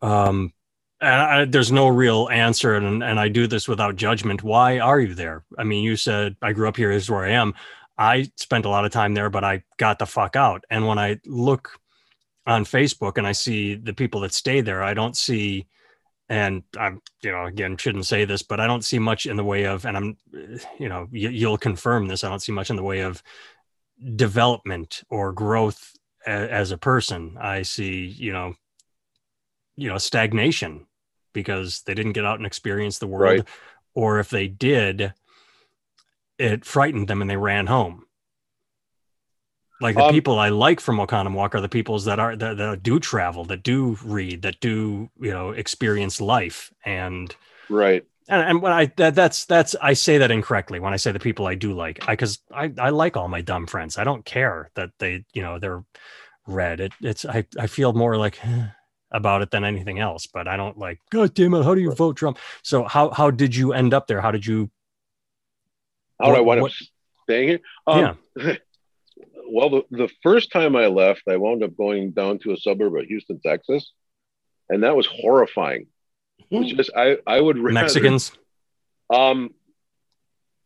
Um, 0.02 0.54
I, 1.00 1.46
there's 1.46 1.72
no 1.72 1.88
real 1.88 2.30
answer, 2.30 2.76
and 2.76 3.04
and 3.04 3.20
I 3.20 3.28
do 3.28 3.48
this 3.48 3.68
without 3.68 3.96
judgment. 3.96 4.44
Why 4.44 4.80
are 4.80 5.00
you 5.00 5.14
there? 5.14 5.44
I 5.58 5.64
mean, 5.64 5.84
you 5.84 5.96
said 5.96 6.36
I 6.42 6.54
grew 6.54 6.68
up 6.68 6.78
here. 6.78 6.92
Is 6.92 7.10
where 7.10 7.26
I 7.26 7.32
am. 7.32 7.54
I 7.98 8.32
spent 8.36 8.66
a 8.66 8.70
lot 8.70 8.86
of 8.86 8.92
time 8.92 9.14
there, 9.14 9.30
but 9.30 9.44
I 9.44 9.64
got 9.78 10.00
the 10.00 10.06
fuck 10.06 10.36
out. 10.36 10.64
And 10.70 10.88
when 10.88 11.00
I 11.00 11.20
look 11.26 11.80
on 12.46 12.64
Facebook 12.64 13.18
and 13.18 13.26
I 13.26 13.32
see 13.32 13.76
the 13.76 13.94
people 13.94 14.22
that 14.22 14.34
stay 14.34 14.62
there, 14.62 14.84
I 14.84 14.94
don't 14.94 15.18
see, 15.18 15.66
and 16.30 16.62
I'm, 16.78 17.02
you 17.24 17.32
know, 17.32 17.46
again, 17.46 17.76
shouldn't 17.76 18.06
say 18.06 18.24
this, 18.24 18.44
but 18.44 18.60
I 18.60 18.68
don't 18.68 18.86
see 18.86 19.00
much 19.00 19.26
in 19.26 19.36
the 19.36 19.44
way 19.44 19.66
of, 19.66 19.86
and 19.86 19.98
I'm, 19.98 20.18
you 20.80 20.90
know, 20.90 21.08
you, 21.12 21.30
you'll 21.30 21.58
confirm 21.58 22.08
this. 22.08 22.24
I 22.24 22.30
don't 22.30 22.42
see 22.42 22.52
much 22.52 22.70
in 22.70 22.76
the 22.76 22.84
way 22.84 23.00
of 23.00 23.24
development 24.16 25.04
or 25.10 25.34
growth 25.34 25.94
a, 26.26 26.32
as 26.32 26.72
a 26.72 26.78
person. 26.78 27.38
I 27.40 27.64
see, 27.64 28.06
you 28.06 28.32
know, 28.32 28.56
you 29.76 29.90
know, 29.90 29.98
stagnation 29.98 30.88
because 31.34 31.82
they 31.86 31.94
didn't 31.94 32.14
get 32.14 32.26
out 32.26 32.38
and 32.38 32.46
experience 32.46 33.00
the 33.00 33.08
world, 33.08 33.40
right. 33.40 33.48
or 33.94 34.20
if 34.20 34.30
they 34.30 34.48
did, 34.48 35.14
it 36.40 36.66
frightened 36.66 37.08
them 37.08 37.22
and 37.22 37.30
they 37.30 37.38
ran 37.38 37.68
home. 37.68 38.06
Like 39.80 39.96
the 39.96 40.06
um, 40.06 40.12
people 40.12 40.40
I 40.40 40.50
like 40.50 40.80
from 40.80 40.98
Oconomowoc 40.98 41.54
are 41.54 41.62
the 41.62 41.70
peoples 41.70 42.06
that 42.06 42.20
are 42.20 42.36
that, 42.36 42.58
that 42.58 42.82
do 42.82 43.00
travel, 43.00 43.46
that 43.46 43.62
do 43.62 43.98
read, 44.04 44.42
that 44.42 44.60
do 44.60 45.10
you 45.20 45.32
know 45.32 45.52
experience 45.52 46.20
life, 46.20 46.74
and 46.84 47.36
right. 47.70 48.04
And, 48.30 48.42
and 48.50 48.62
when 48.62 48.72
I 48.72 48.92
that, 48.98 49.16
that's 49.16 49.46
that's 49.46 49.76
I 49.82 49.94
say 49.94 50.18
that 50.18 50.32
incorrectly 50.32 50.80
when 50.80 50.94
I 50.94 50.98
say 50.98 51.12
the 51.12 51.20
people 51.20 51.48
I 51.48 51.56
do 51.56 51.74
like, 51.74 52.08
I 52.08 52.14
because 52.14 52.40
I 52.54 52.72
I 52.78 52.90
like 52.90 53.16
all 53.16 53.28
my 53.28 53.42
dumb 53.42 53.68
friends. 53.68 53.98
I 53.98 54.04
don't 54.04 54.26
care 54.26 54.70
that 54.76 54.92
they 55.00 55.26
you 55.34 55.42
know 55.42 55.60
they're 55.60 55.84
red. 56.46 56.80
It, 56.80 56.94
it's 57.02 57.26
I 57.26 57.46
I 57.58 57.68
feel 57.68 57.94
more 57.94 58.18
like 58.18 58.40
about 59.12 59.42
it 59.42 59.52
than 59.52 59.64
anything 59.64 60.00
else. 60.00 60.28
But 60.28 60.48
I 60.48 60.58
don't 60.58 60.78
like. 60.78 61.00
God 61.10 61.34
damn 61.34 61.54
it! 61.54 61.64
How 61.64 61.74
do 61.74 61.82
you 61.82 61.94
vote 61.94 62.18
Trump? 62.18 62.38
So 62.64 62.84
how 62.84 63.12
how 63.12 63.32
did 63.32 63.56
you 63.56 63.74
end 63.74 63.94
up 63.94 64.08
there? 64.08 64.22
How 64.22 64.32
did 64.32 64.46
you 64.46 64.70
how 66.20 66.28
did 66.28 66.38
I 66.38 66.42
wind 66.42 66.62
up 66.62 66.72
staying 67.24 67.48
here? 67.48 67.60
Um, 67.86 68.18
yeah. 68.38 68.56
well, 69.50 69.70
the, 69.70 69.84
the 69.92 70.10
first 70.24 70.52
time 70.52 70.76
I 70.76 70.88
left, 70.88 71.24
I 71.30 71.38
wound 71.38 71.64
up 71.64 71.76
going 71.78 72.12
down 72.12 72.40
to 72.40 72.54
a 72.54 72.58
suburb 72.58 72.96
of 72.96 73.06
Houston, 73.06 73.40
Texas, 73.40 73.92
and 74.70 74.84
that 74.84 74.96
was 74.96 75.06
horrifying. 75.06 75.88
Just 76.52 76.92
I 76.96 77.18
I 77.26 77.40
would 77.40 77.58
rather, 77.58 77.74
Mexicans. 77.74 78.32
Um, 79.14 79.54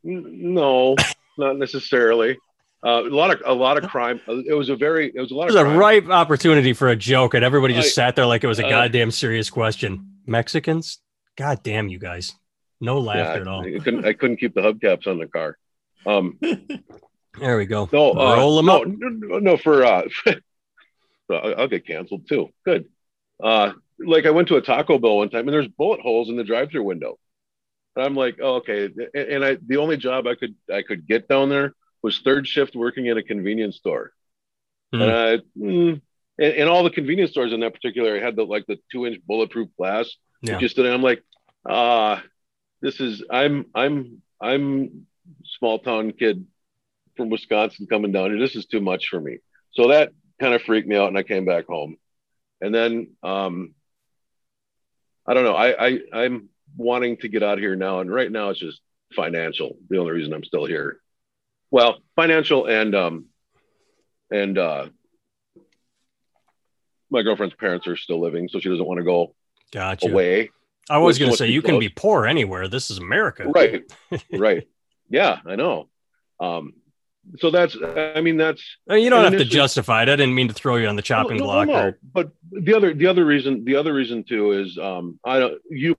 no, 0.04 0.96
not 1.38 1.58
necessarily. 1.58 2.38
Uh, 2.84 3.04
a 3.06 3.10
lot 3.10 3.32
of 3.32 3.42
a 3.46 3.54
lot 3.54 3.78
of 3.78 3.90
crime. 3.90 4.20
It 4.28 4.56
was 4.56 4.70
a 4.70 4.76
very 4.76 5.12
it 5.14 5.20
was 5.20 5.32
a 5.32 5.36
lot. 5.36 5.44
It 5.50 5.54
was 5.54 5.56
a 5.56 5.66
ripe 5.66 6.10
opportunity 6.10 6.74
for 6.74 6.90
a 6.90 6.96
joke, 6.96 7.36
and 7.36 7.46
everybody 7.46 7.76
just 7.76 7.90
I, 7.90 7.92
sat 7.92 8.16
there 8.16 8.26
like 8.26 8.44
it 8.44 8.48
was 8.48 8.60
a 8.60 8.66
uh, 8.66 8.70
goddamn 8.70 9.12
serious 9.12 9.50
question. 9.50 10.18
Mexicans, 10.26 11.00
god 11.36 11.62
damn 11.64 11.90
you 11.90 12.00
guys. 12.00 12.34
No 12.80 13.00
laughter 13.00 13.36
yeah, 13.36 13.42
at 13.42 13.48
all. 13.48 13.64
I, 13.64 13.76
I, 13.76 13.80
couldn't. 13.80 14.06
I 14.06 14.14
couldn't 14.14 14.38
keep 14.38 14.56
the 14.56 14.62
hubcaps 14.62 15.06
on 15.06 15.20
the 15.20 15.28
car. 15.28 15.58
Um, 16.08 16.40
there 17.40 17.58
we 17.58 17.68
go. 17.68 17.88
No, 17.94 18.14
uh, 18.14 18.38
roll 18.38 18.58
them 18.58 18.66
no, 18.66 18.82
up. 18.82 18.88
No, 18.88 19.40
no, 19.40 19.58
for 19.58 19.86
uh, 19.86 20.04
I'll 21.32 21.68
get 21.68 21.86
canceled 21.86 22.28
too. 22.28 22.50
Good. 22.66 22.86
Uh, 23.42 23.74
like 24.06 24.26
I 24.26 24.32
went 24.32 24.48
to 24.50 24.58
a 24.58 24.62
Taco 24.62 25.00
Bell 25.00 25.18
one 25.18 25.30
time, 25.30 25.48
and 25.48 25.54
there's 25.54 25.68
bullet 25.68 26.02
holes 26.02 26.30
in 26.30 26.36
the 26.36 26.44
drive-through 26.44 26.84
window. 26.84 27.18
And 27.96 28.06
I'm 28.06 28.16
like, 28.16 28.38
oh, 28.42 28.56
okay. 28.56 28.90
And 29.14 29.44
I, 29.44 29.58
the 29.66 29.78
only 29.78 29.98
job 29.98 30.28
I 30.28 30.36
could 30.36 30.56
I 30.72 30.82
could 30.82 31.08
get 31.08 31.28
down 31.28 31.50
there 31.50 31.74
was 32.02 32.20
third 32.20 32.48
shift 32.48 32.76
working 32.76 33.10
at 33.10 33.18
a 33.18 33.24
convenience 33.24 33.78
store. 33.78 34.14
Mm. 34.94 35.02
And 35.02 35.12
I, 35.12 35.38
mm, 35.60 36.02
and, 36.38 36.54
and, 36.54 36.70
all 36.70 36.84
the 36.84 36.90
convenience 36.90 37.32
stores 37.32 37.54
in 37.54 37.60
that 37.62 37.74
particular 37.74 38.10
area 38.10 38.24
had 38.24 38.36
the 38.36 38.44
like 38.44 38.66
the 38.68 38.80
two 38.92 39.06
inch 39.06 39.20
bulletproof 39.26 39.70
glass. 39.78 40.10
Yeah. 40.42 40.58
Just 40.58 40.78
and 40.78 40.88
I'm 40.88 41.04
like, 41.04 41.24
ah, 41.68 42.18
uh, 42.18 42.22
this 42.82 43.00
is 43.00 43.24
I'm 43.30 43.66
I'm 43.76 44.22
I'm 44.42 45.06
small 45.46 45.80
town 45.80 46.12
kid 46.12 46.46
from 47.16 47.30
Wisconsin 47.30 47.88
coming 47.88 48.12
down 48.12 48.32
here. 48.32 48.40
This 48.40 48.56
is 48.56 48.66
too 48.66 48.82
much 48.82 49.08
for 49.10 49.20
me. 49.20 49.40
So 49.72 49.90
that 49.90 50.12
kind 50.40 50.54
of 50.54 50.62
freaked 50.62 50.88
me 50.88 50.98
out, 50.98 51.10
and 51.10 51.18
I 51.18 51.24
came 51.24 51.46
back 51.46 51.68
home. 51.68 51.98
And 52.62 52.74
then 52.74 53.16
um, 53.24 53.74
I 55.28 55.34
don't 55.34 55.44
know. 55.44 55.56
I, 55.56 55.88
I 55.88 56.00
I'm 56.14 56.50
wanting 56.76 57.18
to 57.18 57.28
get 57.28 57.44
out 57.44 57.54
of 57.54 57.60
here 57.60 57.76
now, 57.76 58.00
and 58.00 58.12
right 58.12 58.32
now 58.32 58.50
it's 58.50 58.60
just 58.60 58.82
financial. 59.16 59.78
The 59.90 59.98
only 59.98 60.12
reason 60.14 60.34
I'm 60.34 60.44
still 60.44 60.66
here. 60.66 61.00
Well, 61.70 62.00
financial 62.16 62.66
and 62.66 62.96
um 62.96 63.26
and 64.32 64.58
uh 64.58 64.88
my 67.10 67.22
girlfriend's 67.24 67.56
parents 67.56 67.88
are 67.88 67.98
still 67.98 68.22
living, 68.22 68.48
so 68.48 68.60
she 68.60 68.70
doesn't 68.70 68.86
want 68.86 69.00
to 69.00 69.04
go 69.04 69.36
gotcha. 69.72 70.10
away. 70.10 70.50
I 70.90 70.98
was 70.98 71.20
going 71.20 71.32
to 71.32 71.38
say 71.38 71.48
you 71.48 71.62
close. 71.62 71.72
can 71.72 71.80
be 71.80 71.90
poor 71.90 72.26
anywhere. 72.26 72.68
This 72.68 72.90
is 72.90 72.98
America. 72.98 73.48
Right. 73.48 73.84
right. 74.34 74.68
Yeah, 75.10 75.40
I 75.46 75.56
know. 75.56 75.90
Um, 76.40 76.74
so 77.38 77.52
that's, 77.52 77.78
I 77.82 78.22
mean, 78.22 78.38
that's. 78.38 78.64
I 78.90 78.96
mean, 78.96 79.04
you 79.04 79.10
don't 79.10 79.24
have 79.24 79.40
to 79.40 79.46
justify 79.46 80.04
it. 80.04 80.10
I 80.10 80.16
didn't 80.16 80.36
mean 80.36 80.48
to 80.48 80.54
throw 80.54 80.76
you 80.76 80.88
on 80.88 80.96
the 80.96 81.02
chopping 81.02 81.38
no, 81.38 81.44
block. 81.44 81.68
No, 81.68 81.74
or... 81.74 81.98
But 82.02 82.32
the 82.52 82.74
other, 82.74 82.94
the 82.94 83.08
other 83.08 83.26
reason, 83.26 83.64
the 83.64 83.76
other 83.76 83.94
reason 83.94 84.24
too 84.24 84.52
is, 84.52 84.78
um, 84.78 85.20
I 85.24 85.40
don't, 85.40 85.62
you, 85.70 85.96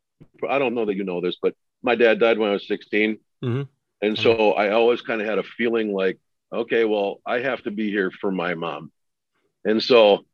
I 0.49 0.59
don't 0.59 0.75
know 0.75 0.85
that 0.85 0.95
you 0.95 1.05
know 1.05 1.21
this, 1.21 1.37
but 1.41 1.55
my 1.83 1.95
dad 1.95 2.19
died 2.19 2.39
when 2.39 2.51
I 2.51 2.55
was 2.55 2.67
16. 2.67 3.19
Mm-hmm. 3.43 3.63
And 4.03 4.19
so 4.19 4.35
mm-hmm. 4.35 4.61
I 4.61 4.71
always 4.71 5.01
kind 5.01 5.21
of 5.21 5.29
had 5.29 5.39
a 5.39 5.45
feeling 5.45 5.93
like, 5.93 6.19
okay, 6.53 6.85
well, 6.85 7.21
I 7.25 7.41
have 7.41 7.63
to 7.63 7.71
be 7.71 7.91
here 7.91 8.11
for 8.11 8.31
my 8.31 8.55
mom. 8.55 8.91
And 9.65 9.83
so 9.83 10.27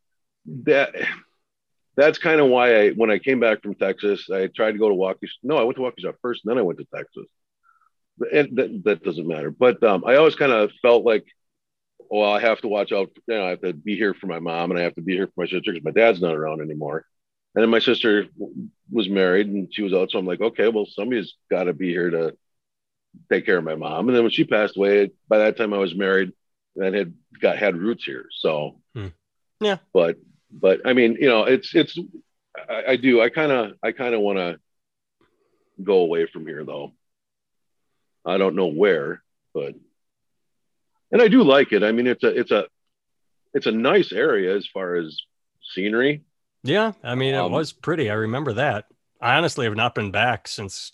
that, 0.64 0.95
that's 1.97 2.18
kind 2.18 2.41
of 2.41 2.49
why 2.49 2.76
I, 2.76 2.91
when 2.91 3.11
I 3.11 3.18
came 3.18 3.41
back 3.41 3.62
from 3.62 3.74
Texas, 3.74 4.30
I 4.30 4.47
tried 4.47 4.72
to 4.72 4.78
go 4.78 4.89
to 4.89 4.95
Waukesha. 4.95 5.34
No, 5.43 5.59
I 5.59 5.64
went 5.64 5.76
to 5.76 5.82
Waukesha 5.82 6.14
first, 6.22 6.45
and 6.45 6.51
then 6.51 6.59
I 6.59 6.62
went 6.62 6.78
to 6.78 6.86
Texas. 6.95 7.26
And 8.33 8.57
that, 8.57 8.83
that 8.85 9.03
doesn't 9.03 9.27
matter. 9.27 9.51
But 9.51 9.83
um, 9.83 10.05
I 10.07 10.16
always 10.16 10.37
kind 10.37 10.53
of 10.53 10.71
felt 10.83 11.05
like, 11.05 11.25
well, 12.11 12.33
I 12.33 12.41
have 12.41 12.61
to 12.62 12.69
watch 12.69 12.93
out. 12.93 13.11
You 13.27 13.35
know, 13.35 13.47
I 13.47 13.51
have 13.51 13.61
to 13.62 13.73
be 13.73 13.97
here 13.97 14.14
for 14.14 14.27
my 14.27 14.39
mom, 14.39 14.71
and 14.71 14.81
I 14.81 14.83
have 14.83 14.95
to 14.95 15.03
be 15.03 15.14
here 15.14 15.27
for 15.27 15.43
my 15.43 15.47
sister 15.47 15.73
because 15.73 15.85
my 15.85 15.91
dad's 15.91 16.21
not 16.21 16.35
around 16.35 16.61
anymore. 16.61 17.05
And 17.55 17.62
then 17.62 17.71
my 17.71 17.79
sister 17.81 18.27
was 18.91 19.09
married, 19.09 19.49
and 19.49 19.73
she 19.73 19.83
was 19.83 19.93
out. 19.93 20.11
So 20.11 20.19
I'm 20.19 20.27
like, 20.27 20.41
okay, 20.41 20.69
well, 20.69 20.87
somebody's 20.87 21.35
got 21.51 21.64
to 21.64 21.73
be 21.73 21.89
here 21.89 22.11
to 22.11 22.37
take 23.31 23.47
care 23.47 23.59
of 23.59 23.64
my 23.64 23.75
mom. 23.75 24.09
And 24.09 24.16
then 24.16 24.25
when 24.25 24.31
she 24.31 24.45
passed 24.45 24.77
away, 24.77 25.11
by 25.29 25.39
that 25.39 25.57
time 25.57 25.75
I 25.75 25.79
was 25.79 25.95
married 25.95 26.33
and 26.77 26.95
had 26.95 27.14
got 27.41 27.59
had 27.59 27.77
roots 27.77 28.05
here. 28.05 28.27
So 28.33 28.81
hmm. 28.95 29.09
yeah, 29.61 29.79
but 29.93 30.16
but 30.51 30.81
I 30.85 30.93
mean, 30.93 31.16
you 31.21 31.29
know, 31.29 31.45
it's 31.45 31.75
it's 31.75 31.99
I, 32.69 32.85
I 32.89 32.97
do 32.97 33.21
I 33.21 33.29
kind 33.29 33.53
of 33.53 33.73
I 33.83 33.93
kind 33.93 34.14
of 34.14 34.21
want 34.21 34.39
to 34.39 34.59
go 35.83 35.99
away 35.99 36.27
from 36.27 36.47
here 36.47 36.64
though. 36.64 36.93
I 38.29 38.39
don't 38.39 38.55
know 38.55 38.66
where, 38.66 39.22
but 39.55 39.74
and 41.11 41.22
I 41.22 41.29
do 41.29 41.43
like 41.43 41.72
it. 41.72 41.83
I 41.83 41.93
mean, 41.93 42.07
it's 42.07 42.22
a 42.22 42.29
it's 42.29 42.51
a 42.51 42.66
it's 43.55 43.66
a 43.66 43.72
nice 43.72 44.12
area 44.12 44.55
as 44.57 44.66
far 44.66 44.97
as 44.97 45.18
scenery. 45.74 46.24
Yeah, 46.62 46.93
I 47.03 47.14
mean, 47.14 47.35
it 47.35 47.39
um, 47.39 47.53
was 47.53 47.72
pretty. 47.72 48.11
I 48.11 48.14
remember 48.14 48.53
that. 48.55 48.87
I 49.20 49.37
honestly 49.37 49.64
have 49.64 49.76
not 49.76 49.95
been 49.95 50.11
back 50.11 50.47
since 50.47 50.93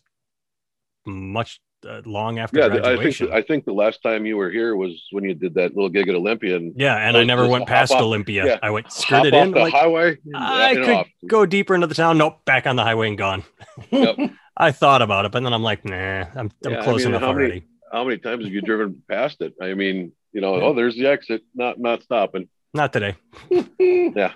much 1.05 1.61
uh, 1.85 2.03
long 2.05 2.39
after 2.39 2.59
yeah, 2.59 2.68
graduation. 2.68 3.28
I 3.28 3.30
think 3.30 3.45
I 3.45 3.47
think 3.47 3.64
the 3.64 3.72
last 3.72 4.03
time 4.03 4.26
you 4.26 4.37
were 4.37 4.51
here 4.51 4.76
was 4.76 5.07
when 5.11 5.24
you 5.24 5.35
did 5.35 5.55
that 5.55 5.74
little 5.74 5.89
gig 5.89 6.09
at 6.09 6.14
Olympia. 6.14 6.57
And 6.57 6.74
yeah, 6.76 6.97
and 6.97 7.16
I 7.16 7.24
never 7.24 7.49
went 7.49 7.66
past 7.66 7.93
off, 7.93 8.03
Olympia. 8.03 8.47
Yeah, 8.47 8.59
I 8.62 8.70
went 8.70 8.93
skirted 8.93 9.35
in 9.35 9.51
the 9.51 9.61
like, 9.61 9.72
highway. 9.72 10.18
I 10.35 10.74
could 10.74 10.89
off. 10.89 11.09
go 11.26 11.47
deeper 11.47 11.74
into 11.74 11.87
the 11.87 11.95
town. 11.95 12.18
Nope, 12.18 12.45
back 12.45 12.66
on 12.66 12.76
the 12.76 12.85
highway 12.85 13.09
and 13.09 13.18
gone. 13.18 13.45
Yep. 13.91 14.16
I 14.57 14.70
thought 14.70 15.03
about 15.03 15.24
it, 15.24 15.32
but 15.32 15.43
then 15.43 15.53
I'm 15.53 15.62
like, 15.62 15.85
nah, 15.85 15.95
I'm, 15.97 16.51
I'm 16.64 16.72
yeah, 16.72 16.85
close 16.85 17.03
I 17.03 17.07
mean, 17.07 17.09
enough 17.09 17.22
how 17.22 17.28
already. 17.30 17.49
Many, 17.49 17.66
how 17.93 18.05
many 18.05 18.18
times 18.18 18.45
have 18.45 18.53
you 18.53 18.61
driven 18.62 19.03
past 19.09 19.41
it? 19.41 19.55
I 19.61 19.74
mean, 19.74 20.12
you 20.32 20.41
know, 20.41 20.57
yeah. 20.57 20.64
oh, 20.64 20.74
there's 20.74 20.95
the 20.97 21.07
exit, 21.07 21.43
not 21.55 21.78
not 21.78 22.03
stopping. 22.03 22.49
Not 22.72 22.93
today. 22.93 23.16
yeah. 23.78 24.32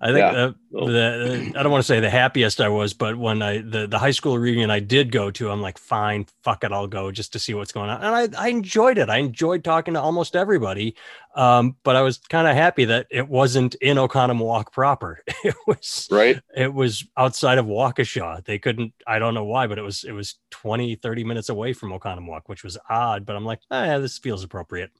I 0.00 0.06
think 0.06 0.18
yeah. 0.18 0.50
the, 0.72 0.84
the, 0.84 1.52
I 1.56 1.62
don't 1.62 1.70
want 1.70 1.82
to 1.82 1.86
say 1.86 2.00
the 2.00 2.10
happiest 2.10 2.60
I 2.60 2.68
was, 2.68 2.92
but 2.92 3.16
when 3.16 3.40
I 3.40 3.58
the, 3.58 3.86
the 3.86 4.00
high 4.00 4.10
school 4.10 4.36
reunion 4.36 4.68
I 4.68 4.80
did 4.80 5.12
go 5.12 5.30
to, 5.30 5.48
I'm 5.48 5.62
like, 5.62 5.78
fine, 5.78 6.26
fuck 6.42 6.64
it, 6.64 6.72
I'll 6.72 6.88
go 6.88 7.12
just 7.12 7.32
to 7.34 7.38
see 7.38 7.54
what's 7.54 7.70
going 7.70 7.88
on. 7.88 8.02
And 8.02 8.36
I, 8.36 8.46
I 8.46 8.48
enjoyed 8.48 8.98
it. 8.98 9.08
I 9.08 9.18
enjoyed 9.18 9.62
talking 9.62 9.94
to 9.94 10.00
almost 10.00 10.34
everybody. 10.34 10.96
Um, 11.36 11.76
but 11.84 11.94
I 11.94 12.02
was 12.02 12.18
kind 12.18 12.48
of 12.48 12.56
happy 12.56 12.84
that 12.86 13.06
it 13.10 13.28
wasn't 13.28 13.76
in 13.76 13.96
Oconomowoc 13.96 14.72
proper. 14.72 15.22
It 15.44 15.56
was 15.66 16.06
right. 16.10 16.40
It 16.56 16.72
was 16.72 17.04
outside 17.16 17.58
of 17.58 17.66
Waukesha. 17.66 18.44
They 18.44 18.58
couldn't, 18.58 18.92
I 19.06 19.18
don't 19.18 19.34
know 19.34 19.44
why, 19.44 19.66
but 19.66 19.78
it 19.78 19.82
was 19.82 20.04
it 20.04 20.12
was 20.12 20.36
20, 20.50 20.94
30 20.96 21.24
minutes 21.24 21.48
away 21.48 21.72
from 21.72 21.90
Oconomowoc, 21.90 22.42
which 22.46 22.62
was 22.62 22.78
odd. 22.88 23.26
But 23.26 23.34
I'm 23.34 23.44
like, 23.44 23.60
ah, 23.70 23.98
this 23.98 24.18
feels 24.18 24.44
appropriate. 24.44 24.90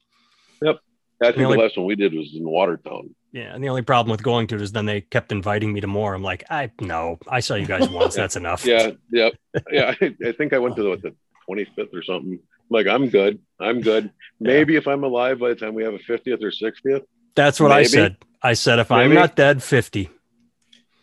Yep. 0.61 0.79
I 1.21 1.25
think 1.27 1.37
the, 1.37 1.43
only, 1.45 1.57
the 1.57 1.63
last 1.63 1.77
one 1.77 1.85
we 1.85 1.95
did 1.95 2.13
was 2.13 2.35
in 2.35 2.47
Watertown. 2.47 3.15
Yeah, 3.33 3.53
and 3.55 3.63
the 3.63 3.69
only 3.69 3.81
problem 3.81 4.11
with 4.11 4.21
going 4.21 4.45
to 4.47 4.55
it 4.55 4.61
is 4.61 4.71
then 4.71 4.85
they 4.85 5.01
kept 5.01 5.31
inviting 5.31 5.73
me 5.73 5.81
to 5.81 5.87
more. 5.87 6.13
I'm 6.13 6.21
like, 6.21 6.43
I 6.51 6.69
no, 6.79 7.17
I 7.27 7.39
saw 7.39 7.55
you 7.55 7.65
guys 7.65 7.89
once. 7.89 8.15
That's 8.15 8.35
enough. 8.35 8.63
Yeah, 8.65 8.91
yeah, 9.11 9.29
yeah. 9.71 9.93
I, 9.99 10.15
I 10.23 10.31
think 10.33 10.53
I 10.53 10.59
went 10.59 10.75
to 10.75 10.83
the, 10.83 10.89
what, 10.89 11.01
the 11.01 11.15
25th 11.49 11.89
or 11.95 12.03
something. 12.03 12.39
like, 12.69 12.85
I'm 12.85 13.09
good. 13.09 13.39
I'm 13.59 13.81
good. 13.81 14.11
Maybe 14.39 14.75
if 14.75 14.87
I'm 14.87 15.03
alive 15.03 15.39
by 15.39 15.49
the 15.49 15.55
time 15.55 15.73
we 15.73 15.83
have 15.83 15.95
a 15.95 15.99
50th 15.99 16.43
or 16.43 16.51
60th. 16.51 17.01
That's 17.35 17.59
what 17.59 17.71
I 17.71 17.83
said. 17.83 18.17
I 18.43 18.53
said 18.53 18.77
if 18.77 18.91
I'm 18.91 19.13
not 19.13 19.35
dead, 19.35 19.63
50. 19.63 20.11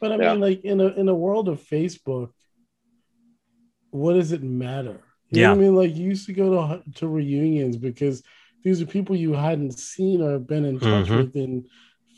But 0.01 0.13
I 0.13 0.17
Yeah. 0.17 0.33
mean, 0.33 0.41
like 0.41 0.61
in 0.65 0.81
a 0.81 0.87
in 0.87 1.09
a 1.09 1.15
world 1.15 1.49
of 1.49 1.61
Facebook, 1.61 2.31
what 3.91 4.15
does 4.15 4.31
it 4.31 4.43
matter? 4.45 5.03
You 5.31 5.41
Yeah. 5.41 5.49
know 5.49 5.57
what 5.57 5.59
I 5.59 5.65
mean? 5.65 5.75
Like 5.75 5.97
you 5.97 6.07
used 6.07 6.27
to 6.27 6.33
go 6.33 6.51
to 6.53 6.83
to 7.01 7.09
reunions 7.09 7.77
because 7.77 8.23
these 8.63 8.81
are 8.81 8.87
people 8.87 9.17
you 9.17 9.33
hadn't 9.33 9.73
seen 9.79 10.23
or 10.23 10.39
been 10.39 10.65
in 10.65 10.79
touch 10.79 11.09
Mhm. 11.09 11.17
with 11.17 11.35
in 11.37 11.67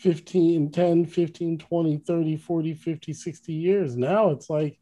15, 0.03 0.73
10, 0.73 1.07
15, 1.07 1.59
20, 1.59 1.97
30, 1.99 2.37
40, 2.37 2.75
50, 2.75 3.13
60 3.13 3.53
years. 3.53 3.97
Now 3.97 4.31
it's 4.31 4.51
like 4.51 4.77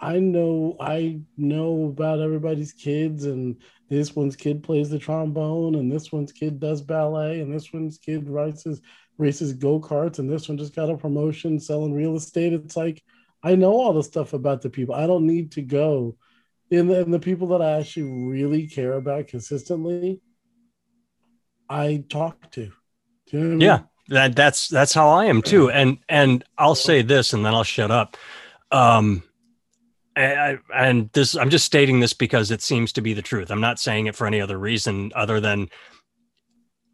I 0.00 0.18
know 0.18 0.76
I 0.80 1.20
know 1.36 1.84
about 1.84 2.20
everybody's 2.20 2.72
kids 2.72 3.26
and 3.26 3.62
this 3.88 4.16
one's 4.16 4.34
kid 4.34 4.64
plays 4.64 4.90
the 4.90 4.98
trombone 4.98 5.76
and 5.76 5.90
this 5.90 6.10
one's 6.10 6.32
kid 6.32 6.58
does 6.58 6.82
ballet 6.82 7.40
and 7.40 7.54
this 7.54 7.72
one's 7.72 7.96
kid 7.96 8.28
races 8.28 8.82
races 9.18 9.52
go-karts 9.52 10.18
and 10.18 10.28
this 10.28 10.48
one 10.48 10.58
just 10.58 10.74
got 10.74 10.90
a 10.90 10.96
promotion 10.96 11.60
selling 11.60 11.94
real 11.94 12.16
estate. 12.16 12.52
It's 12.52 12.76
like 12.76 13.04
I 13.44 13.54
know 13.54 13.72
all 13.72 13.92
the 13.92 14.02
stuff 14.02 14.32
about 14.32 14.62
the 14.62 14.68
people. 14.68 14.96
I 14.96 15.06
don't 15.06 15.28
need 15.28 15.52
to 15.52 15.62
go. 15.62 16.16
And 16.72 16.90
the, 16.90 17.02
and 17.02 17.14
the 17.14 17.20
people 17.20 17.46
that 17.48 17.62
I 17.62 17.78
actually 17.78 18.10
really 18.10 18.66
care 18.66 18.94
about 18.94 19.28
consistently, 19.28 20.20
I 21.70 22.04
talk 22.08 22.50
to. 22.52 22.72
Do 23.28 23.38
you 23.38 23.38
know 23.38 23.46
what 23.46 23.52
I 23.52 23.56
mean? 23.78 23.88
That 24.08 24.36
that's 24.36 24.68
that's 24.68 24.94
how 24.94 25.08
I 25.08 25.26
am 25.26 25.42
too. 25.42 25.70
And 25.70 25.98
and 26.08 26.44
I'll 26.56 26.74
say 26.74 27.02
this, 27.02 27.32
and 27.32 27.44
then 27.44 27.54
I'll 27.54 27.64
shut 27.64 27.90
up. 27.90 28.16
Um, 28.70 29.22
and, 30.14 30.40
I, 30.40 30.58
and 30.74 31.10
this 31.12 31.36
I'm 31.36 31.50
just 31.50 31.64
stating 31.64 32.00
this 32.00 32.12
because 32.12 32.50
it 32.50 32.62
seems 32.62 32.92
to 32.92 33.00
be 33.00 33.14
the 33.14 33.22
truth. 33.22 33.50
I'm 33.50 33.60
not 33.60 33.78
saying 33.78 34.06
it 34.06 34.14
for 34.14 34.26
any 34.26 34.40
other 34.40 34.58
reason 34.58 35.12
other 35.14 35.40
than 35.40 35.68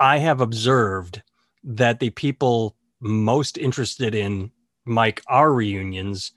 I 0.00 0.18
have 0.18 0.40
observed 0.40 1.22
that 1.64 2.00
the 2.00 2.10
people 2.10 2.76
most 3.00 3.58
interested 3.58 4.14
in 4.14 4.50
Mike 4.84 5.22
our 5.28 5.52
reunions 5.52 6.32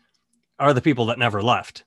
are 0.60 0.74
the 0.74 0.82
people 0.82 1.08
that 1.08 1.20
never 1.20 1.42
left. 1.42 1.84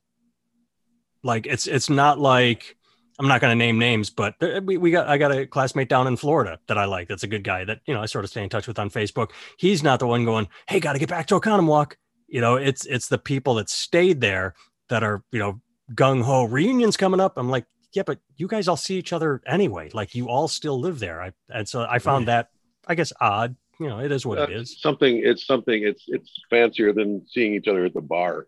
Like 1.22 1.47
it's 1.47 1.66
it's 1.66 1.91
not 1.91 2.18
like 2.18 2.76
I'm 3.19 3.27
not 3.27 3.41
going 3.41 3.51
to 3.51 3.57
name 3.57 3.79
names, 3.79 4.11
but 4.11 4.35
we, 4.62 4.77
we 4.77 4.91
got 4.91 5.09
I 5.09 5.19
got 5.19 5.33
a 5.33 5.47
classmate 5.47 5.89
down 5.89 6.07
in 6.07 6.16
Florida 6.16 6.61
that 6.69 6.79
I 6.79 6.85
like. 6.85 7.09
That's 7.09 7.25
a 7.25 7.27
good 7.27 7.43
guy 7.43 7.64
that 7.64 7.81
you 7.87 7.95
know 7.95 8.01
I 8.01 8.07
sort 8.07 8.25
of 8.25 8.31
stay 8.31 8.43
in 8.43 8.49
touch 8.49 8.69
with 8.69 8.79
on 8.79 8.91
Facebook. 8.91 9.31
He's 9.57 9.83
not 9.83 9.99
the 9.99 10.07
one 10.07 10.25
going, 10.25 10.49
"Hey, 10.69 10.79
got 10.79 10.93
to 10.93 10.99
get 10.99 11.09
back 11.09 11.27
to 11.27 11.41
Oconomowoc." 11.41 11.95
You 12.29 12.41
know, 12.41 12.57
it's 12.57 12.87
it's 12.87 13.09
the 13.09 13.19
people 13.19 13.55
that 13.55 13.69
stayed 13.69 14.21
there 14.21 14.55
that 14.89 15.03
are 15.03 15.25
you 15.33 15.41
know 15.41 15.61
gung 15.95 16.23
ho 16.23 16.45
reunions 16.45 16.97
coming 16.97 17.21
up. 17.21 17.37
I'm 17.37 17.51
like, 17.51 17.66
yeah, 17.93 18.03
but 18.05 18.21
you 18.37 18.47
guys 18.47 18.69
all 18.69 18.77
see 18.77 18.97
each 18.97 19.12
other 19.12 19.43
anyway. 19.47 19.91
Like 19.93 20.14
you 20.14 20.29
all 20.29 20.47
still 20.47 20.79
live 20.79 20.99
there. 21.01 21.21
I 21.21 21.33
and 21.49 21.69
so 21.69 21.87
I 21.89 21.99
found 21.99 22.29
that 22.29 22.51
I 22.87 22.95
guess 22.95 23.12
odd. 23.21 23.57
You 23.81 23.89
know, 23.89 24.01
it 24.01 24.11
is 24.11 24.27
what 24.27 24.39
it 24.39 24.51
That's 24.51 24.71
is. 24.73 24.81
Something. 24.81 25.23
It's 25.25 25.47
something. 25.47 25.83
It's 25.83 26.05
it's 26.09 26.31
fancier 26.51 26.93
than 26.93 27.25
seeing 27.29 27.55
each 27.55 27.69
other 27.69 27.85
at 27.85 27.95
the 27.95 28.01
bar. 28.01 28.47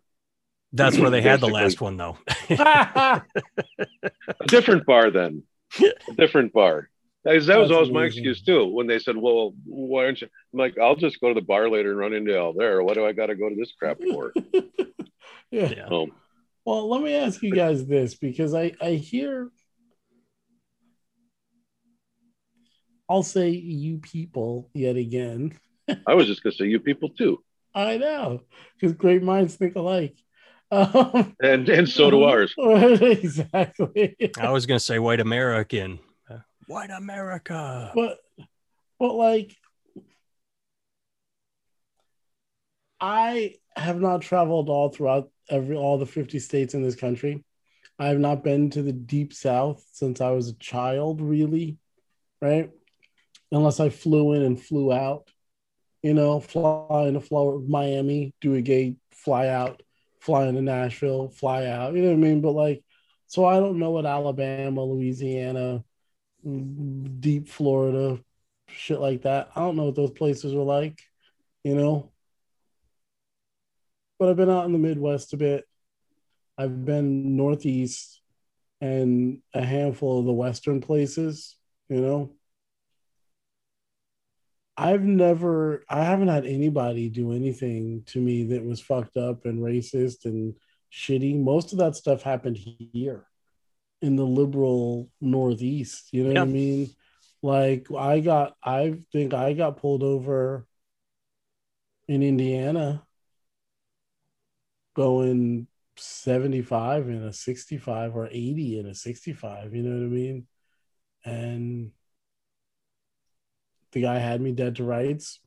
That's 0.72 0.98
where 0.98 1.10
they 1.10 1.22
had 1.22 1.40
the 1.40 1.48
last 1.48 1.80
one 1.80 1.96
though. 1.96 2.16
A 2.50 3.22
different 4.46 4.86
bar 4.86 5.10
then. 5.10 5.42
A 5.80 6.14
different 6.16 6.52
bar. 6.52 6.88
That 7.24 7.34
was, 7.34 7.46
that 7.46 7.58
was 7.58 7.68
That's 7.68 7.76
always 7.76 7.92
my 7.92 8.04
excuse 8.04 8.42
too. 8.42 8.66
When 8.66 8.86
they 8.86 8.98
said, 8.98 9.16
"Well, 9.16 9.54
why 9.66 10.06
aren't 10.06 10.22
you?" 10.22 10.28
I'm 10.52 10.58
like, 10.58 10.78
"I'll 10.78 10.96
just 10.96 11.20
go 11.20 11.28
to 11.28 11.34
the 11.34 11.44
bar 11.44 11.68
later 11.68 11.90
and 11.90 11.98
run 11.98 12.14
into 12.14 12.38
all 12.38 12.54
there. 12.54 12.82
What 12.82 12.94
do 12.94 13.04
I 13.04 13.12
got 13.12 13.26
to 13.26 13.34
go 13.34 13.48
to 13.48 13.54
this 13.54 13.72
crap 13.78 13.98
for?" 13.98 14.32
yeah. 15.50 15.72
yeah. 15.76 15.86
Um, 15.86 16.12
Well, 16.64 16.88
let 16.88 17.02
me 17.02 17.14
ask 17.14 17.42
you 17.42 17.52
guys 17.52 17.86
this 17.86 18.14
because 18.14 18.54
I 18.54 18.72
I 18.80 18.92
hear 18.92 19.50
I'll 23.08 23.22
say 23.22 23.50
you 23.50 23.98
people 23.98 24.70
yet 24.72 24.96
again. 24.96 25.58
I 26.06 26.14
was 26.14 26.26
just 26.26 26.42
gonna 26.42 26.54
say, 26.54 26.66
"You 26.66 26.80
people 26.80 27.10
too," 27.10 27.44
I 27.74 27.98
know 27.98 28.44
because 28.78 28.96
great 28.96 29.22
minds 29.22 29.56
think 29.56 29.76
alike. 29.76 30.16
Um, 30.70 31.36
and 31.42 31.68
and 31.68 31.88
so 31.88 32.10
do 32.10 32.22
ours. 32.22 32.54
exactly. 32.58 34.16
I 34.38 34.50
was 34.50 34.66
gonna 34.66 34.80
say 34.80 34.98
white 34.98 35.20
American. 35.20 35.98
Uh, 36.30 36.38
White 36.66 36.90
America. 36.90 37.90
but 37.94 38.18
but 38.98 39.14
like 39.14 39.56
I 43.00 43.54
have 43.74 44.00
not 44.00 44.22
traveled 44.22 44.68
all 44.68 44.90
throughout 44.90 45.30
every 45.48 45.76
all 45.76 45.98
the 45.98 46.06
50 46.06 46.38
states 46.38 46.74
in 46.74 46.82
this 46.82 46.96
country. 46.96 47.44
I 47.98 48.08
have 48.08 48.18
not 48.18 48.44
been 48.44 48.70
to 48.70 48.82
the 48.82 48.92
deep 48.92 49.32
south 49.32 49.84
since 49.92 50.20
I 50.20 50.30
was 50.30 50.48
a 50.48 50.54
child, 50.54 51.20
really, 51.20 51.78
right? 52.40 52.70
Unless 53.52 53.80
I 53.80 53.90
flew 53.90 54.32
in 54.32 54.42
and 54.42 54.60
flew 54.60 54.92
out, 54.92 55.28
you 56.02 56.14
know, 56.14 56.40
fly 56.40 57.06
into 57.08 57.20
Florida, 57.20 57.66
Miami, 57.68 58.32
do 58.40 58.54
a 58.54 58.62
gate, 58.62 58.96
fly 59.10 59.48
out, 59.48 59.82
fly 60.20 60.46
into 60.46 60.62
Nashville, 60.62 61.28
fly 61.30 61.66
out, 61.66 61.94
you 61.94 62.02
know 62.02 62.08
what 62.08 62.14
I 62.14 62.18
mean? 62.18 62.40
But 62.40 62.52
like, 62.52 62.84
so 63.26 63.44
I 63.44 63.58
don't 63.58 63.78
know 63.78 63.90
what 63.90 64.06
Alabama, 64.06 64.84
Louisiana, 64.84 65.84
deep 66.44 67.48
Florida, 67.48 68.20
shit 68.68 69.00
like 69.00 69.22
that. 69.22 69.50
I 69.54 69.60
don't 69.60 69.76
know 69.76 69.84
what 69.84 69.96
those 69.96 70.10
places 70.10 70.54
are 70.54 70.58
like, 70.58 71.00
you 71.64 71.74
know. 71.74 72.10
But 74.18 74.28
I've 74.28 74.36
been 74.36 74.50
out 74.50 74.66
in 74.66 74.72
the 74.72 74.78
Midwest 74.78 75.32
a 75.32 75.36
bit. 75.36 75.64
I've 76.58 76.84
been 76.84 77.36
Northeast 77.36 78.20
and 78.80 79.40
a 79.54 79.64
handful 79.64 80.18
of 80.18 80.26
the 80.26 80.32
Western 80.32 80.80
places, 80.80 81.56
you 81.88 82.00
know. 82.00 82.32
I've 84.80 85.02
never, 85.02 85.84
I 85.90 86.04
haven't 86.04 86.28
had 86.28 86.46
anybody 86.46 87.10
do 87.10 87.32
anything 87.32 88.02
to 88.06 88.18
me 88.18 88.44
that 88.44 88.64
was 88.64 88.80
fucked 88.80 89.18
up 89.18 89.44
and 89.44 89.60
racist 89.60 90.24
and 90.24 90.54
shitty. 90.90 91.38
Most 91.38 91.72
of 91.72 91.78
that 91.80 91.96
stuff 91.96 92.22
happened 92.22 92.56
here 92.56 93.26
in 94.00 94.16
the 94.16 94.24
liberal 94.24 95.10
Northeast. 95.20 96.08
You 96.12 96.24
know 96.24 96.28
what 96.30 96.38
I 96.38 96.44
mean? 96.46 96.88
Like 97.42 97.88
I 97.92 98.20
got, 98.20 98.56
I 98.64 99.00
think 99.12 99.34
I 99.34 99.52
got 99.52 99.76
pulled 99.76 100.02
over 100.02 100.66
in 102.08 102.22
Indiana 102.22 103.02
going 104.94 105.66
75 105.96 107.10
in 107.10 107.24
a 107.24 107.34
65 107.34 108.16
or 108.16 108.28
80 108.28 108.78
in 108.78 108.86
a 108.86 108.94
65. 108.94 109.74
You 109.74 109.82
know 109.82 109.90
what 109.90 110.06
I 110.06 110.08
mean? 110.08 110.46
And 111.22 111.90
the 113.92 114.02
guy 114.02 114.18
had 114.18 114.40
me 114.40 114.52
dead 114.52 114.76
to 114.76 114.84
rights, 114.84 115.40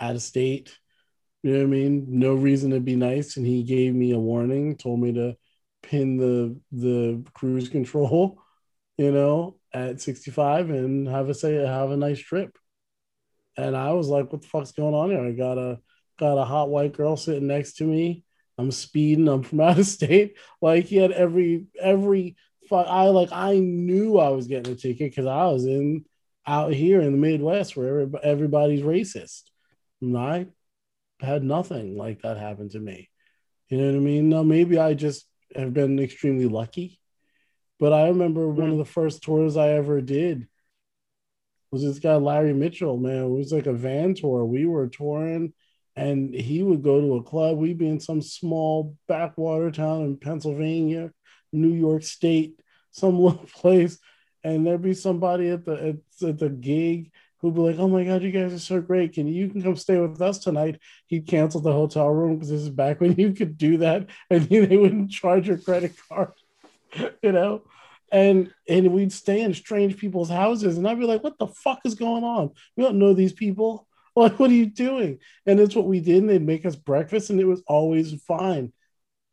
out 0.00 0.14
of 0.16 0.22
state. 0.22 0.78
You 1.42 1.52
know 1.52 1.58
what 1.60 1.64
I 1.64 1.70
mean? 1.70 2.06
No 2.08 2.34
reason 2.34 2.70
to 2.72 2.80
be 2.80 2.96
nice, 2.96 3.36
and 3.36 3.46
he 3.46 3.62
gave 3.62 3.94
me 3.94 4.12
a 4.12 4.18
warning, 4.18 4.76
told 4.76 5.00
me 5.00 5.12
to 5.14 5.36
pin 5.82 6.16
the 6.16 6.58
the 6.72 7.24
cruise 7.34 7.68
control, 7.76 8.42
you 8.98 9.12
know, 9.12 9.56
at 9.72 10.00
65 10.00 10.70
and 10.70 11.08
have 11.08 11.28
a 11.28 11.34
say 11.34 11.54
have 11.54 11.90
a 11.90 11.96
nice 11.96 12.20
trip. 12.20 12.58
And 13.56 13.76
I 13.76 13.92
was 13.92 14.08
like, 14.08 14.32
what 14.32 14.42
the 14.42 14.48
fuck's 14.48 14.72
going 14.72 14.94
on 14.94 15.10
here? 15.10 15.24
I 15.24 15.32
got 15.32 15.58
a 15.58 15.80
got 16.18 16.38
a 16.38 16.44
hot 16.44 16.68
white 16.68 16.92
girl 16.92 17.16
sitting 17.16 17.46
next 17.48 17.74
to 17.76 17.84
me. 17.84 18.24
I'm 18.56 18.70
speeding, 18.70 19.28
I'm 19.28 19.42
from 19.42 19.60
out 19.62 19.78
of 19.78 19.86
state. 19.86 20.36
Like 20.60 20.86
he 20.86 20.96
had 20.96 21.12
every 21.12 21.66
every 21.80 22.36
fu- 22.68 22.76
I 22.76 23.04
like 23.04 23.30
I 23.32 23.58
knew 23.58 24.18
I 24.18 24.30
was 24.30 24.46
getting 24.46 24.72
a 24.72 24.76
ticket 24.76 25.10
because 25.10 25.26
I 25.26 25.46
was 25.46 25.66
in 25.66 26.04
out 26.48 26.72
here 26.72 27.00
in 27.00 27.12
the 27.12 27.18
Midwest 27.18 27.76
where 27.76 28.08
everybody's 28.22 28.80
racist. 28.80 29.42
And 30.00 30.16
I 30.16 30.46
had 31.20 31.42
nothing 31.42 31.96
like 31.96 32.22
that 32.22 32.38
happen 32.38 32.70
to 32.70 32.80
me. 32.80 33.10
You 33.68 33.78
know 33.78 33.86
what 33.88 33.96
I 33.96 34.00
mean? 34.00 34.30
Now 34.30 34.42
maybe 34.42 34.78
I 34.78 34.94
just 34.94 35.26
have 35.54 35.74
been 35.74 35.98
extremely 35.98 36.46
lucky. 36.46 36.98
But 37.78 37.92
I 37.92 38.08
remember 38.08 38.48
one 38.48 38.66
hmm. 38.66 38.72
of 38.72 38.78
the 38.78 38.84
first 38.84 39.22
tours 39.22 39.56
I 39.56 39.70
ever 39.70 40.00
did 40.00 40.48
was 41.70 41.82
this 41.82 41.98
guy 41.98 42.16
Larry 42.16 42.54
Mitchell, 42.54 42.96
man. 42.96 43.24
It 43.24 43.28
was 43.28 43.52
like 43.52 43.66
a 43.66 43.72
van 43.74 44.14
tour. 44.14 44.44
We 44.44 44.64
were 44.64 44.88
touring 44.88 45.52
and 45.94 46.34
he 46.34 46.62
would 46.62 46.82
go 46.82 47.00
to 47.00 47.16
a 47.16 47.22
club. 47.22 47.58
We'd 47.58 47.76
be 47.76 47.88
in 47.88 48.00
some 48.00 48.22
small 48.22 48.96
backwater 49.06 49.70
town 49.70 50.04
in 50.04 50.16
Pennsylvania, 50.16 51.12
New 51.52 51.72
York 51.72 52.04
State, 52.04 52.58
some 52.90 53.18
little 53.20 53.46
place, 53.52 53.98
and 54.44 54.66
there'd 54.66 54.82
be 54.82 54.94
somebody 54.94 55.48
at 55.48 55.64
the 55.64 55.72
at, 56.22 56.28
at 56.28 56.38
the 56.38 56.48
gig 56.48 57.10
who'd 57.38 57.54
be 57.54 57.60
like, 57.60 57.78
"Oh 57.78 57.88
my 57.88 58.04
god, 58.04 58.22
you 58.22 58.30
guys 58.30 58.52
are 58.52 58.58
so 58.58 58.80
great! 58.80 59.14
Can 59.14 59.26
you 59.26 59.48
can 59.48 59.62
come 59.62 59.76
stay 59.76 59.98
with 59.98 60.20
us 60.20 60.38
tonight?" 60.38 60.80
He'd 61.06 61.26
cancel 61.26 61.60
the 61.60 61.72
hotel 61.72 62.08
room 62.08 62.34
because 62.34 62.50
this 62.50 62.62
is 62.62 62.70
back 62.70 63.00
when 63.00 63.14
you 63.16 63.32
could 63.32 63.58
do 63.58 63.78
that, 63.78 64.08
and 64.30 64.48
they 64.48 64.76
wouldn't 64.76 65.10
charge 65.10 65.48
your 65.48 65.58
credit 65.58 65.94
card, 66.08 66.32
you 67.22 67.32
know. 67.32 67.62
And 68.10 68.52
and 68.68 68.92
we'd 68.92 69.12
stay 69.12 69.42
in 69.42 69.52
strange 69.54 69.96
people's 69.98 70.30
houses, 70.30 70.78
and 70.78 70.88
I'd 70.88 70.98
be 70.98 71.06
like, 71.06 71.22
"What 71.22 71.38
the 71.38 71.48
fuck 71.48 71.80
is 71.84 71.94
going 71.94 72.24
on? 72.24 72.52
We 72.76 72.84
don't 72.84 72.98
know 72.98 73.14
these 73.14 73.32
people." 73.32 73.86
like, 74.18 74.38
what 74.40 74.50
are 74.50 74.54
you 74.54 74.66
doing? 74.66 75.20
And 75.46 75.60
it's 75.60 75.76
what 75.76 75.86
we 75.86 76.00
did. 76.00 76.16
And 76.16 76.28
they'd 76.28 76.42
make 76.42 76.66
us 76.66 76.74
breakfast, 76.74 77.30
and 77.30 77.40
it 77.40 77.44
was 77.44 77.62
always 77.68 78.20
fine. 78.22 78.72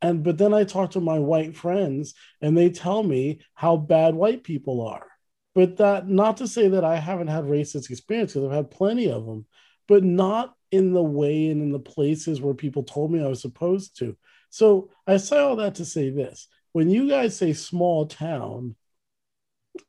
And 0.02 0.22
but 0.22 0.38
then 0.38 0.52
I 0.52 0.64
talk 0.64 0.92
to 0.92 1.00
my 1.00 1.18
white 1.18 1.56
friends, 1.56 2.14
and 2.40 2.56
they 2.56 2.70
tell 2.70 3.02
me 3.02 3.40
how 3.54 3.76
bad 3.76 4.14
white 4.14 4.44
people 4.44 4.86
are. 4.86 5.06
But 5.54 5.78
that 5.78 6.08
not 6.08 6.38
to 6.38 6.48
say 6.48 6.68
that 6.68 6.84
I 6.84 6.96
haven't 6.96 7.28
had 7.28 7.44
racist 7.44 7.90
experiences. 7.90 8.44
I've 8.44 8.52
had 8.52 8.70
plenty 8.70 9.10
of 9.10 9.24
them, 9.24 9.46
but 9.88 10.04
not 10.04 10.54
in 10.70 10.92
the 10.92 11.02
way 11.02 11.48
and 11.48 11.62
in 11.62 11.72
the 11.72 11.78
places 11.78 12.40
where 12.40 12.54
people 12.54 12.82
told 12.82 13.10
me 13.10 13.22
I 13.22 13.28
was 13.28 13.40
supposed 13.40 13.98
to. 13.98 14.16
So 14.50 14.90
I 15.06 15.16
say 15.16 15.38
all 15.38 15.56
that 15.56 15.76
to 15.76 15.84
say 15.84 16.10
this: 16.10 16.48
when 16.72 16.90
you 16.90 17.08
guys 17.08 17.36
say 17.36 17.52
small 17.54 18.06
town, 18.06 18.76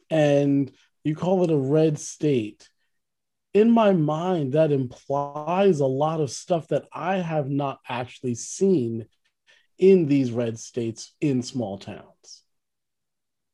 and 0.10 0.72
you 1.04 1.16
call 1.16 1.44
it 1.44 1.52
a 1.52 1.58
red 1.58 2.00
state 2.00 2.70
in 3.54 3.72
my 3.72 3.92
mind, 3.92 4.54
that 4.54 4.72
implies 4.72 5.80
a 5.80 5.86
lot 5.86 6.22
of 6.22 6.30
stuff 6.30 6.68
that 6.68 6.86
I 6.94 7.18
have 7.18 7.50
not 7.50 7.80
actually 7.90 8.36
seen 8.36 9.08
in 9.78 10.08
these 10.08 10.32
red 10.32 10.60
states 10.60 11.14
in 11.22 11.42
small 11.42 11.78
towns. 11.78 12.44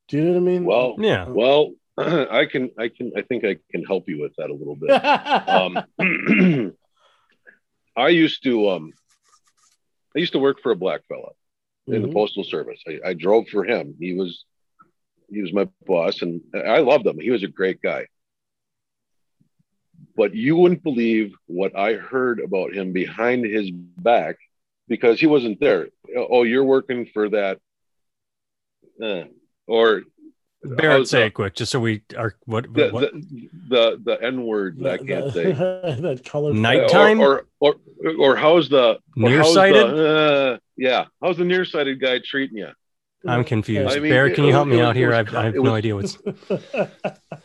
Do 0.07 0.17
you 0.17 0.23
know 0.23 0.31
what 0.31 0.37
I 0.37 0.41
mean? 0.41 0.65
Well, 0.65 0.95
Yeah. 0.99 1.27
Well, 1.27 1.73
I 1.97 2.45
can, 2.45 2.71
I 2.77 2.87
can, 2.89 3.11
I 3.15 3.21
think 3.21 3.43
I 3.45 3.57
can 3.71 3.83
help 3.83 4.07
you 4.09 4.21
with 4.21 4.33
that 4.37 4.49
a 4.49 4.53
little 4.53 4.75
bit. 4.75 4.91
um, 5.99 6.75
I 7.95 8.07
used 8.09 8.43
to, 8.43 8.69
um, 8.69 8.93
I 10.15 10.19
used 10.19 10.33
to 10.33 10.39
work 10.39 10.59
for 10.61 10.71
a 10.71 10.75
black 10.75 11.01
fella 11.07 11.29
in 11.87 12.01
the 12.01 12.07
Mhm. 12.07 12.13
postal 12.13 12.43
service. 12.43 12.81
I, 12.87 12.99
I 13.09 13.13
drove 13.13 13.47
for 13.49 13.63
him. 13.63 13.95
He 13.99 14.13
was, 14.13 14.45
he 15.29 15.41
was 15.41 15.53
my 15.53 15.65
boss, 15.85 16.21
and 16.21 16.41
I 16.53 16.79
loved 16.79 17.05
him. 17.05 17.19
He 17.19 17.29
was 17.31 17.43
a 17.43 17.47
great 17.47 17.81
guy. 17.81 18.07
But 20.15 20.35
you 20.35 20.55
wouldn't 20.55 20.83
believe 20.83 21.33
what 21.47 21.75
I 21.75 21.93
heard 21.95 22.39
about 22.39 22.73
him 22.73 22.93
behind 22.93 23.45
his 23.45 23.71
back 23.71 24.37
because 24.87 25.19
he 25.19 25.27
wasn't 25.27 25.59
there. 25.59 25.87
Oh, 26.15 26.43
you're 26.43 26.63
working 26.63 27.07
for 27.13 27.29
that, 27.29 27.59
uh, 29.03 29.23
or 29.67 30.03
Barrett, 30.63 31.07
say 31.07 31.25
it 31.27 31.33
quick, 31.33 31.55
just 31.55 31.71
so 31.71 31.79
we 31.79 32.03
are 32.17 32.35
what, 32.45 32.73
the 32.73 32.89
what 32.89 33.11
the 33.11 33.49
the, 33.69 34.01
the 34.03 34.23
N 34.23 34.45
word 34.45 34.79
that 34.79 34.93
I 34.93 34.97
can't 34.97 35.33
say. 35.33 35.51
that 35.51 36.21
color. 36.25 36.53
Nighttime? 36.53 37.19
Or, 37.19 37.45
or 37.59 37.75
or 38.05 38.15
or 38.19 38.35
how's 38.35 38.69
the 38.69 38.91
or 38.91 38.97
how's 39.15 39.29
nearsighted. 39.29 39.91
the, 39.97 40.53
uh, 40.53 40.57
yeah, 40.77 41.05
how's 41.21 41.37
the 41.37 41.45
nearsighted 41.45 41.99
guy 41.99 42.19
treating 42.23 42.57
you? 42.57 42.69
I'm 43.25 43.43
confused. 43.43 43.95
I 43.95 43.99
mean, 43.99 44.11
Barrett, 44.11 44.35
can 44.35 44.43
you 44.43 44.51
help 44.51 44.67
was- 44.67 44.75
me 44.75 44.79
it 44.79 44.83
out 44.83 44.89
was- 44.89 44.97
here? 44.97 45.13
I've, 45.13 45.27
was- 45.27 45.35
I 45.35 45.45
have 45.45 45.55
no 45.55 45.61
was- 45.61 45.71
idea 45.71 45.95
what's. 45.95 46.17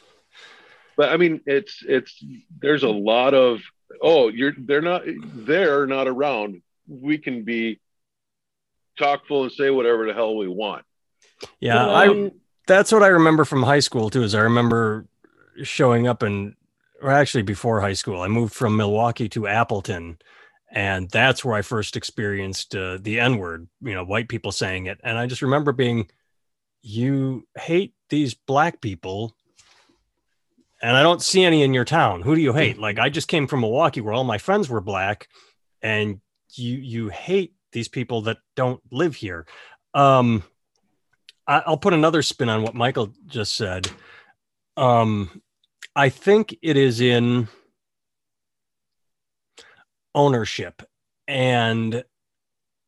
But 0.97 1.11
I 1.11 1.17
mean, 1.17 1.41
it's 1.47 1.85
it's 1.87 2.21
there's 2.61 2.83
a 2.83 2.89
lot 2.89 3.33
of 3.33 3.61
oh, 4.03 4.29
you're 4.29 4.53
they're 4.59 4.83
not 4.83 5.03
they're 5.07 5.87
not 5.87 6.09
around. 6.09 6.61
We 6.89 7.19
can 7.19 7.45
be 7.45 7.81
talkful 8.99 9.45
and 9.45 9.53
say 9.53 9.71
whatever 9.71 10.07
the 10.07 10.15
hell 10.15 10.37
we 10.37 10.49
want. 10.49 10.85
Yeah, 11.61 11.75
But, 11.75 11.95
I 11.95 12.09
um, 12.09 12.33
that's 12.67 12.93
what 12.93 13.03
I 13.03 13.09
remember 13.09 13.45
from 13.45 13.63
high 13.63 13.81
school 13.81 14.11
too. 14.11 14.23
Is 14.23 14.35
I 14.35 14.41
remember 14.41 15.07
showing 15.63 16.07
up 16.07 16.23
and, 16.23 16.55
or 17.01 17.11
actually 17.11 17.43
before 17.43 17.81
high 17.81 17.93
school, 17.93 18.21
I 18.23 18.29
moved 18.29 18.55
from 18.55 18.77
Milwaukee 18.77 19.29
to 19.31 19.47
Appleton, 19.47 20.19
and 20.71 21.09
that's 21.11 21.45
where 21.45 21.55
I 21.55 21.63
first 21.63 21.97
experienced 21.97 22.75
uh, 22.75 22.99
the 23.01 23.21
N 23.21 23.39
word. 23.39 23.69
You 23.81 23.95
know, 23.95 24.05
white 24.05 24.29
people 24.29 24.53
saying 24.53 24.87
it, 24.87 25.01
and 25.03 25.17
I 25.17 25.27
just 25.27 25.43
remember 25.43 25.73
being, 25.73 26.11
"You 26.83 27.47
hate 27.57 27.95
these 28.09 28.35
black 28.35 28.81
people." 28.81 29.35
And 30.81 30.97
I 30.97 31.03
don't 31.03 31.21
see 31.21 31.43
any 31.43 31.65
in 31.65 31.75
your 31.75 31.85
town. 31.85 32.23
Who 32.23 32.37
do 32.37 32.41
you 32.41 32.53
hate? 32.53 32.79
Like 32.79 33.01
I 33.01 33.09
just 33.09 33.27
came 33.27 33.49
from 33.49 33.63
Milwaukee 33.63 34.01
where 34.01 34.15
all 34.15 34.23
my 34.23 34.39
friends 34.39 34.69
were 34.69 34.81
black 34.81 35.29
and 35.83 36.21
you 36.55 36.77
you 36.77 37.09
hate 37.09 37.55
these 37.73 37.89
people 37.89 38.23
that 38.23 38.39
don't 38.57 38.81
live 38.91 39.15
here. 39.15 39.47
Um 39.95 40.43
I, 41.49 41.63
I'll 41.67 41.79
put 41.79 41.95
another 41.95 42.23
spin 42.23 42.51
on 42.51 42.63
what 42.63 42.75
Michael 42.75 43.13
just 43.27 43.57
said. 43.57 43.91
Um, 44.77 45.43
I 45.97 46.11
think 46.11 46.57
it 46.63 46.77
is 46.77 47.01
in 47.01 47.49
ownership, 50.15 50.83
and 51.27 52.05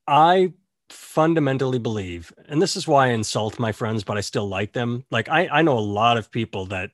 I 0.06 0.52
fundamentally 0.90 1.78
believe, 1.78 2.32
and 2.48 2.60
this 2.60 2.76
is 2.76 2.86
why 2.86 3.06
I 3.06 3.12
insult 3.12 3.58
my 3.58 3.72
friends, 3.72 4.04
but 4.04 4.18
I 4.18 4.20
still 4.20 4.46
like 4.46 4.72
them. 4.72 5.04
Like 5.10 5.28
I, 5.28 5.48
I 5.48 5.62
know 5.62 5.78
a 5.78 5.80
lot 5.80 6.18
of 6.18 6.30
people 6.30 6.66
that 6.66 6.90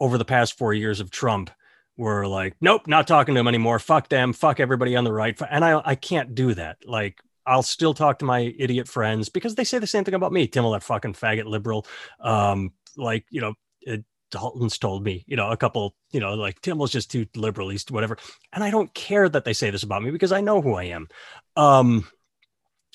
over 0.00 0.18
the 0.18 0.24
past 0.24 0.58
four 0.58 0.74
years 0.74 1.00
of 1.00 1.10
Trump 1.10 1.50
were 1.96 2.26
like, 2.26 2.56
nope, 2.60 2.86
not 2.86 3.06
talking 3.06 3.34
to 3.34 3.40
him 3.40 3.48
anymore. 3.48 3.78
Fuck 3.78 4.08
them. 4.08 4.32
Fuck 4.32 4.60
everybody 4.60 4.96
on 4.96 5.04
the 5.04 5.12
right. 5.12 5.38
And 5.50 5.64
I, 5.64 5.80
I 5.84 5.94
can't 5.94 6.34
do 6.34 6.54
that. 6.54 6.78
Like 6.84 7.20
I'll 7.46 7.62
still 7.62 7.94
talk 7.94 8.18
to 8.18 8.24
my 8.24 8.54
idiot 8.58 8.88
friends 8.88 9.28
because 9.28 9.54
they 9.54 9.64
say 9.64 9.78
the 9.78 9.86
same 9.86 10.04
thing 10.04 10.14
about 10.14 10.32
me. 10.32 10.46
Tim, 10.46 10.70
that 10.70 10.82
fucking 10.82 11.14
faggot 11.14 11.46
liberal. 11.46 11.86
Um, 12.20 12.72
like, 12.96 13.24
you 13.30 13.40
know, 13.40 13.54
it, 13.80 14.04
Dalton's 14.30 14.78
told 14.78 15.04
me, 15.04 15.24
you 15.26 15.36
know, 15.36 15.50
a 15.50 15.56
couple, 15.56 15.94
you 16.10 16.20
know, 16.20 16.34
like 16.34 16.60
Tim 16.60 16.78
was 16.78 16.90
just 16.90 17.10
too 17.10 17.26
liberal, 17.36 17.68
he's 17.68 17.84
whatever. 17.88 18.18
And 18.52 18.64
I 18.64 18.70
don't 18.70 18.92
care 18.94 19.28
that 19.28 19.44
they 19.44 19.52
say 19.52 19.70
this 19.70 19.84
about 19.84 20.02
me 20.02 20.10
because 20.10 20.32
I 20.32 20.40
know 20.40 20.60
who 20.60 20.74
I 20.74 20.84
am. 20.84 21.08
Um, 21.54 22.08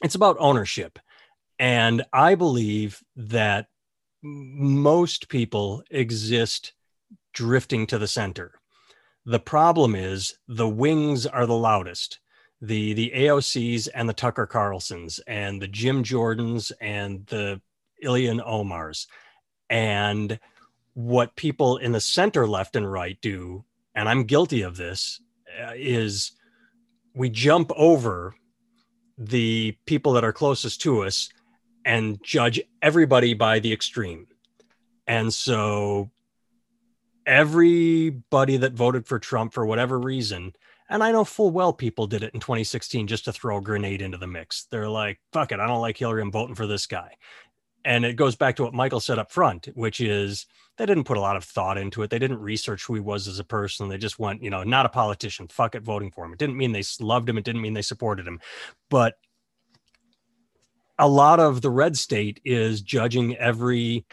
it's 0.03 0.15
about 0.15 0.37
ownership. 0.39 0.99
And 1.57 2.03
I 2.11 2.35
believe 2.35 3.01
that 3.15 3.67
most 4.21 5.29
people 5.29 5.83
exist 5.89 6.73
drifting 7.33 7.87
to 7.87 7.97
the 7.97 8.07
center. 8.07 8.60
The 9.25 9.39
problem 9.39 9.95
is 9.95 10.35
the 10.47 10.69
wings 10.69 11.25
are 11.25 11.45
the 11.45 11.53
loudest 11.53 12.19
the 12.61 12.93
the 12.93 13.11
AOCs 13.15 13.89
and 13.93 14.07
the 14.07 14.13
Tucker 14.13 14.45
Carlsons 14.45 15.19
and 15.27 15.61
the 15.61 15.67
Jim 15.67 16.03
Jordans 16.03 16.71
and 16.79 17.25
the 17.25 17.59
Ilhan 18.03 18.45
Omars. 18.45 19.07
And 19.69 20.39
what 20.93 21.35
people 21.35 21.77
in 21.77 21.91
the 21.91 22.01
center, 22.01 22.47
left 22.47 22.75
and 22.75 22.89
right 22.89 23.17
do, 23.21 23.65
and 23.95 24.07
I'm 24.07 24.25
guilty 24.25 24.61
of 24.61 24.77
this, 24.77 25.21
uh, 25.61 25.71
is 25.75 26.33
we 27.15 27.29
jump 27.29 27.71
over 27.75 28.35
the 29.17 29.75
people 29.85 30.13
that 30.13 30.23
are 30.23 30.33
closest 30.33 30.81
to 30.81 31.03
us 31.03 31.29
and 31.83 32.23
judge 32.23 32.61
everybody 32.81 33.33
by 33.33 33.59
the 33.59 33.73
extreme. 33.73 34.27
And 35.07 35.33
so 35.33 36.11
everybody 37.25 38.57
that 38.57 38.73
voted 38.73 39.05
for 39.05 39.19
Trump 39.19 39.53
for 39.53 39.65
whatever 39.65 39.99
reason 39.99 40.53
and 40.91 41.01
I 41.01 41.13
know 41.13 41.23
full 41.23 41.51
well 41.51 41.71
people 41.71 42.05
did 42.05 42.21
it 42.21 42.33
in 42.33 42.41
2016 42.41 43.07
just 43.07 43.23
to 43.23 43.31
throw 43.31 43.57
a 43.57 43.61
grenade 43.61 44.01
into 44.01 44.17
the 44.17 44.27
mix. 44.27 44.65
They're 44.69 44.89
like, 44.89 45.21
fuck 45.31 45.53
it, 45.53 45.59
I 45.61 45.65
don't 45.65 45.79
like 45.79 45.97
Hillary, 45.97 46.21
I'm 46.21 46.33
voting 46.33 46.53
for 46.53 46.67
this 46.67 46.85
guy. 46.85 47.15
And 47.85 48.03
it 48.03 48.17
goes 48.17 48.35
back 48.35 48.57
to 48.57 48.63
what 48.63 48.73
Michael 48.73 48.99
said 48.99 49.17
up 49.17 49.31
front, 49.31 49.69
which 49.73 50.01
is 50.01 50.45
they 50.77 50.85
didn't 50.85 51.05
put 51.05 51.15
a 51.15 51.21
lot 51.21 51.37
of 51.37 51.45
thought 51.45 51.77
into 51.77 52.03
it. 52.03 52.09
They 52.09 52.19
didn't 52.19 52.41
research 52.41 52.85
who 52.85 52.93
he 52.93 52.99
was 52.99 53.27
as 53.27 53.39
a 53.39 53.43
person. 53.43 53.87
They 53.87 53.97
just 53.97 54.19
went, 54.19 54.43
you 54.43 54.49
know, 54.49 54.63
not 54.63 54.85
a 54.85 54.89
politician, 54.89 55.47
fuck 55.47 55.75
it, 55.75 55.81
voting 55.81 56.11
for 56.11 56.25
him. 56.25 56.33
It 56.33 56.39
didn't 56.39 56.57
mean 56.57 56.73
they 56.73 56.83
loved 56.99 57.29
him, 57.29 57.37
it 57.37 57.45
didn't 57.45 57.61
mean 57.61 57.73
they 57.73 57.81
supported 57.81 58.27
him. 58.27 58.41
But 58.89 59.15
a 60.99 61.07
lot 61.07 61.39
of 61.39 61.61
the 61.61 61.71
red 61.71 61.97
state 61.97 62.41
is 62.43 62.81
judging 62.81 63.37
every 63.37 64.05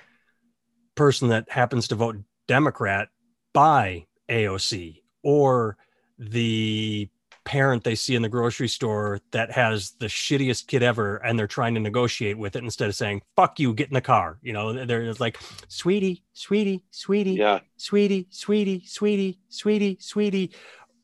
person 0.94 1.28
that 1.30 1.50
happens 1.50 1.88
to 1.88 1.96
vote 1.96 2.18
Democrat 2.48 3.08
by 3.52 4.06
AOC 4.28 5.02
or 5.22 5.76
the 6.18 7.08
parent 7.44 7.82
they 7.82 7.94
see 7.94 8.14
in 8.14 8.20
the 8.20 8.28
grocery 8.28 8.68
store 8.68 9.20
that 9.30 9.50
has 9.50 9.92
the 10.00 10.06
shittiest 10.06 10.66
kid 10.66 10.82
ever 10.82 11.16
and 11.18 11.38
they're 11.38 11.46
trying 11.46 11.72
to 11.72 11.80
negotiate 11.80 12.36
with 12.36 12.54
it 12.56 12.62
instead 12.62 12.88
of 12.90 12.94
saying 12.94 13.22
fuck 13.36 13.58
you 13.58 13.72
get 13.72 13.88
in 13.88 13.94
the 13.94 14.00
car. 14.02 14.38
You 14.42 14.52
know 14.52 14.84
they're 14.84 15.14
like 15.14 15.38
sweetie 15.68 16.24
sweetie 16.34 16.84
sweetie 16.90 17.32
Yeah. 17.32 17.60
sweetie 17.78 18.26
sweetie 18.30 18.82
sweetie 18.84 19.38
sweetie 19.48 19.96
sweetie. 20.00 20.50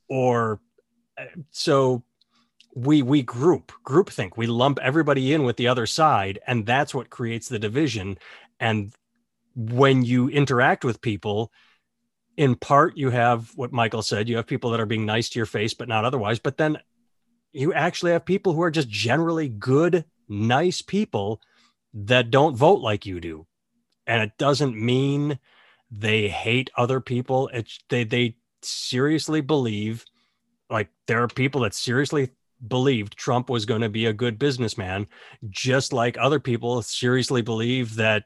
Or 0.09 0.61
uh, 1.17 1.25
so 1.51 2.03
we 2.75 3.01
we 3.01 3.23
group 3.23 3.73
group 3.83 4.11
think 4.11 4.37
we 4.37 4.47
lump 4.47 4.79
everybody 4.83 5.33
in 5.33 5.45
with 5.45 5.57
the 5.57 5.69
other 5.69 5.87
side 5.87 6.41
and 6.47 6.67
that's 6.67 6.95
what 6.95 7.09
creates 7.09 7.49
the 7.49 7.59
division. 7.59 8.19
And 8.61 8.93
when 9.55 10.05
you 10.05 10.29
interact 10.29 10.85
with 10.85 11.01
people 11.01 11.53
in 12.37 12.55
part 12.57 12.97
you 12.97 13.11
have 13.11 13.51
what 13.55 13.73
michael 13.73 14.03
said 14.03 14.29
you 14.29 14.37
have 14.37 14.47
people 14.47 14.71
that 14.71 14.81
are 14.81 14.87
being 14.87 15.07
nice 15.07 15.29
to 15.29 15.39
your 15.39 15.47
face 15.47 15.75
but 15.75 15.89
not 15.89 16.05
otherwise 16.05 16.39
but 16.39 16.57
then 16.57 16.79
you 17.53 17.73
actually 17.73 18.11
have 18.11 18.25
people 18.25 18.53
who 18.53 18.63
are 18.63 18.71
just 18.71 18.89
generally 18.89 19.49
good 19.49 20.05
nice 20.29 20.83
people 20.83 21.41
that 21.95 22.31
don't 22.31 22.57
vote 22.57 22.81
like 22.81 23.07
you 23.07 23.21
do. 23.21 23.47
And 24.07 24.23
it 24.23 24.33
doesn't 24.37 24.77
mean 24.77 25.39
they 25.91 26.29
hate 26.29 26.71
other 26.77 27.01
people. 27.01 27.49
It's 27.55 27.79
they 27.89 28.05
they 28.05 28.37
seriously 28.63 29.41
believe 29.41 30.05
like 30.69 30.89
there 31.07 31.23
are 31.23 31.29
people 31.29 31.63
that 31.63 31.75
seriously 31.75 32.31
believed 32.67 33.17
Trump 33.17 33.49
was 33.49 33.67
going 33.67 33.83
to 33.83 33.89
be 33.89 34.07
a 34.07 34.13
good 34.13 34.39
businessman, 34.39 35.07
just 35.49 35.93
like 35.93 36.19
other 36.19 36.41
people 36.41 36.83
seriously 36.83 37.43
believe 37.43 37.95
that 37.97 38.25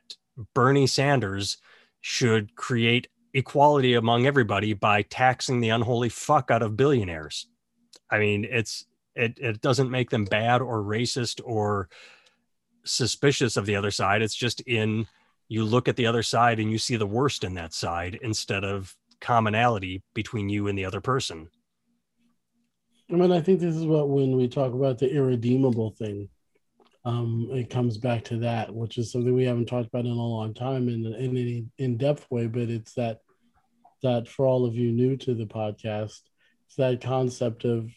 Bernie 0.54 0.86
Sanders 0.86 1.58
should 2.00 2.54
create 2.54 3.08
equality 3.34 3.94
among 3.94 4.26
everybody 4.26 4.72
by 4.72 5.02
taxing 5.02 5.60
the 5.60 5.70
unholy 5.70 6.08
fuck 6.08 6.50
out 6.50 6.62
of 6.62 6.76
billionaires. 6.76 7.46
I 8.10 8.18
mean, 8.18 8.46
it's 8.48 8.86
it 9.14 9.38
it 9.38 9.60
doesn't 9.60 9.90
make 9.90 10.10
them 10.10 10.24
bad 10.24 10.62
or 10.62 10.82
racist 10.82 11.40
or 11.44 11.88
suspicious 12.84 13.56
of 13.56 13.66
the 13.66 13.76
other 13.76 13.90
side. 13.90 14.22
It's 14.22 14.34
just 14.34 14.60
in 14.60 15.06
you 15.48 15.64
look 15.64 15.88
at 15.88 15.96
the 15.96 16.06
other 16.06 16.22
side 16.22 16.60
and 16.60 16.70
you 16.70 16.78
see 16.78 16.96
the 16.96 17.06
worst 17.06 17.44
in 17.44 17.54
that 17.54 17.72
side 17.72 18.18
instead 18.22 18.64
of 18.64 18.94
commonality 19.20 20.02
between 20.14 20.48
you 20.48 20.68
and 20.68 20.78
the 20.78 20.84
other 20.84 21.00
person. 21.00 21.48
I 23.10 23.14
mean, 23.14 23.32
I 23.32 23.40
think 23.40 23.60
this 23.60 23.74
is 23.74 23.86
what 23.86 24.08
when 24.10 24.36
we 24.36 24.48
talk 24.48 24.74
about 24.74 24.98
the 24.98 25.10
irredeemable 25.10 25.90
thing, 25.92 26.28
um, 27.08 27.48
it 27.52 27.70
comes 27.70 27.96
back 27.96 28.22
to 28.24 28.36
that, 28.40 28.74
which 28.74 28.98
is 28.98 29.10
something 29.10 29.34
we 29.34 29.44
haven't 29.44 29.64
talked 29.64 29.88
about 29.88 30.04
in 30.04 30.10
a 30.10 30.14
long 30.14 30.52
time 30.52 30.90
in, 30.90 31.06
in 31.06 31.14
any 31.14 31.64
in-depth 31.78 32.30
way, 32.30 32.46
but 32.46 32.68
it's 32.68 32.92
that 32.94 33.20
that 34.02 34.28
for 34.28 34.46
all 34.46 34.66
of 34.66 34.76
you 34.76 34.92
new 34.92 35.16
to 35.16 35.34
the 35.34 35.46
podcast, 35.46 36.20
it's 36.66 36.76
that 36.76 37.00
concept 37.00 37.64
of 37.64 37.90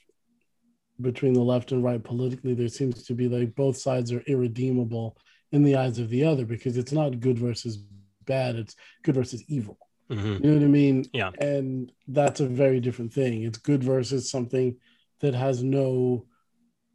between 1.02 1.34
the 1.34 1.42
left 1.42 1.74
and 1.74 1.84
right 1.84 2.02
politically, 2.02 2.54
there 2.54 2.70
seems 2.70 3.04
to 3.04 3.14
be 3.14 3.28
like 3.28 3.54
both 3.54 3.76
sides 3.76 4.14
are 4.14 4.24
irredeemable 4.28 5.18
in 5.52 5.62
the 5.62 5.76
eyes 5.76 6.00
of 6.00 6.10
the 6.10 6.24
other 6.24 6.46
because 6.46 6.78
it's 6.78 6.94
not 6.94 7.20
good 7.20 7.38
versus 7.38 7.84
bad, 8.26 8.56
it's 8.56 8.78
good 9.04 9.16
versus 9.16 9.44
evil. 9.50 9.78
Mm-hmm. 10.10 10.44
You 10.44 10.52
know 10.52 10.54
what 10.54 10.64
I 10.64 10.68
mean? 10.68 11.06
Yeah. 11.14 11.32
And 11.40 11.92
that's 12.08 12.40
a 12.40 12.48
very 12.48 12.80
different 12.80 13.14
thing. 13.14 13.44
It's 13.44 13.58
good 13.58 13.84
versus 13.84 14.32
something 14.32 14.78
that 15.20 15.36
has 15.36 15.64
no 15.64 16.26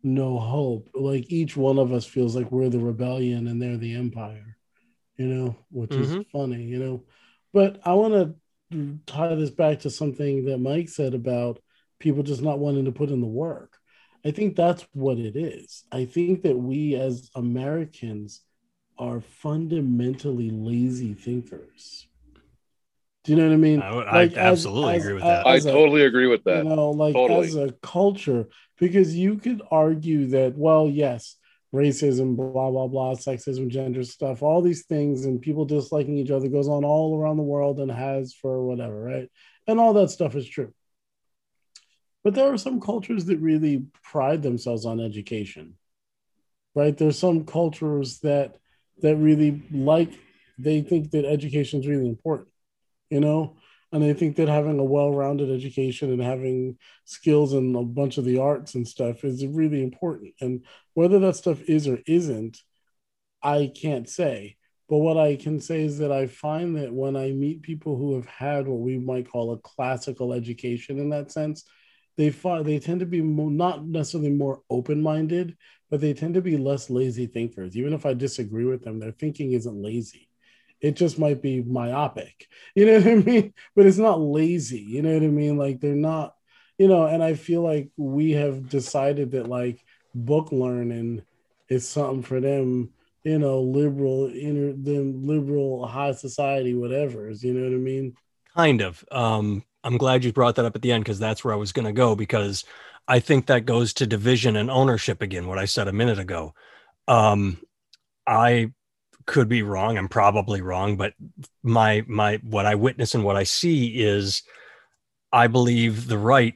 no 0.07 0.39
hope. 0.39 0.89
Like 0.95 1.31
each 1.31 1.57
one 1.57 1.79
of 1.79 1.93
us 1.93 2.07
feels 2.07 2.35
like 2.35 2.51
we're 2.51 2.71
the 2.71 2.79
rebellion 2.79 3.49
and 3.49 3.61
they're 3.61 3.77
the 3.77 3.97
empire, 3.97 4.57
you 5.17 5.27
know, 5.27 5.57
which 5.71 5.91
mm-hmm. 5.91 6.21
is 6.21 6.27
funny, 6.33 6.63
you 6.63 6.79
know. 6.79 7.05
But 7.53 7.81
I 7.85 7.95
want 7.95 8.15
to 8.71 8.99
tie 9.07 9.35
this 9.35 9.51
back 9.51 9.81
to 9.81 9.91
something 9.91 10.47
that 10.47 10.59
Mike 10.59 10.89
said 10.89 11.15
about 11.15 11.61
people 11.99 12.23
just 12.23 12.43
not 12.43 12.59
wanting 12.59 12.85
to 12.87 12.93
put 12.93 13.11
in 13.11 13.21
the 13.21 13.27
work. 13.27 13.77
I 14.25 14.31
think 14.31 14.57
that's 14.57 14.87
what 14.93 15.19
it 15.19 15.37
is. 15.37 15.85
I 15.93 16.05
think 16.05 16.43
that 16.43 16.57
we 16.57 16.95
as 16.95 17.31
Americans 17.35 18.43
are 18.99 19.21
fundamentally 19.21 20.51
lazy 20.51 21.15
thinkers. 21.15 22.09
Do 23.25 23.33
you 23.33 23.39
know 23.39 23.49
what 23.49 23.55
I 23.55 23.57
mean? 23.57 23.83
I, 23.83 23.91
like 23.91 24.37
I 24.37 24.41
absolutely 24.41 24.95
as, 24.95 25.03
agree 25.03 25.15
with 25.15 25.23
that. 25.25 25.47
I 25.47 25.59
totally 25.59 26.03
agree 26.03 26.29
with 26.29 26.45
that. 26.45 26.65
You 26.65 26.77
know, 26.77 26.91
like 26.91 27.15
totally. 27.15 27.49
as 27.49 27.57
a 27.57 27.73
culture, 27.83 28.49
because 28.79 29.15
you 29.15 29.37
could 29.37 29.63
argue 29.71 30.29
that, 30.29 30.57
well, 30.57 30.89
yes, 30.89 31.37
racism, 31.75 32.37
blah, 32.37 32.71
blah, 32.71 32.87
blah, 32.87 33.15
sexism, 33.15 33.69
gender 33.69 34.03
stuff, 34.03 34.43
all 34.43 34.63
these 34.63 34.87
things, 34.87 35.25
and 35.25 35.41
people 35.41 35.65
disliking 35.65 36.17
each 36.17 36.31
other 36.31 36.49
goes 36.49 36.69
on 36.69 36.85
all 36.85 37.19
around 37.19 37.37
the 37.37 37.43
world 37.43 37.81
and 37.81 37.91
has 37.91 38.35
for 38.35 38.65
whatever, 38.65 39.03
right? 39.03 39.31
And 39.67 39.81
all 39.81 39.93
that 39.95 40.11
stuff 40.11 40.35
is 40.35 40.49
true. 40.49 40.73
But 42.25 42.35
there 42.35 42.53
are 42.53 42.59
some 42.59 42.81
cultures 42.81 43.27
that 43.27 43.39
really 43.39 43.87
pride 44.03 44.43
themselves 44.43 44.85
on 44.85 45.01
education, 45.01 45.75
right? 46.75 46.97
There's 46.97 47.19
some 47.19 47.45
cultures 47.45 48.19
that 48.21 48.57
that 49.03 49.17
really 49.17 49.63
like 49.71 50.13
they 50.59 50.81
think 50.81 51.11
that 51.11 51.25
education 51.25 51.81
is 51.81 51.87
really 51.87 52.09
important, 52.09 52.49
you 53.11 53.21
know, 53.21 53.59
and 53.93 54.03
I 54.05 54.13
think 54.13 54.37
that 54.37 54.49
having 54.49 54.79
a 54.79 54.85
well-rounded 54.85 55.51
education 55.51 56.13
and 56.13 56.23
having 56.23 56.77
skills 57.05 57.53
in 57.53 57.75
a 57.75 57.83
bunch 57.83 58.19
of 58.19 58.25
the 58.25 58.39
arts 58.39 58.75
and 58.75 58.87
stuff 58.87 59.25
is 59.25 59.47
really 59.47 59.83
important. 59.83 60.35
And 60.41 60.65
whether 60.95 61.19
that 61.21 61.37
stuff 61.37 61.63
is 61.63 61.87
or 61.87 61.99
isn't, 62.07 62.59
I 63.43 63.71
can't 63.81 64.09
say. 64.09 64.57
But 64.89 64.99
what 64.99 65.17
I 65.17 65.37
can 65.37 65.61
say 65.61 65.83
is 65.83 65.99
that 65.99 66.13
I 66.13 66.27
find 66.27 66.77
that 66.77 66.93
when 66.93 67.17
I 67.17 67.33
meet 67.33 67.63
people 67.63 67.97
who 67.97 68.15
have 68.17 68.27
had 68.27 68.69
what 68.69 68.81
we 68.81 68.99
might 68.99 69.31
call 69.31 69.53
a 69.53 69.59
classical 69.59 70.33
education 70.33 70.99
in 70.99 71.11
that 71.11 71.33
sense, 71.33 71.65
they 72.17 72.31
find 72.31 72.65
they 72.65 72.79
tend 72.79 73.01
to 73.01 73.07
be 73.07 73.21
more, 73.21 73.51
not 73.51 73.87
necessarily 73.87 74.31
more 74.31 74.63
open-minded, 74.71 75.57
but 75.91 76.01
they 76.01 76.15
tend 76.15 76.35
to 76.35 76.41
be 76.41 76.57
less 76.57 76.89
lazy 76.89 77.27
thinkers. 77.27 77.77
Even 77.77 77.93
if 77.93 78.07
I 78.07 78.15
disagree 78.15 78.65
with 78.65 78.83
them, 78.83 78.99
their 78.99 79.13
thinking 79.13 79.53
isn't 79.53 79.83
lazy. 79.83 80.26
It 80.81 80.97
just 80.97 81.19
might 81.19 81.43
be 81.43 81.63
myopic. 81.63 82.47
You 82.75 82.87
know 82.87 82.95
what 82.99 83.07
I 83.07 83.15
mean? 83.17 83.55
But 83.75 83.87
it's 83.87 83.99
not 83.99 84.21
lazy. 84.21 84.81
You 84.81 85.03
know 85.03 85.15
what 85.15 85.23
I 85.23 85.29
mean? 85.29 85.57
Like 85.57 85.81
they're 85.81 85.95
not, 85.95 86.35
you 86.79 86.89
know, 86.89 87.07
and 87.07 87.23
I 87.23 87.35
feel 87.35 87.63
like 87.63 87.91
we 87.97 88.33
have 88.33 88.69
decided 88.69 89.33
that 89.33 89.49
like 89.49 89.85
book 90.15 90.53
learning 90.53 91.23
is 91.69 91.89
something 91.89 92.23
for 92.23 92.41
them, 92.41 92.91
you 93.25 93.39
know, 93.39 93.61
liberal, 93.63 94.31
inner 94.33 94.73
them 94.73 95.27
liberal 95.27 95.87
high 95.87 96.13
society, 96.13 96.75
whatever. 96.75 97.31
You 97.31 97.55
know 97.55 97.65
what 97.65 97.75
I 97.75 97.81
mean? 97.81 98.15
Kind 98.55 98.81
of. 98.83 99.05
Um 99.11 99.65
I'm 99.87 99.99
glad 99.99 100.25
you 100.25 100.33
brought 100.33 100.57
that 100.57 100.65
up 100.65 100.75
at 100.75 100.83
the 100.83 100.91
end 100.91 101.05
because 101.05 101.21
that's 101.21 101.45
where 101.45 101.55
I 101.55 101.59
was 101.59 101.71
going 101.71 101.85
to 101.85 101.93
go 101.93 102.17
because 102.17 102.65
I 103.07 103.21
think 103.21 103.47
that 103.47 103.67
goes 103.67 103.93
to 103.95 104.07
division 104.07 104.57
and 104.57 104.69
ownership 104.69 105.23
again. 105.23 105.47
What 105.47 105.61
I 105.61 105.65
said 105.65 105.87
a 105.87 105.93
minute 105.93 106.19
ago. 106.19 106.55
Um, 107.07 107.59
I 108.27 108.73
could 109.27 109.49
be 109.49 109.63
wrong. 109.63 109.99
I'm 109.99 110.09
probably 110.09 110.61
wrong, 110.61 110.97
but 110.97 111.15
my 111.63 112.05
my 112.07 112.37
what 112.43 112.67
I 112.67 112.75
witness 112.75 113.15
and 113.15 113.25
what 113.25 113.37
I 113.37 113.45
see 113.45 114.01
is, 114.01 114.43
I 115.33 115.49
believe 115.49 116.09
the 116.09 116.19
right, 116.19 116.55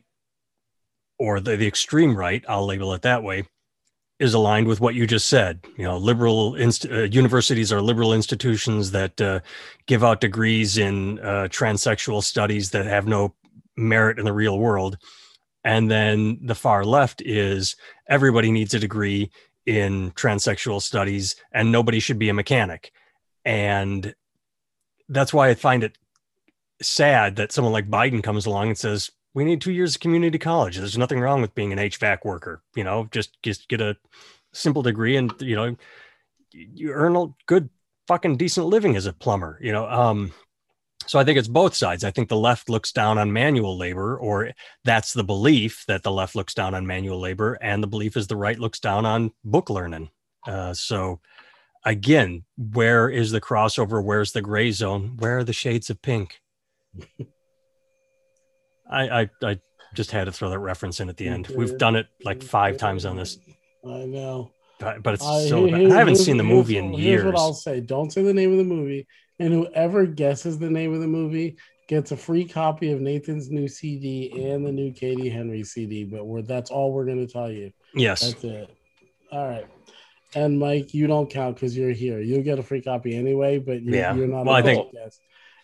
or 1.18 1.40
the, 1.40 1.56
the 1.56 1.66
extreme 1.66 2.16
right. 2.16 2.44
I'll 2.48 2.66
label 2.66 2.94
it 2.94 3.02
that 3.02 3.22
way 3.22 3.44
is 4.20 4.34
aligned 4.34 4.68
with 4.68 4.80
what 4.80 4.94
you 4.94 5.06
just 5.06 5.28
said. 5.28 5.64
You 5.78 5.84
know, 5.84 5.96
liberal 5.96 6.54
inst- 6.54 6.86
uh, 6.86 7.04
universities 7.04 7.72
are 7.72 7.80
liberal 7.80 8.12
institutions 8.12 8.90
that 8.90 9.18
uh, 9.20 9.40
give 9.86 10.04
out 10.04 10.20
degrees 10.20 10.76
in 10.76 11.18
uh, 11.20 11.48
transsexual 11.50 12.22
studies 12.22 12.70
that 12.70 12.84
have 12.84 13.06
no 13.06 13.34
merit 13.76 14.18
in 14.18 14.26
the 14.26 14.32
real 14.32 14.58
world. 14.58 14.98
And 15.64 15.90
then 15.90 16.38
the 16.42 16.54
far 16.54 16.84
left 16.84 17.22
is 17.24 17.76
everybody 18.08 18.52
needs 18.52 18.74
a 18.74 18.78
degree 18.78 19.30
in 19.66 20.10
transsexual 20.12 20.80
studies 20.82 21.36
and 21.52 21.70
nobody 21.70 22.00
should 22.00 22.18
be 22.18 22.28
a 22.28 22.34
mechanic. 22.34 22.92
And 23.44 24.14
that's 25.08 25.32
why 25.32 25.48
I 25.48 25.54
find 25.54 25.84
it 25.84 25.98
sad 26.82 27.36
that 27.36 27.52
someone 27.52 27.72
like 27.72 27.90
Biden 27.90 28.22
comes 28.22 28.46
along 28.46 28.68
and 28.68 28.78
says, 28.78 29.10
we 29.34 29.44
need 29.44 29.60
two 29.60 29.72
years 29.72 29.94
of 29.94 30.00
community 30.00 30.38
college. 30.38 30.76
There's 30.76 30.98
nothing 30.98 31.20
wrong 31.20 31.40
with 31.40 31.54
being 31.54 31.72
an 31.72 31.78
HVAC 31.78 32.24
worker. 32.24 32.62
You 32.74 32.84
know, 32.84 33.08
just 33.10 33.40
just 33.42 33.68
get 33.68 33.80
a 33.80 33.96
simple 34.52 34.82
degree 34.82 35.16
and 35.16 35.32
you 35.40 35.54
know 35.54 35.76
you 36.52 36.90
earn 36.90 37.16
a 37.16 37.26
good 37.46 37.70
fucking 38.08 38.36
decent 38.36 38.66
living 38.66 38.96
as 38.96 39.06
a 39.06 39.12
plumber. 39.12 39.58
You 39.62 39.72
know, 39.72 39.88
um, 39.88 40.32
so 41.06 41.18
I 41.18 41.24
think 41.24 41.38
it's 41.38 41.48
both 41.48 41.74
sides. 41.74 42.04
I 42.04 42.10
think 42.10 42.28
the 42.28 42.36
left 42.36 42.68
looks 42.68 42.92
down 42.92 43.18
on 43.18 43.32
manual 43.32 43.76
labor, 43.76 44.16
or 44.16 44.50
that's 44.84 45.12
the 45.12 45.24
belief 45.24 45.84
that 45.88 46.02
the 46.02 46.12
left 46.12 46.34
looks 46.34 46.54
down 46.54 46.74
on 46.74 46.86
manual 46.86 47.18
labor, 47.18 47.58
and 47.60 47.82
the 47.82 47.88
belief 47.88 48.16
is 48.16 48.26
the 48.26 48.36
right 48.36 48.58
looks 48.58 48.80
down 48.80 49.06
on 49.06 49.32
book 49.44 49.70
learning. 49.70 50.10
Uh, 50.46 50.72
so 50.74 51.20
again, 51.84 52.44
where 52.56 53.08
is 53.08 53.30
the 53.30 53.40
crossover? 53.40 54.02
Where's 54.02 54.32
the 54.32 54.42
gray 54.42 54.70
zone? 54.70 55.16
Where 55.18 55.38
are 55.38 55.44
the 55.44 55.52
shades 55.52 55.90
of 55.90 56.00
pink? 56.02 56.40
I, 58.90 59.20
I, 59.22 59.30
I 59.42 59.60
just 59.94 60.10
had 60.10 60.24
to 60.24 60.32
throw 60.32 60.50
that 60.50 60.58
reference 60.58 61.00
in 61.00 61.08
at 61.08 61.16
the 61.16 61.28
end. 61.28 61.48
We've 61.48 61.78
done 61.78 61.96
it 61.96 62.06
like 62.24 62.42
five 62.42 62.76
times 62.76 63.04
on 63.04 63.16
this. 63.16 63.38
I 63.84 64.04
know. 64.04 64.50
But, 64.80 65.02
but 65.02 65.14
it's 65.14 65.24
uh, 65.24 65.46
so 65.46 65.72
I 65.72 65.90
haven't 65.90 66.16
seen 66.16 66.36
the 66.36 66.42
movie 66.42 66.78
in 66.78 66.92
years. 66.94 67.22
Here's 67.22 67.24
what 67.24 67.36
I'll 67.36 67.54
say. 67.54 67.80
Don't 67.80 68.10
say 68.12 68.22
the 68.22 68.32
name 68.32 68.50
of 68.52 68.58
the 68.58 68.64
movie. 68.64 69.06
And 69.40 69.52
whoever 69.52 70.06
guesses 70.06 70.58
the 70.58 70.70
name 70.70 70.94
of 70.94 71.00
the 71.00 71.08
movie 71.08 71.56
gets 71.88 72.12
a 72.12 72.16
free 72.16 72.44
copy 72.44 72.92
of 72.92 73.00
Nathan's 73.00 73.50
new 73.50 73.66
CD 73.66 74.30
and 74.44 74.64
the 74.64 74.70
new 74.70 74.92
Katie 74.92 75.28
Henry 75.28 75.64
CD. 75.64 76.04
But 76.04 76.26
we're 76.26 76.42
that's 76.42 76.70
all 76.70 76.92
we're 76.92 77.06
gonna 77.06 77.26
tell 77.26 77.50
you. 77.50 77.72
Yes. 77.94 78.20
That's 78.20 78.44
it. 78.44 78.70
All 79.32 79.48
right. 79.48 79.66
And 80.34 80.58
Mike, 80.60 80.94
you 80.94 81.08
don't 81.08 81.28
count 81.28 81.56
because 81.56 81.76
you're 81.76 81.90
here. 81.90 82.20
You'll 82.20 82.44
get 82.44 82.60
a 82.60 82.62
free 82.62 82.82
copy 82.82 83.16
anyway, 83.16 83.58
but 83.58 83.82
you're, 83.82 83.96
yeah. 83.96 84.14
you're 84.14 84.28
not. 84.28 84.44
Well, 84.44 84.54
I 84.54 84.62
think. 84.62 84.94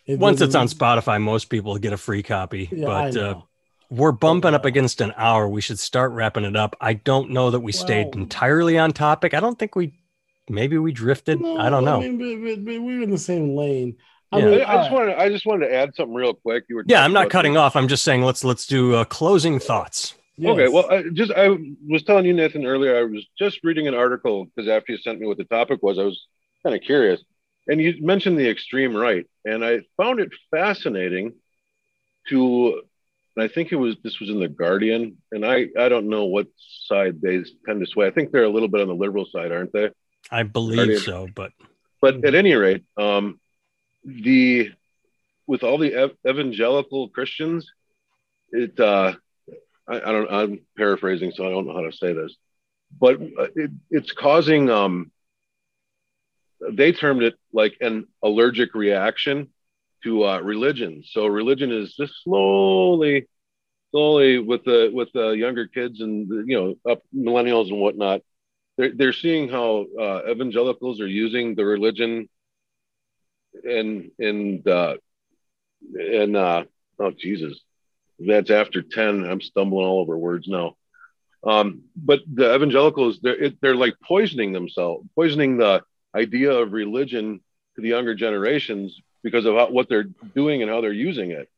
It 0.07 0.19
Once 0.19 0.41
it's 0.41 0.55
on 0.55 0.69
Spotify, 0.69 1.21
most 1.21 1.47
people 1.47 1.77
get 1.79 1.93
a 1.93 1.97
free 1.97 2.23
copy. 2.23 2.69
Yeah, 2.71 2.87
but 2.87 3.17
uh, 3.17 3.41
we're 3.91 4.13
bumping 4.13 4.55
up 4.55 4.65
against 4.65 5.01
an 5.01 5.13
hour. 5.17 5.49
We 5.49 5.61
should 5.61 5.79
start 5.79 6.13
wrapping 6.13 6.45
it 6.45 6.57
up. 6.57 6.77
I 6.81 6.95
don't 6.95 7.31
know 7.31 7.51
that 7.51 7.61
we 7.61 7.73
well, 7.73 7.85
stayed 7.85 8.15
entirely 8.15 8.79
on 8.79 8.93
topic. 8.93 9.35
I 9.35 9.41
don't 9.41 9.59
think 9.59 9.75
we, 9.75 9.99
maybe 10.49 10.79
we 10.79 10.93
drifted. 10.93 11.41
No, 11.41 11.59
I 11.59 11.71
don't 11.71 11.85
know. 11.85 11.97
I 11.97 12.09
mean, 12.09 12.19
but, 12.19 12.49
but, 12.49 12.65
but 12.65 12.83
we 12.83 12.97
were 12.97 13.03
in 13.03 13.11
the 13.11 13.19
same 13.19 13.57
lane. 13.57 13.97
I, 14.33 14.39
yeah. 14.39 14.45
mean, 14.47 14.61
I, 14.63 14.77
just 14.77 14.93
wanted, 14.93 15.17
I 15.17 15.29
just 15.29 15.47
wanted 15.47 15.69
to 15.69 15.75
add 15.75 15.95
something 15.95 16.15
real 16.15 16.35
quick. 16.35 16.65
You 16.69 16.77
were 16.77 16.85
yeah, 16.87 17.05
I'm 17.05 17.13
not 17.13 17.31
cutting 17.31 17.55
this. 17.55 17.61
off. 17.61 17.77
I'm 17.77 17.89
just 17.89 18.03
saying 18.03 18.23
let's 18.23 18.45
let's 18.45 18.67
do 18.67 18.95
uh, 18.95 19.05
closing 19.05 19.59
thoughts. 19.59 20.15
Yes. 20.37 20.51
Okay, 20.51 20.69
well, 20.69 20.91
I 20.91 21.05
just 21.13 21.33
I 21.33 21.57
was 21.89 22.03
telling 22.03 22.27
you, 22.27 22.35
Nathan, 22.35 22.67
earlier. 22.67 22.99
I 22.99 23.05
was 23.05 23.25
just 23.39 23.61
reading 23.63 23.89
an 23.89 23.95
article 23.95 24.45
because 24.45 24.69
after 24.69 24.93
you 24.93 24.99
sent 24.99 25.21
me 25.21 25.27
what 25.27 25.39
the 25.39 25.45
topic 25.45 25.83
was, 25.83 25.99
I 25.99 26.03
was 26.03 26.27
kind 26.63 26.75
of 26.75 26.83
curious 26.83 27.23
and 27.69 27.81
you 27.81 27.95
mentioned 28.01 28.39
the 28.39 28.49
extreme 28.49 28.97
right, 28.97 29.27
and 29.45 29.65
I 29.65 29.81
found 29.97 30.21
it 30.21 30.31
fascinating 30.51 31.35
to. 32.29 32.83
I 33.39 33.49
think 33.49 33.71
it 33.71 33.77
was 33.77 33.97
this 34.03 34.19
was 34.19 34.31
in 34.31 34.41
the 34.41 34.49
Guardian, 34.49 35.19
and 35.31 35.45
I 35.45 35.69
I 35.79 35.89
don't 35.89 36.09
know 36.09 36.25
what 36.25 36.47
side 36.87 37.21
they 37.21 37.45
tend 37.67 37.81
to 37.81 37.87
sway. 37.87 38.07
I 38.07 38.11
think 38.11 38.31
they're 38.31 38.45
a 38.45 38.51
little 38.51 38.69
bit 38.69 38.81
on 38.81 38.89
the 38.89 38.95
liberal 38.95 39.27
side, 39.27 39.53
aren't 39.53 39.73
they? 39.73 39.91
I 40.31 40.43
believe 40.43 41.01
so, 41.01 41.29
but 41.35 41.53
but 42.01 42.25
at 42.25 42.35
any 42.35 42.55
rate, 42.55 42.85
um, 42.97 43.41
the 44.05 44.73
with 45.47 45.63
all 45.63 45.79
the 45.79 45.95
ev- 45.95 46.17
evangelical 46.29 47.09
Christians, 47.09 47.71
it 48.51 48.79
uh, 48.79 49.15
I, 49.89 49.97
I, 49.97 50.13
don't 50.13 50.31
I'm 50.31 50.61
paraphrasing, 50.77 51.33
so 51.33 51.47
I 51.47 51.51
don't 51.51 51.67
know 51.67 51.75
how 51.75 51.89
to 51.89 51.93
say 51.93 52.13
this, 52.13 52.37
but 52.99 53.21
uh, 53.21 53.49
it, 53.55 53.71
it's 53.91 54.13
causing 54.13 54.71
um, 54.71 55.11
they 56.71 56.93
termed 56.93 57.23
it 57.23 57.35
like 57.53 57.77
an 57.81 58.07
allergic 58.23 58.75
reaction 58.75 59.49
to 60.05 60.25
uh, 60.25 60.41
religion. 60.41 61.03
So 61.07 61.27
religion 61.27 61.73
is 61.73 61.95
just 61.95 62.13
slowly, 62.23 63.27
slowly 63.91 64.39
with 64.39 64.65
the 64.65 64.91
with 64.93 65.09
the 65.13 65.31
younger 65.31 65.67
kids 65.67 66.01
and 66.01 66.49
you 66.49 66.77
know 66.85 66.91
up 66.91 67.03
millennials 67.15 67.69
and 67.69 67.81
whatnot. 67.81 68.23
They're, 68.77 68.93
they're 68.95 69.13
seeing 69.13 69.49
how 69.49 69.87
uh, 69.99 70.23
evangelicals 70.31 71.01
are 71.01 71.07
using 71.07 71.55
the 71.55 71.65
religion 71.65 72.29
and 73.65 74.11
and 74.19 74.67
uh, 74.69 74.97
and 75.95 76.37
uh, 76.37 76.65
oh 76.99 77.11
Jesus, 77.11 77.61
that's 78.19 78.51
after 78.51 78.83
ten. 78.83 79.25
I'm 79.25 79.41
stumbling 79.41 79.87
all 79.87 80.01
over 80.01 80.17
words 80.17 80.49
now. 80.49 80.77
Um, 81.45 81.83
but 81.95 82.21
the 82.33 82.55
evangelicals, 82.55 83.21
they're 83.23 83.45
it, 83.45 83.61
they're 83.61 83.77
like 83.77 83.95
poisoning 84.03 84.53
themselves, 84.53 85.07
poisoning 85.15 85.59
the 85.59 85.83
idea 86.15 86.53
of 86.53 86.73
religion 86.73 87.41
to 87.77 87.83
the 87.83 87.89
younger 87.89 88.15
generations 88.15 89.01
because 89.23 89.45
of 89.45 89.55
how, 89.55 89.71
what 89.71 89.89
they're 89.89 90.09
doing 90.35 90.63
and 90.63 90.71
how 90.71 90.81
they're 90.81 90.93
using 90.93 91.31
it, 91.31 91.49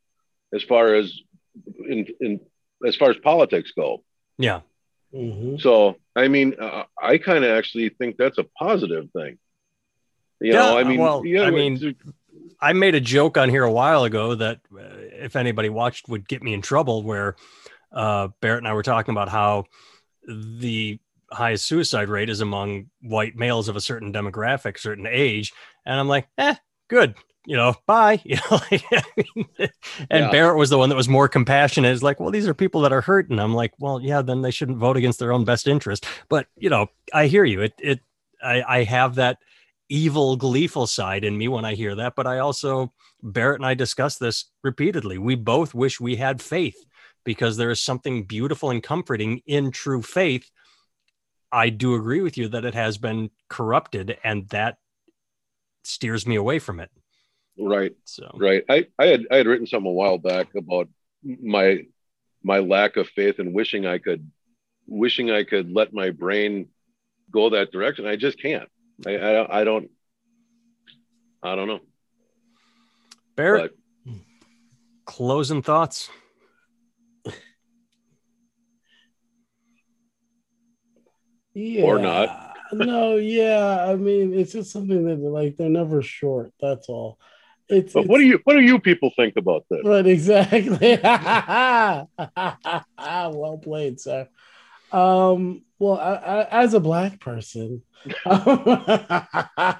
as 0.53 0.63
far 0.63 0.95
as 0.95 1.19
in, 1.87 2.07
in 2.19 2.39
as 2.85 2.95
far 2.95 3.09
as 3.09 3.17
politics 3.17 3.71
go. 3.75 4.03
Yeah. 4.37 4.61
Mm-hmm. 5.13 5.57
So 5.57 5.95
I 6.19 6.27
mean, 6.27 6.55
uh, 6.59 6.83
I 7.01 7.17
kind 7.17 7.43
of 7.45 7.51
actually 7.51 7.89
think 7.89 8.17
that's 8.17 8.37
a 8.37 8.43
positive 8.57 9.09
thing. 9.11 9.37
You 10.41 10.53
yeah, 10.53 10.59
know, 10.59 10.77
I 10.77 10.83
mean, 10.83 10.99
well, 10.99 11.25
yeah, 11.25 11.43
I 11.43 11.51
mean, 11.51 11.95
I 12.61 12.73
made 12.73 12.95
a 12.95 12.99
joke 12.99 13.37
on 13.37 13.49
here 13.49 13.63
a 13.63 13.71
while 13.71 14.03
ago 14.03 14.35
that 14.35 14.59
uh, 14.73 14.83
if 15.13 15.35
anybody 15.35 15.69
watched 15.69 16.09
would 16.09 16.27
get 16.27 16.43
me 16.43 16.53
in 16.53 16.61
trouble. 16.61 17.03
Where 17.03 17.35
uh, 17.91 18.29
Barrett 18.41 18.59
and 18.59 18.67
I 18.67 18.73
were 18.73 18.83
talking 18.83 19.13
about 19.13 19.29
how 19.29 19.65
the 20.27 20.99
highest 21.31 21.65
suicide 21.65 22.09
rate 22.09 22.29
is 22.29 22.41
among 22.41 22.89
white 23.01 23.35
males 23.35 23.69
of 23.69 23.75
a 23.75 23.81
certain 23.81 24.11
demographic, 24.11 24.77
certain 24.77 25.07
age, 25.07 25.53
and 25.85 25.99
I'm 25.99 26.07
like, 26.07 26.27
eh, 26.37 26.55
good. 26.89 27.15
You 27.45 27.57
know, 27.57 27.75
bye. 27.85 28.21
You 28.25 28.37
know, 28.51 28.59
and 30.09 30.25
yeah. 30.25 30.31
Barrett 30.31 30.57
was 30.57 30.69
the 30.69 30.77
one 30.77 30.89
that 30.89 30.95
was 30.95 31.09
more 31.09 31.27
compassionate. 31.27 31.91
Is 31.91 32.03
like, 32.03 32.19
well, 32.19 32.31
these 32.31 32.47
are 32.47 32.53
people 32.53 32.81
that 32.81 32.93
are 32.93 33.01
hurt, 33.01 33.29
and 33.29 33.39
I'm 33.39 33.53
like, 33.53 33.73
well, 33.79 33.99
yeah, 34.01 34.21
then 34.21 34.41
they 34.41 34.51
shouldn't 34.51 34.77
vote 34.77 34.97
against 34.97 35.19
their 35.19 35.31
own 35.31 35.45
best 35.45 35.67
interest. 35.67 36.05
But 36.29 36.47
you 36.57 36.69
know, 36.69 36.87
I 37.13 37.27
hear 37.27 37.45
you. 37.45 37.61
It, 37.61 37.73
it, 37.79 37.99
I, 38.43 38.63
I 38.67 38.83
have 38.83 39.15
that 39.15 39.37
evil, 39.89 40.35
gleeful 40.35 40.87
side 40.87 41.23
in 41.23 41.37
me 41.37 41.47
when 41.47 41.65
I 41.65 41.73
hear 41.73 41.95
that. 41.95 42.15
But 42.15 42.27
I 42.27 42.39
also, 42.39 42.93
Barrett 43.21 43.59
and 43.59 43.65
I 43.65 43.73
discussed 43.73 44.19
this 44.19 44.45
repeatedly. 44.63 45.17
We 45.17 45.35
both 45.35 45.73
wish 45.73 45.99
we 45.99 46.15
had 46.15 46.41
faith 46.41 46.77
because 47.25 47.57
there 47.57 47.71
is 47.71 47.81
something 47.81 48.23
beautiful 48.23 48.69
and 48.69 48.81
comforting 48.81 49.41
in 49.45 49.71
true 49.71 50.01
faith. 50.01 50.49
I 51.51 51.69
do 51.69 51.95
agree 51.95 52.21
with 52.21 52.37
you 52.37 52.47
that 52.49 52.65
it 52.65 52.75
has 52.75 52.97
been 52.97 53.31
corrupted 53.49 54.17
and 54.23 54.47
that 54.49 54.77
steers 55.83 56.27
me 56.27 56.35
away 56.35 56.59
from 56.59 56.79
it. 56.79 56.91
Right. 57.59 57.93
So, 58.05 58.31
right. 58.35 58.63
I, 58.69 58.87
I 58.97 59.07
had, 59.07 59.27
I 59.31 59.35
had 59.37 59.47
written 59.47 59.67
something 59.67 59.89
a 59.89 59.93
while 59.93 60.17
back 60.17 60.55
about 60.55 60.87
my, 61.23 61.85
my 62.43 62.59
lack 62.59 62.95
of 62.95 63.09
faith 63.09 63.39
and 63.39 63.53
wishing 63.53 63.85
I 63.85 63.97
could, 63.97 64.29
wishing 64.87 65.29
I 65.29 65.43
could 65.43 65.71
let 65.71 65.93
my 65.93 66.11
brain 66.11 66.69
go 67.31 67.49
that 67.49 67.71
direction. 67.71 68.07
I 68.07 68.15
just 68.15 68.41
can't. 68.41 68.69
I, 69.05 69.17
I, 69.17 69.61
I 69.61 69.63
don't, 69.63 69.89
I 71.43 71.55
don't 71.55 71.67
know. 71.67 71.79
Barrett, 73.35 73.73
but, 74.05 74.13
closing 75.05 75.61
thoughts. 75.61 76.09
Yeah. 81.53 81.83
Or 81.83 81.99
not. 81.99 82.55
no, 82.71 83.17
yeah. 83.17 83.85
I 83.85 83.95
mean, 83.95 84.33
it's 84.33 84.53
just 84.53 84.71
something 84.71 85.05
that 85.05 85.17
like 85.19 85.57
they're 85.57 85.69
never 85.69 86.01
short. 86.01 86.51
That's 86.61 86.87
all. 86.87 87.19
It's, 87.69 87.93
but 87.93 88.01
it's, 88.01 88.09
what 88.09 88.17
do 88.17 88.25
you 88.25 88.39
what 88.43 88.55
do 88.55 88.61
you 88.61 88.79
people 88.79 89.11
think 89.15 89.35
about 89.37 89.65
this? 89.69 89.81
Right, 89.83 90.05
exactly. 90.05 90.99
well 92.97 93.59
played, 93.61 93.99
sir. 93.99 94.27
Um, 94.91 95.63
well, 95.77 95.99
I, 95.99 96.13
I, 96.13 96.63
as 96.63 96.73
a 96.73 96.79
black 96.79 97.19
person, 97.19 97.83
by 98.25 99.77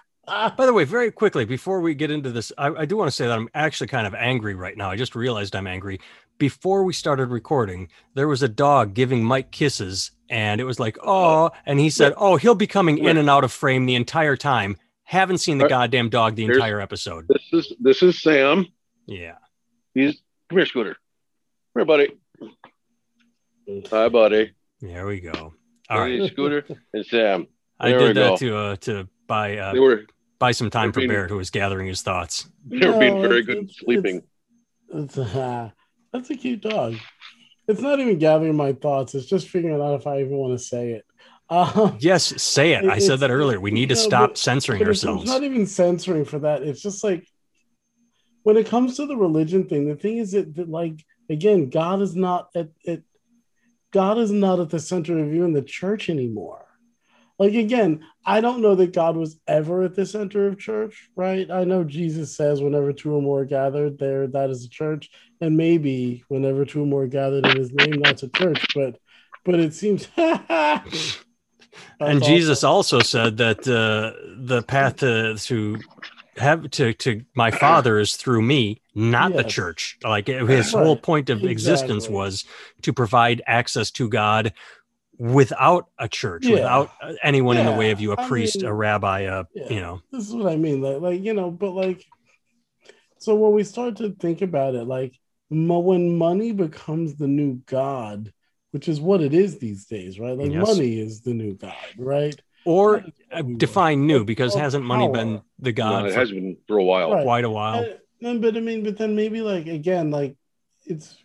the 0.58 0.74
way, 0.74 0.84
very 0.84 1.12
quickly 1.12 1.46
before 1.46 1.82
we 1.82 1.96
get 1.96 2.12
into 2.12 2.32
this, 2.32 2.52
I, 2.58 2.68
I, 2.68 2.86
do 2.86 2.96
want 2.96 3.08
to 3.08 3.16
say 3.16 3.26
that 3.26 3.38
I'm 3.38 3.50
actually 3.56 3.88
kind 3.88 4.06
of 4.06 4.14
angry 4.14 4.54
right 4.54 4.78
now. 4.78 4.92
I 4.92 4.96
just 4.96 5.16
realized 5.16 5.56
I'm 5.56 5.68
angry. 5.68 6.00
Before 6.38 6.84
we 6.84 6.94
started 6.94 7.30
recording, 7.30 7.90
there 8.14 8.28
was 8.28 8.44
a 8.44 8.48
dog 8.48 8.94
giving 8.94 9.24
Mike 9.24 9.52
kisses, 9.52 10.12
and 10.30 10.62
it 10.62 10.64
was 10.64 10.80
like, 10.80 10.98
oh, 11.04 11.50
and 11.66 11.80
he 11.80 11.90
said, 11.90 12.14
oh, 12.18 12.36
he'll 12.36 12.56
be 12.56 12.68
coming 12.68 13.00
in 13.00 13.18
and 13.18 13.30
out 13.30 13.44
of 13.44 13.52
frame 13.52 13.86
the 13.86 13.96
entire 13.96 14.38
time. 14.38 14.78
Haven't 15.10 15.40
seen 15.40 15.58
the 15.58 15.68
goddamn 15.68 16.10
dog 16.10 16.36
the 16.36 16.46
entire 16.46 16.80
episode. 16.80 17.26
This 17.28 17.42
is 17.52 17.74
this 17.80 18.04
is 18.04 18.22
Sam. 18.22 18.68
Yeah. 19.08 19.38
He's 19.96 20.22
come 20.50 20.60
here, 20.60 20.68
Scooter. 20.68 20.98
Come 21.74 21.80
here, 21.80 21.86
buddy. 21.86 22.10
Hi, 23.90 24.08
buddy. 24.08 24.52
There 24.82 25.08
we 25.08 25.20
go. 25.20 25.56
All 25.90 26.00
right, 26.00 26.30
Scooter 26.30 26.64
and 26.94 27.04
Sam. 27.08 27.48
I 27.80 27.90
did 27.90 28.18
that 28.18 28.24
go. 28.30 28.38
to 28.38 28.56
uh, 28.56 28.76
to 28.76 29.10
buy 29.26 29.58
uh, 29.58 29.74
they 29.74 29.80
were, 29.80 30.06
buy 30.38 30.52
some 30.52 30.70
time 30.70 30.92
for 30.92 31.00
being, 31.00 31.10
Barrett, 31.10 31.32
who 31.32 31.38
was 31.38 31.50
gathering 31.50 31.88
his 31.88 32.04
thoughts. 32.04 32.48
They 32.68 32.86
were 32.86 32.92
no, 32.92 33.00
being 33.00 33.20
very 33.20 33.42
good 33.42 33.64
at 33.64 33.70
sleeping. 33.72 34.22
It's, 34.90 35.18
it's, 35.18 35.18
uh, 35.36 35.72
that's 36.14 36.30
a 36.30 36.36
cute 36.36 36.62
dog. 36.62 36.98
It's 37.68 37.82
not 37.82 38.00
even 38.00 38.20
gathering 38.20 38.56
my 38.56 38.74
thoughts. 38.74 39.16
It's 39.16 39.26
just 39.26 39.50
figuring 39.50 39.82
out 39.82 39.96
if 39.96 40.06
I 40.06 40.20
even 40.20 40.38
want 40.38 40.54
to 40.54 40.64
say 40.64 40.92
it. 40.92 41.06
Um, 41.50 41.98
yes, 42.00 42.42
say 42.42 42.74
it. 42.74 42.86
I 42.86 43.00
said 43.00 43.22
that 43.22 43.32
earlier. 43.32 43.60
We 43.60 43.72
need 43.72 43.90
to 43.90 43.96
stop 43.96 44.32
but, 44.32 44.38
censoring 44.38 44.80
but 44.80 44.88
ourselves. 44.88 45.24
It's 45.24 45.32
not 45.32 45.44
even 45.44 45.66
censoring 45.66 46.26
for 46.26 46.40
that. 46.40 46.62
It's 46.62 46.82
just 46.82 47.04
like 47.04 47.28
when 48.44 48.58
it 48.58 48.68
comes 48.68 48.98
to 48.98 49.08
the 49.08 49.18
religion 49.18 49.66
thing. 49.66 49.88
The 49.88 49.96
thing 49.96 50.18
is 50.18 50.32
that, 50.32 50.56
that 50.56 50.70
like 50.70 51.04
again, 51.30 51.70
God 51.70 52.02
is 52.02 52.16
not 52.16 52.50
at, 52.56 52.70
at 52.86 53.02
God 53.92 54.20
is 54.20 54.32
not 54.32 54.60
at 54.60 54.70
the 54.70 54.80
center 54.80 55.18
of 55.18 55.34
you 55.34 55.44
in 55.44 55.54
the 55.54 55.64
church 55.64 56.10
anymore. 56.10 56.66
Like 57.40 57.56
again, 57.56 58.06
I 58.26 58.42
don't 58.42 58.62
know 58.62 58.76
that 58.76 58.94
God 58.94 59.16
was 59.16 59.40
ever 59.48 59.84
at 59.84 59.96
the 59.96 60.06
center 60.06 60.48
of 60.48 60.60
church, 60.60 61.10
right? 61.16 61.50
I 61.50 61.64
know 61.64 61.84
Jesus 61.84 62.36
says 62.36 62.62
whenever 62.62 62.94
two 62.94 63.16
or 63.16 63.22
more 63.22 63.42
are 63.42 63.46
gathered 63.46 63.98
there, 63.98 64.28
that 64.28 64.50
is 64.52 64.66
a 64.66 64.70
church, 64.70 65.10
and 65.42 65.58
maybe 65.58 66.24
whenever 66.28 66.66
two 66.66 66.84
or 66.84 66.86
more 66.86 67.08
gathered 67.08 67.48
in 67.48 67.58
his 67.58 67.72
name, 67.72 68.02
that's 68.04 68.24
a 68.24 68.30
church, 68.30 68.68
but 68.76 69.00
but 69.46 69.56
it 69.56 69.74
seems 69.74 70.08
and 72.00 72.24
Jesus 72.24 72.64
also 72.64 73.00
said 73.00 73.38
that 73.38 73.60
uh, 73.68 74.14
the 74.38 74.62
path 74.64 74.98
to, 74.98 75.36
to 75.36 75.80
have 76.40 76.70
to 76.72 76.94
to 76.94 77.24
my 77.36 77.52
father 77.52 78.00
is 78.00 78.16
through 78.16 78.42
me 78.42 78.82
not 78.96 79.34
yes. 79.34 79.44
the 79.44 79.50
church 79.50 79.98
like 80.04 80.28
his 80.28 80.74
right. 80.74 80.84
whole 80.84 80.96
point 80.96 81.30
of 81.30 81.38
exactly. 81.38 81.52
existence 81.52 82.10
was 82.10 82.46
to 82.82 82.94
provide 82.94 83.42
access 83.46 83.92
to 83.92 84.08
god 84.10 84.54
without 85.18 85.88
a 86.00 86.08
church 86.08 86.46
yeah. 86.46 86.56
without 86.56 86.92
uh, 87.02 87.14
anyone 87.24 87.56
yeah. 87.56 87.62
in 87.62 87.66
the 87.68 87.78
way 87.78 87.92
of 87.92 88.00
you 88.00 88.14
a 88.14 88.28
priest 88.28 88.58
I 88.58 88.62
mean, 88.62 88.68
a 88.68 88.74
rabbi 88.74 89.20
a 89.22 89.44
yeah. 89.54 89.70
you 89.70 89.82
know 89.82 90.02
this 90.12 90.28
is 90.28 90.34
what 90.34 90.52
i 90.52 90.56
mean 90.56 90.82
like, 90.82 91.02
like 91.02 91.22
you 91.22 91.34
know 91.34 91.52
but 91.52 91.72
like 91.72 92.06
so 93.20 93.36
when 93.36 93.52
we 93.52 93.64
start 93.64 93.98
to 93.98 94.12
think 94.12 94.42
about 94.42 94.76
it 94.76 94.86
like 94.86 95.14
when 95.50 96.18
money 96.18 96.52
becomes 96.52 97.16
the 97.16 97.28
new 97.28 97.56
god 97.66 98.32
which 98.72 98.88
is 98.88 99.02
what 99.02 99.22
it 99.22 99.34
is 99.34 99.58
these 99.58 99.86
days 99.86 100.20
right 100.20 100.38
like 100.38 100.52
yes. 100.52 100.68
money 100.68 101.00
is 101.00 101.22
the 101.22 101.34
new 101.34 101.54
god 101.56 101.76
right 101.98 102.42
or 102.66 103.04
define 103.58 104.06
new 104.06 104.24
because 104.24 104.56
oh, 104.56 104.60
hasn't 104.60 104.86
money 104.86 105.08
been 105.10 105.42
the 105.60 105.72
god? 105.72 106.04
No, 106.04 106.10
it 106.10 106.16
has 106.16 106.32
been 106.32 106.58
for 106.68 106.78
a 106.78 106.84
while, 106.84 107.14
right. 107.14 107.24
quite 107.24 107.46
a 107.46 107.50
while. 107.50 107.86
And, 108.22 108.42
but 108.42 108.58
I 108.58 108.60
mean, 108.60 108.84
but 108.84 108.98
then 108.98 109.16
maybe 109.16 109.42
like 109.42 109.68
again, 109.68 110.12
like 110.12 110.36
it's 110.86 111.18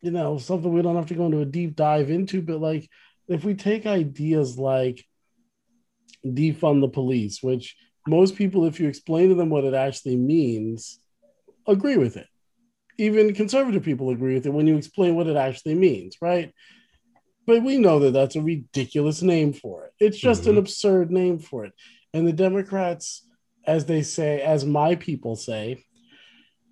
you 0.00 0.10
know 0.10 0.38
something 0.38 0.72
we 0.72 0.82
don't 0.82 0.96
have 0.96 1.06
to 1.06 1.14
go 1.14 1.26
into 1.26 1.40
a 1.40 1.44
deep 1.44 1.76
dive 1.76 2.10
into, 2.10 2.40
but 2.42 2.60
like 2.60 2.88
if 3.28 3.44
we 3.44 3.54
take 3.54 3.86
ideas 3.86 4.58
like 4.58 5.04
defund 6.24 6.80
the 6.80 6.88
police, 6.88 7.42
which 7.42 7.76
most 8.06 8.36
people, 8.36 8.64
if 8.64 8.78
you 8.78 8.88
explain 8.88 9.30
to 9.30 9.34
them 9.34 9.50
what 9.50 9.64
it 9.64 9.74
actually 9.74 10.16
means, 10.16 11.00
agree 11.66 11.96
with 11.96 12.16
it. 12.16 12.28
Even 12.98 13.34
conservative 13.34 13.82
people 13.82 14.10
agree 14.10 14.34
with 14.34 14.46
it 14.46 14.52
when 14.52 14.66
you 14.66 14.76
explain 14.76 15.16
what 15.16 15.26
it 15.26 15.36
actually 15.36 15.74
means, 15.74 16.16
right? 16.20 16.54
But 17.46 17.62
we 17.62 17.78
know 17.78 18.00
that 18.00 18.12
that's 18.12 18.36
a 18.36 18.42
ridiculous 18.42 19.22
name 19.22 19.52
for 19.52 19.84
it. 19.84 19.92
It's 20.00 20.18
just 20.18 20.42
mm-hmm. 20.42 20.52
an 20.52 20.58
absurd 20.58 21.10
name 21.10 21.38
for 21.38 21.64
it. 21.64 21.72
And 22.12 22.26
the 22.26 22.32
Democrats, 22.32 23.26
as 23.66 23.86
they 23.86 24.02
say, 24.02 24.40
as 24.40 24.64
my 24.64 24.96
people 24.96 25.36
say, 25.36 25.84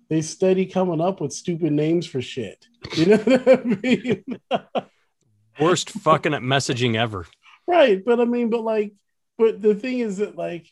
they 0.09 0.21
steady 0.21 0.65
coming 0.65 1.01
up 1.01 1.21
with 1.21 1.33
stupid 1.33 1.71
names 1.71 2.05
for 2.05 2.21
shit. 2.21 2.65
You 2.93 3.05
know 3.05 3.17
what 3.17 3.49
I 3.49 3.63
mean? 3.63 4.23
Worst 5.59 5.89
fucking 5.91 6.33
messaging 6.33 6.95
ever. 6.95 7.25
Right. 7.65 8.03
But 8.03 8.19
I 8.19 8.25
mean, 8.25 8.49
but 8.49 8.61
like, 8.61 8.93
but 9.37 9.61
the 9.61 9.73
thing 9.73 9.99
is 9.99 10.17
that 10.17 10.35
like 10.35 10.67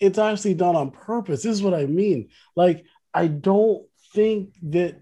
it's 0.00 0.18
actually 0.18 0.54
done 0.54 0.76
on 0.76 0.90
purpose. 0.90 1.42
This 1.42 1.52
is 1.52 1.62
what 1.62 1.74
I 1.74 1.86
mean. 1.86 2.30
Like, 2.56 2.84
I 3.12 3.28
don't 3.28 3.86
think 4.12 4.54
that 4.62 5.00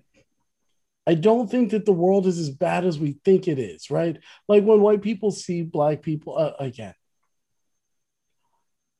I 1.06 1.14
don't 1.14 1.50
think 1.50 1.70
that 1.70 1.84
the 1.84 1.92
world 1.92 2.26
is 2.26 2.38
as 2.38 2.50
bad 2.50 2.84
as 2.84 2.98
we 2.98 3.18
think 3.24 3.48
it 3.48 3.58
is, 3.58 3.90
right? 3.90 4.18
Like 4.48 4.64
when 4.64 4.80
white 4.80 5.02
people 5.02 5.30
see 5.32 5.62
black 5.62 6.02
people 6.02 6.38
uh, 6.38 6.52
again. 6.58 6.94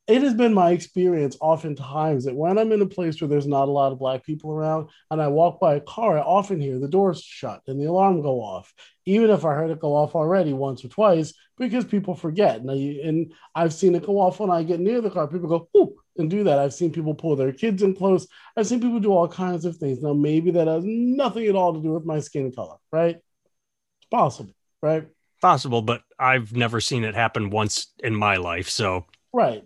It 0.08 0.22
has 0.22 0.34
been 0.34 0.52
my 0.52 0.72
experience 0.72 1.36
oftentimes 1.40 2.24
that 2.24 2.34
when 2.34 2.58
I'm 2.58 2.72
in 2.72 2.82
a 2.82 2.86
place 2.86 3.20
where 3.20 3.28
there's 3.28 3.46
not 3.46 3.68
a 3.68 3.70
lot 3.70 3.92
of 3.92 4.00
black 4.00 4.24
people 4.24 4.50
around 4.50 4.88
and 5.12 5.22
I 5.22 5.28
walk 5.28 5.60
by 5.60 5.76
a 5.76 5.80
car, 5.80 6.18
I 6.18 6.22
often 6.22 6.60
hear 6.60 6.80
the 6.80 6.88
doors 6.88 7.22
shut 7.22 7.62
and 7.68 7.80
the 7.80 7.84
alarm 7.84 8.20
go 8.20 8.40
off, 8.40 8.74
even 9.06 9.30
if 9.30 9.44
I 9.44 9.54
heard 9.54 9.70
it 9.70 9.78
go 9.78 9.94
off 9.94 10.16
already 10.16 10.52
once 10.52 10.84
or 10.84 10.88
twice, 10.88 11.32
because 11.56 11.84
people 11.84 12.16
forget. 12.16 12.60
And, 12.60 12.70
I, 12.70 12.74
and 12.74 13.32
I've 13.54 13.72
seen 13.72 13.94
it 13.94 14.04
go 14.04 14.18
off 14.18 14.40
when 14.40 14.50
I 14.50 14.64
get 14.64 14.80
near 14.80 15.00
the 15.00 15.10
car. 15.10 15.28
People 15.28 15.48
go, 15.48 15.68
Ooh, 15.76 16.01
and 16.16 16.30
do 16.30 16.44
that. 16.44 16.58
I've 16.58 16.74
seen 16.74 16.92
people 16.92 17.14
pull 17.14 17.36
their 17.36 17.52
kids 17.52 17.82
in 17.82 17.94
close. 17.94 18.26
I've 18.56 18.66
seen 18.66 18.80
people 18.80 19.00
do 19.00 19.12
all 19.12 19.28
kinds 19.28 19.64
of 19.64 19.76
things. 19.76 20.02
Now, 20.02 20.12
maybe 20.12 20.50
that 20.52 20.66
has 20.66 20.84
nothing 20.84 21.46
at 21.46 21.56
all 21.56 21.74
to 21.74 21.80
do 21.80 21.92
with 21.92 22.04
my 22.04 22.20
skin 22.20 22.52
color, 22.52 22.76
right? 22.90 23.16
It's 23.16 24.08
possible, 24.10 24.54
right? 24.82 25.08
Possible, 25.40 25.82
but 25.82 26.02
I've 26.18 26.54
never 26.54 26.80
seen 26.80 27.04
it 27.04 27.14
happen 27.14 27.50
once 27.50 27.88
in 27.98 28.14
my 28.14 28.36
life. 28.36 28.68
So, 28.68 29.06
right. 29.32 29.64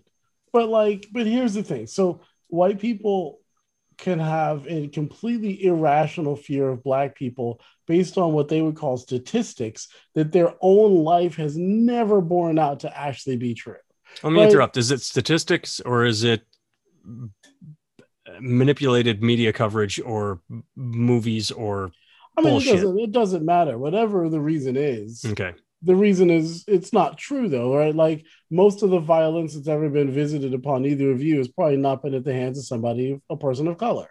But 0.53 0.69
like, 0.69 1.07
but 1.11 1.27
here's 1.27 1.53
the 1.53 1.63
thing. 1.63 1.87
So, 1.87 2.21
white 2.47 2.79
people 2.79 3.39
can 3.97 4.19
have 4.19 4.65
a 4.67 4.87
completely 4.89 5.65
irrational 5.65 6.35
fear 6.35 6.69
of 6.69 6.83
black 6.83 7.15
people 7.15 7.59
based 7.87 8.17
on 8.17 8.33
what 8.33 8.47
they 8.47 8.61
would 8.61 8.75
call 8.75 8.95
statistics 8.95 9.87
that 10.13 10.31
their 10.31 10.53
own 10.61 11.03
life 11.03 11.35
has 11.35 11.57
never 11.57 12.21
borne 12.21 12.59
out 12.59 12.81
to 12.81 12.97
actually 12.97 13.37
be 13.37 13.53
true. 13.53 13.75
Let 14.23 14.33
me 14.33 14.43
interrupt. 14.43 14.77
Is 14.77 14.91
it 14.91 15.01
statistics 15.01 15.79
or 15.81 16.05
is 16.05 16.23
it 16.23 16.45
manipulated 18.39 19.23
media 19.23 19.53
coverage 19.53 19.99
or 19.99 20.41
movies 20.75 21.51
or 21.51 21.91
I 22.37 22.41
mean, 22.41 22.61
it 22.61 22.65
doesn't, 22.65 22.99
it 22.99 23.11
doesn't 23.11 23.45
matter. 23.45 23.77
Whatever 23.79 24.29
the 24.29 24.39
reason 24.39 24.77
is. 24.77 25.25
Okay. 25.25 25.53
The 25.81 25.95
reason 25.95 26.29
is 26.29 26.63
it's 26.67 26.93
not 26.93 27.17
true 27.17 27.49
though, 27.49 27.75
right? 27.75 27.95
Like 27.95 28.25
most 28.51 28.83
of 28.83 28.89
the 28.89 28.99
violence 28.99 29.55
that's 29.55 29.67
ever 29.67 29.89
been 29.89 30.11
visited 30.11 30.53
upon 30.53 30.85
either 30.85 31.11
of 31.11 31.21
you 31.21 31.37
has 31.37 31.47
probably 31.47 31.77
not 31.77 32.03
been 32.03 32.13
at 32.13 32.23
the 32.23 32.33
hands 32.33 32.57
of 32.57 32.65
somebody, 32.65 33.19
a 33.29 33.37
person 33.37 33.67
of 33.67 33.77
color. 33.77 34.09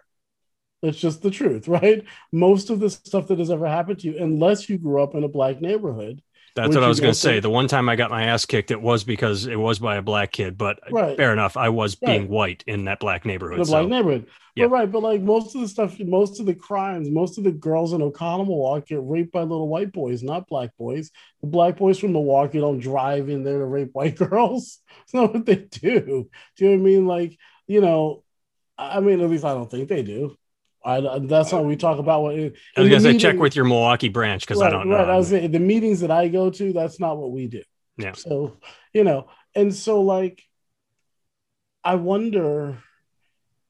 That's 0.81 0.97
just 0.97 1.21
the 1.21 1.31
truth, 1.31 1.67
right? 1.67 2.03
Most 2.31 2.69
of 2.69 2.79
the 2.79 2.89
stuff 2.89 3.27
that 3.27 3.39
has 3.39 3.51
ever 3.51 3.67
happened 3.67 3.99
to 3.99 4.07
you, 4.07 4.17
unless 4.17 4.69
you 4.69 4.77
grew 4.77 5.01
up 5.01 5.15
in 5.15 5.23
a 5.23 5.29
black 5.29 5.61
neighborhood, 5.61 6.21
that's 6.57 6.75
what 6.75 6.83
I 6.83 6.87
was 6.87 6.99
going 6.99 7.13
to 7.13 7.19
say. 7.19 7.39
The 7.39 7.49
one 7.49 7.67
time 7.67 7.87
I 7.87 7.95
got 7.95 8.09
my 8.09 8.23
ass 8.23 8.45
kicked, 8.45 8.71
it 8.71 8.81
was 8.81 9.03
because 9.03 9.45
it 9.45 9.55
was 9.55 9.79
by 9.79 9.97
a 9.97 10.01
black 10.01 10.31
kid. 10.31 10.57
But 10.57 10.79
right. 10.91 11.15
fair 11.15 11.31
enough, 11.31 11.55
I 11.55 11.69
was 11.69 11.95
being 11.95 12.27
white 12.27 12.63
in 12.67 12.85
that 12.85 12.99
black 12.99 13.25
neighborhood. 13.25 13.59
The 13.59 13.65
so. 13.65 13.71
black 13.71 13.87
neighborhood. 13.87 14.27
Yep. 14.55 14.69
But 14.69 14.75
right, 14.75 14.91
but 14.91 15.03
like 15.03 15.21
most 15.21 15.53
of 15.55 15.61
the 15.61 15.67
stuff, 15.67 15.99
most 15.99 16.39
of 16.39 16.47
the 16.47 16.55
crimes, 16.55 17.11
most 17.11 17.37
of 17.37 17.43
the 17.43 17.51
girls 17.51 17.93
in 17.93 18.01
Oconomowoc 18.01 18.87
get 18.87 18.99
raped 19.03 19.31
by 19.31 19.41
little 19.41 19.67
white 19.67 19.91
boys, 19.91 20.23
not 20.23 20.47
black 20.47 20.75
boys. 20.77 21.11
The 21.41 21.47
black 21.47 21.77
boys 21.77 21.99
from 21.99 22.13
Milwaukee 22.13 22.59
don't 22.59 22.79
drive 22.79 23.29
in 23.29 23.43
there 23.43 23.59
to 23.59 23.65
rape 23.65 23.91
white 23.93 24.15
girls. 24.29 24.79
It's 25.03 25.13
not 25.13 25.33
what 25.33 25.45
they 25.45 25.55
do. 25.55 26.27
Do 26.55 26.65
you 26.65 26.71
know 26.71 26.71
what 26.71 26.81
I 26.81 26.83
mean? 26.83 27.05
Like, 27.05 27.37
you 27.67 27.81
know, 27.81 28.23
I 28.77 28.99
mean, 28.99 29.21
at 29.21 29.29
least 29.29 29.45
I 29.45 29.53
don't 29.53 29.69
think 29.69 29.89
they 29.89 30.01
do. 30.01 30.35
I, 30.87 31.19
that's 31.19 31.51
how 31.51 31.61
we 31.61 31.75
talk 31.75 31.99
about 31.99 32.21
what. 32.21 32.35
I 32.35 32.39
was 32.39 32.53
gonna 32.75 32.99
say 33.01 33.07
meeting, 33.07 33.19
check 33.19 33.37
with 33.37 33.57
your 33.57 33.65
Milwaukee 33.65 34.07
branch 34.07 34.47
because 34.47 34.61
right, 34.61 34.67
I 34.67 34.69
don't 34.71 34.87
know. 34.87 34.95
Right, 34.95 35.09
I 35.09 35.17
was 35.17 35.27
saying 35.27 35.51
the 35.51 35.59
meetings 35.59 35.99
that 35.99 36.11
I 36.11 36.29
go 36.29 36.49
to, 36.49 36.71
that's 36.71 36.97
not 36.97 37.17
what 37.17 37.31
we 37.31 37.47
do. 37.47 37.61
Yeah. 37.97 38.13
So 38.13 38.57
you 38.93 39.03
know, 39.03 39.27
and 39.53 39.75
so 39.75 40.01
like, 40.01 40.41
I 41.83 41.95
wonder 41.95 42.77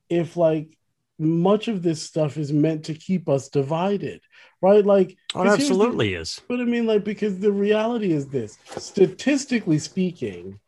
if 0.09 0.37
like 0.37 0.77
much 1.17 1.67
of 1.67 1.81
this 1.81 2.03
stuff 2.03 2.37
is 2.37 2.53
meant 2.53 2.85
to 2.85 2.93
keep 2.93 3.27
us 3.27 3.49
divided, 3.49 4.21
right? 4.61 4.85
Like, 4.85 5.17
oh, 5.33 5.41
it 5.41 5.47
absolutely 5.47 6.09
the, 6.09 6.21
is. 6.21 6.39
But 6.47 6.59
I 6.59 6.65
mean, 6.65 6.85
like, 6.85 7.03
because 7.03 7.39
the 7.39 7.51
reality 7.51 8.11
is 8.11 8.27
this: 8.27 8.59
statistically 8.77 9.79
speaking, 9.79 10.59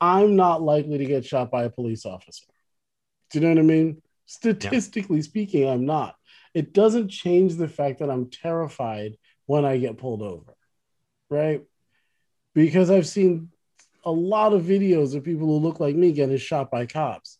I'm 0.00 0.34
not 0.34 0.60
likely 0.60 0.98
to 0.98 1.04
get 1.04 1.24
shot 1.24 1.52
by 1.52 1.64
a 1.64 1.70
police 1.70 2.04
officer. 2.04 2.46
Do 3.30 3.38
you 3.38 3.44
know 3.44 3.54
what 3.54 3.60
I 3.60 3.62
mean? 3.62 4.02
Statistically 4.30 5.16
yeah. 5.16 5.22
speaking, 5.24 5.68
I'm 5.68 5.86
not. 5.86 6.14
It 6.54 6.72
doesn't 6.72 7.08
change 7.08 7.56
the 7.56 7.66
fact 7.66 7.98
that 7.98 8.10
I'm 8.10 8.30
terrified 8.30 9.16
when 9.46 9.64
I 9.64 9.78
get 9.78 9.98
pulled 9.98 10.22
over, 10.22 10.54
right? 11.28 11.64
Because 12.54 12.92
I've 12.92 13.08
seen 13.08 13.48
a 14.04 14.10
lot 14.12 14.52
of 14.52 14.62
videos 14.62 15.16
of 15.16 15.24
people 15.24 15.48
who 15.48 15.56
look 15.56 15.80
like 15.80 15.96
me 15.96 16.12
getting 16.12 16.36
shot 16.36 16.70
by 16.70 16.86
cops. 16.86 17.38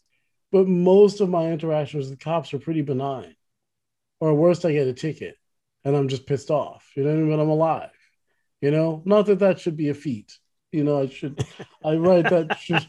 But 0.51 0.67
most 0.67 1.21
of 1.21 1.29
my 1.29 1.53
interactions 1.53 2.11
with 2.11 2.19
cops 2.19 2.53
are 2.55 2.59
pretty 2.59 2.83
benign. 2.83 3.37
Or 4.19 4.35
worst, 4.35 4.65
I 4.65 4.73
get 4.73 4.89
a 4.89 4.93
ticket 4.93 5.37
and 5.85 5.95
I'm 5.95 6.09
just 6.09 6.27
pissed 6.27 6.51
off. 6.51 6.91
You 6.97 7.05
know 7.05 7.11
what 7.11 7.17
I 7.17 7.21
mean? 7.21 7.31
But 7.31 7.43
I'm 7.43 7.51
alive. 7.51 7.91
You 8.61 8.73
know, 8.73 9.01
not 9.05 9.27
that 9.27 9.39
that 9.39 9.61
should 9.61 9.77
be 9.77 9.91
a 9.91 9.95
feat. 9.95 10.37
You 10.73 10.85
know, 10.85 11.01
I 11.01 11.09
should, 11.09 11.45
I 11.85 11.97
write 11.97 12.31
that. 12.31 12.57
Should, 12.59 12.87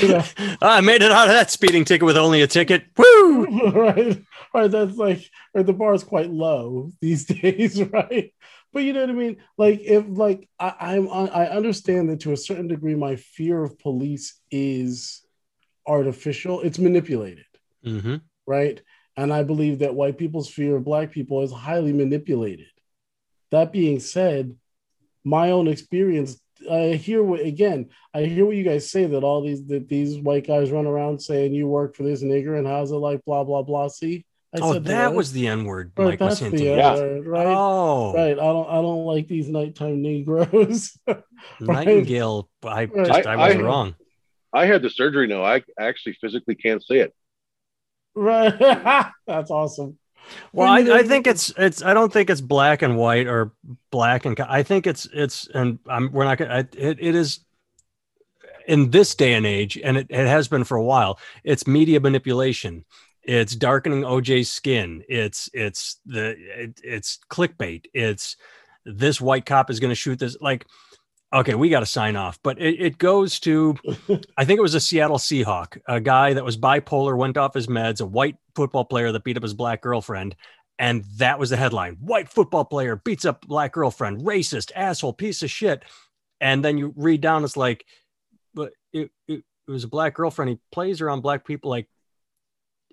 you 0.00 0.08
know. 0.08 0.24
I 0.62 0.80
made 0.80 1.02
it 1.02 1.12
out 1.12 1.28
of 1.28 1.34
that 1.34 1.52
speeding 1.52 1.84
ticket 1.84 2.04
with 2.04 2.16
only 2.16 2.42
a 2.42 2.48
ticket. 2.48 2.86
Woo! 2.96 3.44
right, 3.72 4.20
right. 4.52 4.70
That's 4.70 4.96
like, 4.96 5.30
right. 5.54 5.64
The 5.64 5.72
bar 5.72 5.94
is 5.94 6.02
quite 6.02 6.30
low 6.30 6.90
these 7.00 7.24
days, 7.26 7.80
right? 7.80 8.32
But 8.72 8.82
you 8.82 8.92
know 8.92 9.02
what 9.02 9.10
I 9.10 9.14
mean. 9.14 9.36
Like, 9.56 9.80
if 9.82 10.04
like 10.08 10.48
I, 10.58 10.74
I'm, 10.80 11.08
I 11.08 11.48
understand 11.48 12.10
that 12.10 12.20
to 12.20 12.32
a 12.32 12.36
certain 12.36 12.66
degree, 12.66 12.96
my 12.96 13.16
fear 13.16 13.62
of 13.62 13.78
police 13.78 14.40
is 14.50 15.24
artificial. 15.86 16.60
It's 16.62 16.78
manipulated, 16.78 17.46
mm-hmm. 17.84 18.16
right? 18.46 18.80
And 19.16 19.32
I 19.32 19.44
believe 19.44 19.80
that 19.80 19.94
white 19.94 20.18
people's 20.18 20.48
fear 20.48 20.76
of 20.76 20.84
black 20.84 21.12
people 21.12 21.42
is 21.42 21.52
highly 21.52 21.92
manipulated. 21.92 22.66
That 23.52 23.72
being 23.72 24.00
said, 24.00 24.56
my 25.22 25.50
own 25.50 25.68
experience 25.68 26.40
I 26.70 26.94
hear 26.94 27.22
what 27.22 27.40
again. 27.40 27.90
I 28.14 28.24
hear 28.24 28.44
what 28.44 28.56
you 28.56 28.64
guys 28.64 28.90
say 28.90 29.06
that 29.06 29.24
all 29.24 29.42
these 29.42 29.64
that 29.66 29.88
these 29.88 30.18
white 30.18 30.46
guys 30.46 30.70
run 30.70 30.86
around 30.86 31.20
saying 31.20 31.54
you 31.54 31.66
work 31.66 31.96
for 31.96 32.02
this 32.02 32.22
nigger 32.22 32.58
and 32.58 32.66
how's 32.66 32.90
it 32.90 32.96
like 32.96 33.24
blah 33.24 33.44
blah 33.44 33.62
blah. 33.62 33.88
See, 33.88 34.24
I 34.54 34.58
oh, 34.60 34.74
that, 34.74 34.84
that 34.84 35.14
was 35.14 35.32
the 35.32 35.46
N 35.46 35.64
word. 35.64 35.92
Right, 35.96 36.08
Mike 36.10 36.18
that's 36.18 36.40
was 36.42 36.52
the 36.52 36.64
yeah. 36.64 36.98
right? 37.24 37.46
Oh, 37.46 38.12
right. 38.14 38.32
I 38.32 38.34
don't. 38.34 38.68
I 38.68 38.74
don't 38.74 39.04
like 39.06 39.26
these 39.26 39.48
nighttime 39.48 40.02
Negroes. 40.02 40.98
Nightingale. 41.60 42.50
I 42.62 42.86
just 42.86 43.26
I, 43.26 43.32
I 43.32 43.48
was 43.48 43.56
I, 43.56 43.60
wrong. 43.60 43.94
I 44.52 44.66
had 44.66 44.82
the 44.82 44.90
surgery. 44.90 45.26
No, 45.26 45.42
I 45.42 45.62
actually 45.78 46.18
physically 46.20 46.54
can't 46.54 46.84
say 46.84 46.98
it. 46.98 47.14
Right. 48.14 48.58
that's 49.26 49.50
awesome. 49.50 49.98
Well, 50.52 50.68
I, 50.68 50.98
I, 50.98 51.02
think 51.02 51.26
it's 51.26 51.52
it's. 51.56 51.82
I 51.82 51.94
don't 51.94 52.12
think 52.12 52.30
it's 52.30 52.40
black 52.40 52.82
and 52.82 52.96
white 52.96 53.26
or 53.26 53.52
black 53.90 54.24
and. 54.24 54.38
I 54.40 54.62
think 54.62 54.86
it's 54.86 55.06
it's 55.12 55.48
and 55.48 55.78
I'm 55.88 56.12
we're 56.12 56.24
not 56.24 56.38
gonna. 56.38 56.68
It, 56.76 56.98
it 57.00 57.14
is 57.14 57.40
in 58.66 58.90
this 58.90 59.14
day 59.14 59.34
and 59.34 59.46
age, 59.46 59.78
and 59.82 59.96
it, 59.96 60.06
it 60.10 60.26
has 60.26 60.48
been 60.48 60.64
for 60.64 60.76
a 60.76 60.84
while. 60.84 61.18
It's 61.44 61.66
media 61.66 62.00
manipulation. 62.00 62.84
It's 63.22 63.54
darkening 63.54 64.02
OJ's 64.02 64.50
skin. 64.50 65.04
It's 65.08 65.48
it's 65.52 65.98
the 66.06 66.36
it, 66.38 66.80
it's 66.82 67.18
clickbait. 67.30 67.86
It's 67.94 68.36
this 68.84 69.20
white 69.20 69.46
cop 69.46 69.70
is 69.70 69.80
going 69.80 69.90
to 69.90 69.94
shoot 69.94 70.18
this 70.18 70.36
like 70.40 70.66
Okay, 71.34 71.54
we 71.54 71.70
got 71.70 71.80
to 71.80 71.86
sign 71.86 72.14
off, 72.14 72.38
but 72.42 72.60
it, 72.60 72.78
it 72.78 72.98
goes 72.98 73.40
to, 73.40 73.74
I 74.36 74.44
think 74.44 74.58
it 74.58 74.62
was 74.62 74.74
a 74.74 74.80
Seattle 74.80 75.16
Seahawk, 75.16 75.80
a 75.88 75.98
guy 75.98 76.34
that 76.34 76.44
was 76.44 76.58
bipolar, 76.58 77.16
went 77.16 77.38
off 77.38 77.54
his 77.54 77.68
meds, 77.68 78.02
a 78.02 78.06
white 78.06 78.36
football 78.54 78.84
player 78.84 79.12
that 79.12 79.24
beat 79.24 79.38
up 79.38 79.42
his 79.42 79.54
black 79.54 79.80
girlfriend. 79.80 80.36
And 80.78 81.04
that 81.16 81.38
was 81.38 81.50
the 81.50 81.56
headline 81.56 81.96
White 82.00 82.28
football 82.28 82.64
player 82.64 82.96
beats 82.96 83.24
up 83.24 83.46
black 83.46 83.72
girlfriend, 83.72 84.22
racist, 84.22 84.72
asshole, 84.74 85.12
piece 85.12 85.42
of 85.42 85.50
shit. 85.50 85.84
And 86.40 86.62
then 86.62 86.76
you 86.76 86.92
read 86.96 87.20
down, 87.20 87.44
it's 87.44 87.56
like, 87.56 87.86
but 88.52 88.72
it, 88.92 89.10
it, 89.28 89.44
it 89.68 89.70
was 89.70 89.84
a 89.84 89.88
black 89.88 90.14
girlfriend. 90.14 90.50
He 90.50 90.58
plays 90.70 91.00
around 91.00 91.20
black 91.20 91.46
people 91.46 91.70
like 91.70 91.88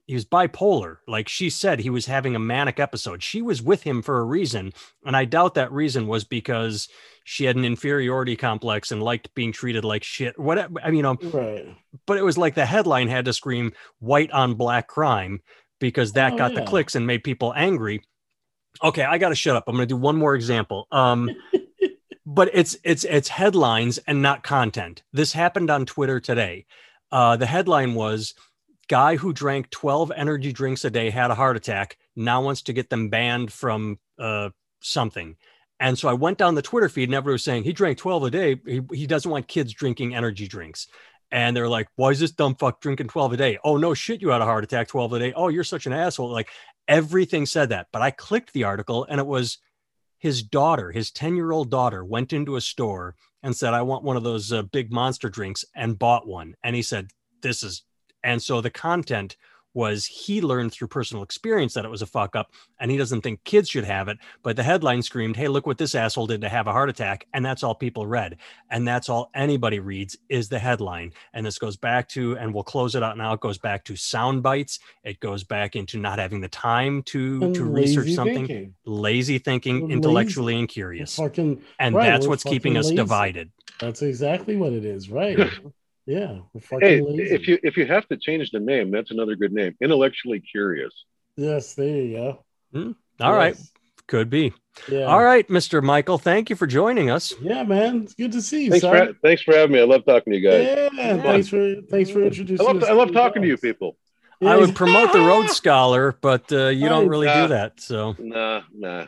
he 0.10 0.16
was 0.16 0.26
bipolar. 0.26 0.98
Like 1.08 1.30
she 1.30 1.52
said, 1.52 1.82
he 1.82 1.92
was 1.92 2.08
having 2.08 2.36
a 2.36 2.40
manic 2.40 2.80
episode. 2.80 3.22
She 3.22 3.44
was 3.44 3.62
with 3.62 3.84
him 3.84 4.02
for 4.02 4.20
a 4.20 4.24
reason. 4.24 4.74
And 5.06 5.16
I 5.16 5.26
doubt 5.26 5.54
that 5.54 5.72
reason 5.72 6.08
was 6.08 6.24
because 6.24 6.90
she 7.26 7.46
had 7.46 7.56
an 7.56 7.64
inferiority 7.64 8.36
complex 8.36 8.92
and 8.92 9.04
liked 9.04 9.36
being 9.36 9.52
treated 9.52 9.86
like 9.86 10.04
shit. 10.04 10.40
Whatever. 10.40 10.80
I 10.84 10.88
mean, 10.88 10.96
you 10.96 11.04
know, 11.04 11.16
right. 11.26 11.78
but 12.08 12.18
it 12.18 12.24
was 12.24 12.40
like 12.40 12.56
the 12.56 12.66
headline 12.66 13.08
had 13.08 13.26
to 13.26 13.34
scream 13.34 13.72
white 14.00 14.32
on 14.32 14.56
black 14.56 14.88
crime 14.88 15.44
because 15.80 16.14
that 16.14 16.34
oh, 16.34 16.38
got 16.38 16.54
yeah. 16.54 16.62
the 16.62 16.66
clicks 16.66 16.96
and 16.96 17.06
made 17.06 17.24
people 17.24 17.54
angry. 17.56 18.02
Okay, 18.84 19.04
I 19.04 19.20
got 19.20 19.30
to 19.30 19.36
shut 19.36 19.58
up. 19.58 19.66
I'm 19.68 19.76
going 19.76 19.88
to 19.88 19.94
do 19.94 19.96
one 19.96 20.18
more 20.18 20.34
example. 20.34 20.88
Um, 20.92 21.30
but 22.26 22.50
it's 22.52 22.76
it's 22.84 23.04
it's 23.04 23.28
headlines 23.28 24.00
and 24.08 24.24
not 24.24 24.42
content. 24.42 25.04
This 25.14 25.34
happened 25.34 25.70
on 25.70 25.86
Twitter 25.86 26.20
today. 26.20 26.66
Uh, 27.12 27.38
the 27.38 27.46
headline 27.46 27.94
was 27.94 28.34
guy 28.90 29.16
who 29.16 29.32
drank 29.32 29.70
12 29.70 30.12
energy 30.16 30.52
drinks 30.52 30.84
a 30.84 30.90
day 30.90 31.10
had 31.10 31.32
a 31.32 31.36
heart 31.36 31.56
attack 31.56 31.98
now 32.16 32.42
wants 32.42 32.64
to 32.64 32.74
get 32.74 32.90
them 32.90 33.10
banned 33.10 33.52
from 33.54 34.00
uh, 34.20 34.50
something 34.82 35.36
and 35.80 35.98
so 35.98 36.10
i 36.10 36.14
went 36.14 36.38
down 36.38 36.56
the 36.56 36.62
twitter 36.62 36.90
feed 36.90 37.08
and 37.10 37.16
everyone 37.16 37.34
was 37.34 37.44
saying 37.44 37.64
he 37.64 37.74
drank 37.74 37.98
12 37.98 38.24
a 38.24 38.32
day 38.32 38.62
he, 38.66 38.82
he 38.92 39.08
doesn't 39.08 39.32
want 39.32 39.48
kids 39.48 39.74
drinking 39.74 40.16
energy 40.16 40.48
drinks 40.48 40.88
and 41.32 41.56
they're 41.56 41.70
like, 41.70 41.88
"Why 41.96 42.10
is 42.10 42.20
this 42.20 42.32
dumb 42.32 42.56
fuck 42.56 42.82
drinking 42.82 43.10
12 43.10 43.34
a 43.34 43.38
day?" 43.38 43.60
Oh 43.64 43.78
no, 43.78 43.94
shit, 43.94 44.20
you 44.20 44.30
had 44.30 44.42
a 44.42 44.46
heart 44.46 44.64
attack 44.64 44.88
12 44.88 45.14
a 45.14 45.20
day. 45.20 45.34
Oh, 45.34 45.50
you're 45.50 45.64
such 45.64 45.86
an 45.86 45.94
asshole. 45.94 46.32
Like 46.32 46.50
everything 46.88 47.46
said 47.46 47.70
that. 47.70 47.88
But 47.94 48.02
I 48.02 48.12
clicked 48.12 48.52
the 48.52 48.64
article 48.66 49.06
and 49.08 49.20
it 49.20 49.28
was 49.28 49.60
his 50.18 50.44
daughter, 50.44 50.92
his 50.92 51.12
10 51.12 51.36
year 51.36 51.52
old 51.52 51.70
daughter, 51.70 52.04
went 52.04 52.34
into 52.34 52.56
a 52.56 52.62
store 52.62 53.16
and 53.42 53.56
said, 53.56 53.74
I 53.74 53.84
want 53.84 54.04
one 54.04 54.18
of 54.18 54.24
those 54.24 54.52
uh, 54.52 54.64
big 54.64 54.92
monster 54.92 55.30
drinks 55.30 55.64
and 55.76 55.98
bought 55.98 56.28
one. 56.28 56.56
And 56.64 56.76
he 56.76 56.82
said, 56.82 57.12
This 57.42 57.64
is, 57.64 57.84
and 58.24 58.42
so 58.42 58.62
the 58.62 58.70
content 58.70 59.36
was 59.76 60.04
he 60.08 60.42
learned 60.42 60.74
through 60.74 60.88
personal 60.88 61.22
experience 61.24 61.76
that 61.76 61.86
it 61.86 61.92
was 61.92 62.02
a 62.02 62.06
fuck 62.08 62.36
up 62.36 62.52
and 62.80 62.90
he 62.90 62.98
doesn't 62.98 63.22
think 63.22 63.42
kids 63.44 63.70
should 63.70 63.84
have 63.84 64.08
it. 64.08 64.18
But 64.42 64.56
the 64.56 64.64
headline 64.64 65.04
screamed, 65.04 65.36
Hey, 65.38 65.48
look 65.48 65.68
what 65.68 65.78
this 65.78 65.94
asshole 65.94 66.26
did 66.26 66.42
to 66.42 66.50
have 66.50 66.66
a 66.66 66.72
heart 66.72 66.90
attack. 66.90 67.28
And 67.36 67.46
that's 67.46 67.62
all 67.62 67.76
people 67.76 68.08
read. 68.08 68.38
And 68.72 68.86
that's 68.88 69.10
all 69.10 69.30
anybody 69.36 69.80
reads 69.80 70.18
is 70.28 70.50
the 70.50 70.58
headline. 70.58 71.14
And 71.34 71.46
this 71.46 71.60
goes 71.60 71.78
back 71.78 72.10
to, 72.10 72.36
and 72.38 72.52
we'll 72.52 72.64
close 72.64 72.96
it 72.96 73.04
out 73.04 73.16
now. 73.16 73.32
It 73.34 73.42
goes 73.42 73.60
back 73.60 73.84
to 73.86 73.96
sound 73.96 74.42
bites. 74.42 74.80
It 75.04 75.20
goes 75.20 75.44
back 75.44 75.76
into 75.76 76.00
not 76.00 76.18
having 76.18 76.42
the 76.42 76.50
time 76.50 77.04
to, 77.04 77.40
And 77.44 77.54
to 77.56 77.64
research 77.64 78.10
something, 78.14 78.48
thinking. 78.48 78.74
lazy 78.86 79.38
thinking, 79.38 79.82
Lazy. 79.82 79.94
intellectually 79.94 80.58
and 80.58 80.68
curious. 80.68 81.16
Fucking, 81.16 81.62
And 81.78 81.94
right, 81.94 82.08
that's 82.10 82.26
what's 82.26 82.44
keeping 82.44 82.74
fucking 82.74 82.90
us 82.90 82.96
divided. 82.96 83.52
that's 83.80 84.02
exactly 84.02 84.56
what 84.56 84.74
it 84.74 84.84
is, 84.84 85.12
right? 85.12 85.38
Yeah, 86.10 86.40
we're 86.54 86.62
fucking 86.62 86.88
Hey, 86.88 87.02
lazy. 87.02 87.36
if 87.36 87.48
you 87.48 87.60
if 87.64 87.78
you 87.78 87.86
have 87.86 88.08
to 88.10 88.18
change 88.18 88.50
the 88.52 88.60
name, 88.60 88.90
that's 88.92 89.12
another 89.12 89.36
good 89.36 89.54
name. 89.54 89.76
Intellectually 89.82 90.40
curious. 90.40 90.94
yes, 91.38 91.76
there 91.76 91.88
you 91.88 92.18
go. 92.74 92.96
All 93.22 93.34
right, 93.34 93.56
Yes. 93.56 93.72
Could 94.08 94.30
be. 94.32 94.54
Yeah. 94.92 95.04
All 95.04 95.24
right, 95.24 95.48
Mr. 95.50 95.84
Michael, 95.84 96.18
thank 96.18 96.50
you 96.50 96.56
for 96.56 96.66
joining 96.66 97.12
us. 97.12 97.34
Yeah, 97.42 97.62
man. 97.64 98.04
It's 98.04 98.16
good 98.16 98.32
to 98.32 98.42
see 98.42 98.64
you, 98.66 98.70
Thanks 98.72 98.82
son. 98.84 99.08
for 99.08 99.14
thanks 99.22 99.42
for 99.44 99.54
having 99.54 99.74
me. 99.74 99.82
I 99.82 99.84
love 99.84 100.04
talking 100.04 100.34
to 100.34 100.40
you 100.40 100.50
guys. 100.50 100.90
yeah, 100.94 101.18
thanks 101.22 101.48
for 101.48 101.76
thanks 101.92 102.10
for 102.10 102.24
I 102.24 102.28
introducing. 102.28 102.66
love 102.66 102.82
us 102.82 102.90
I 102.90 102.94
love 102.94 103.10
the 103.10 103.14
talking 103.14 103.44
to 103.44 103.48
you 103.48 103.58
people. 103.58 103.98
I 104.42 104.56
would 104.58 104.74
promote 104.74 105.12
the 105.14 105.20
Road 105.20 105.50
Scholar, 105.60 106.16
but 106.22 106.52
uh, 106.52 106.70
you 106.70 106.88
don't 106.90 107.08
really 107.08 107.28
Nah. 107.28 107.42
do 107.44 107.48
that. 107.50 107.80
So 107.82 108.16
Nah, 108.18 108.62
nah. 108.74 109.06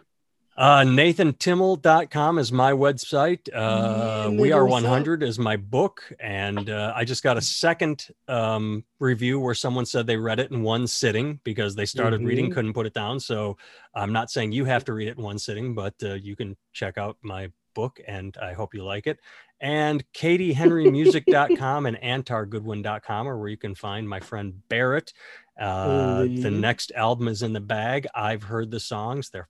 Uh, 0.57 0.81
NathanTimmel.com 0.81 2.37
is 2.37 2.51
my 2.51 2.71
website. 2.73 3.47
Uh, 3.53 4.29
Yeah, 4.31 4.39
we 4.41 4.51
Are 4.51 4.61
nigga, 4.63 4.69
what's 4.69 4.83
up? 4.83 4.91
100 4.91 5.23
is 5.23 5.39
my 5.39 5.55
book. 5.55 6.03
And 6.19 6.69
uh, 6.69 6.93
I 6.95 7.05
just 7.05 7.23
got 7.23 7.37
a 7.37 7.41
second 7.41 8.07
um, 8.27 8.83
review 8.99 9.39
where 9.39 9.53
someone 9.55 9.85
said 9.85 10.07
they 10.07 10.17
read 10.17 10.39
it 10.39 10.51
in 10.51 10.61
one 10.61 10.87
sitting 10.87 11.39
because 11.45 11.75
they 11.75 11.85
started 11.85 12.21
reading, 12.21 12.49
Mhm. 12.49 12.53
couldn't 12.53 12.73
put 12.73 12.85
it 12.85 12.93
down. 12.93 13.19
So 13.21 13.57
I'm 13.95 14.11
not 14.11 14.29
saying 14.29 14.51
you 14.51 14.65
have 14.65 14.83
to 14.85 14.93
read 14.93 15.07
it 15.07 15.17
in 15.17 15.23
one 15.23 15.39
sitting, 15.39 15.73
but 15.73 15.95
uh, 16.03 16.15
you 16.15 16.35
can 16.35 16.57
check 16.73 16.97
out 16.97 17.17
my 17.21 17.49
book 17.73 18.01
and 18.05 18.35
I 18.41 18.51
hope 18.51 18.73
you 18.73 18.83
like 18.83 19.07
it. 19.07 19.19
And 19.61 20.03
katiehenrymusic.com 20.13 21.85
and 21.85 21.97
antargoodwin.com 21.97 23.27
are 23.27 23.37
where 23.37 23.47
you 23.49 23.57
can 23.57 23.75
find 23.75 24.07
my 24.09 24.19
friend 24.19 24.61
Barrett. 24.67 25.13
Uh, 25.57 26.23
the 26.23 26.51
next 26.51 26.91
album 26.91 27.27
is 27.29 27.41
in 27.41 27.53
the 27.53 27.61
bag. 27.61 28.07
I've 28.13 28.43
heard 28.43 28.69
the 28.71 28.79
songs. 28.79 29.29
They're 29.29 29.47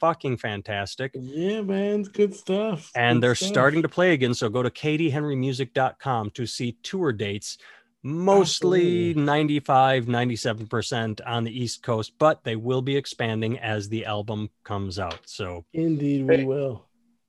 fucking 0.00 0.36
fantastic 0.36 1.12
Yeah, 1.14 1.62
man. 1.62 2.00
It's 2.00 2.08
good 2.08 2.34
stuff. 2.34 2.90
and 2.94 3.16
Good 3.16 3.22
they're 3.22 3.34
stuff. 3.34 3.48
starting 3.48 3.82
to 3.82 3.88
play 3.88 4.12
again. 4.12 4.34
So 4.34 4.48
go 4.48 4.62
to 4.62 4.70
katiehenrymusic.com 4.70 6.30
to 6.30 6.46
see 6.46 6.72
tour 6.82 7.12
dates, 7.12 7.58
mostly 8.02 9.10
Absolutely. 9.10 9.22
95, 9.24 10.04
97% 10.06 11.20
on 11.26 11.44
the 11.44 11.58
East 11.62 11.82
Coast, 11.82 12.12
but 12.18 12.44
they 12.44 12.56
will 12.56 12.82
be 12.82 12.96
expanding 12.96 13.58
as 13.58 13.88
the 13.88 14.04
album 14.04 14.50
comes 14.62 14.98
out. 14.98 15.20
So 15.26 15.64
Indeed, 15.72 16.26
we 16.28 16.36
Hey. 16.38 16.44
will. 16.44 16.86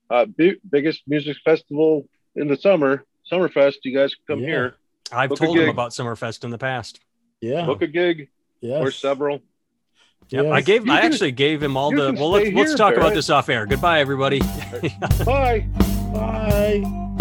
Uh, 0.10 0.26
big, 0.26 0.56
biggest 0.70 1.02
music 1.08 1.38
festival 1.44 2.08
in 2.36 2.48
the 2.48 2.58
summer, 2.58 3.06
Summerfest. 3.32 3.76
You 3.84 3.98
guys 3.98 4.14
come 4.28 4.40
Yeah. 4.42 4.48
here, 4.48 4.76
I've 5.12 5.30
Book 5.30 5.40
told 5.40 5.58
them 5.58 5.70
about 5.70 5.92
Summerfest 5.92 6.44
in 6.44 6.50
the 6.52 6.58
past. 6.58 7.00
Yeah. 7.42 7.66
book 7.66 7.82
a 7.82 7.88
gig 7.88 8.30
yes. 8.62 8.82
or 8.82 8.92
several. 8.92 9.42
Yep, 10.30 10.46
I 10.48 10.62
gave 10.62 10.86
You 10.88 10.92
I 10.94 11.02
can- 11.02 11.12
actually 11.14 11.32
gave 11.32 11.62
him 11.62 11.78
all 11.78 11.92
the 11.92 12.14
well 12.14 12.32
let's, 12.32 12.52
let's 12.54 12.76
talk 12.76 12.96
about 12.96 13.14
this 13.14 13.30
off 13.30 13.48
air. 13.50 13.66
Goodbye 13.66 14.00
everybody. 14.00 14.40
Bye. 15.26 15.66
Bye. 16.14 17.12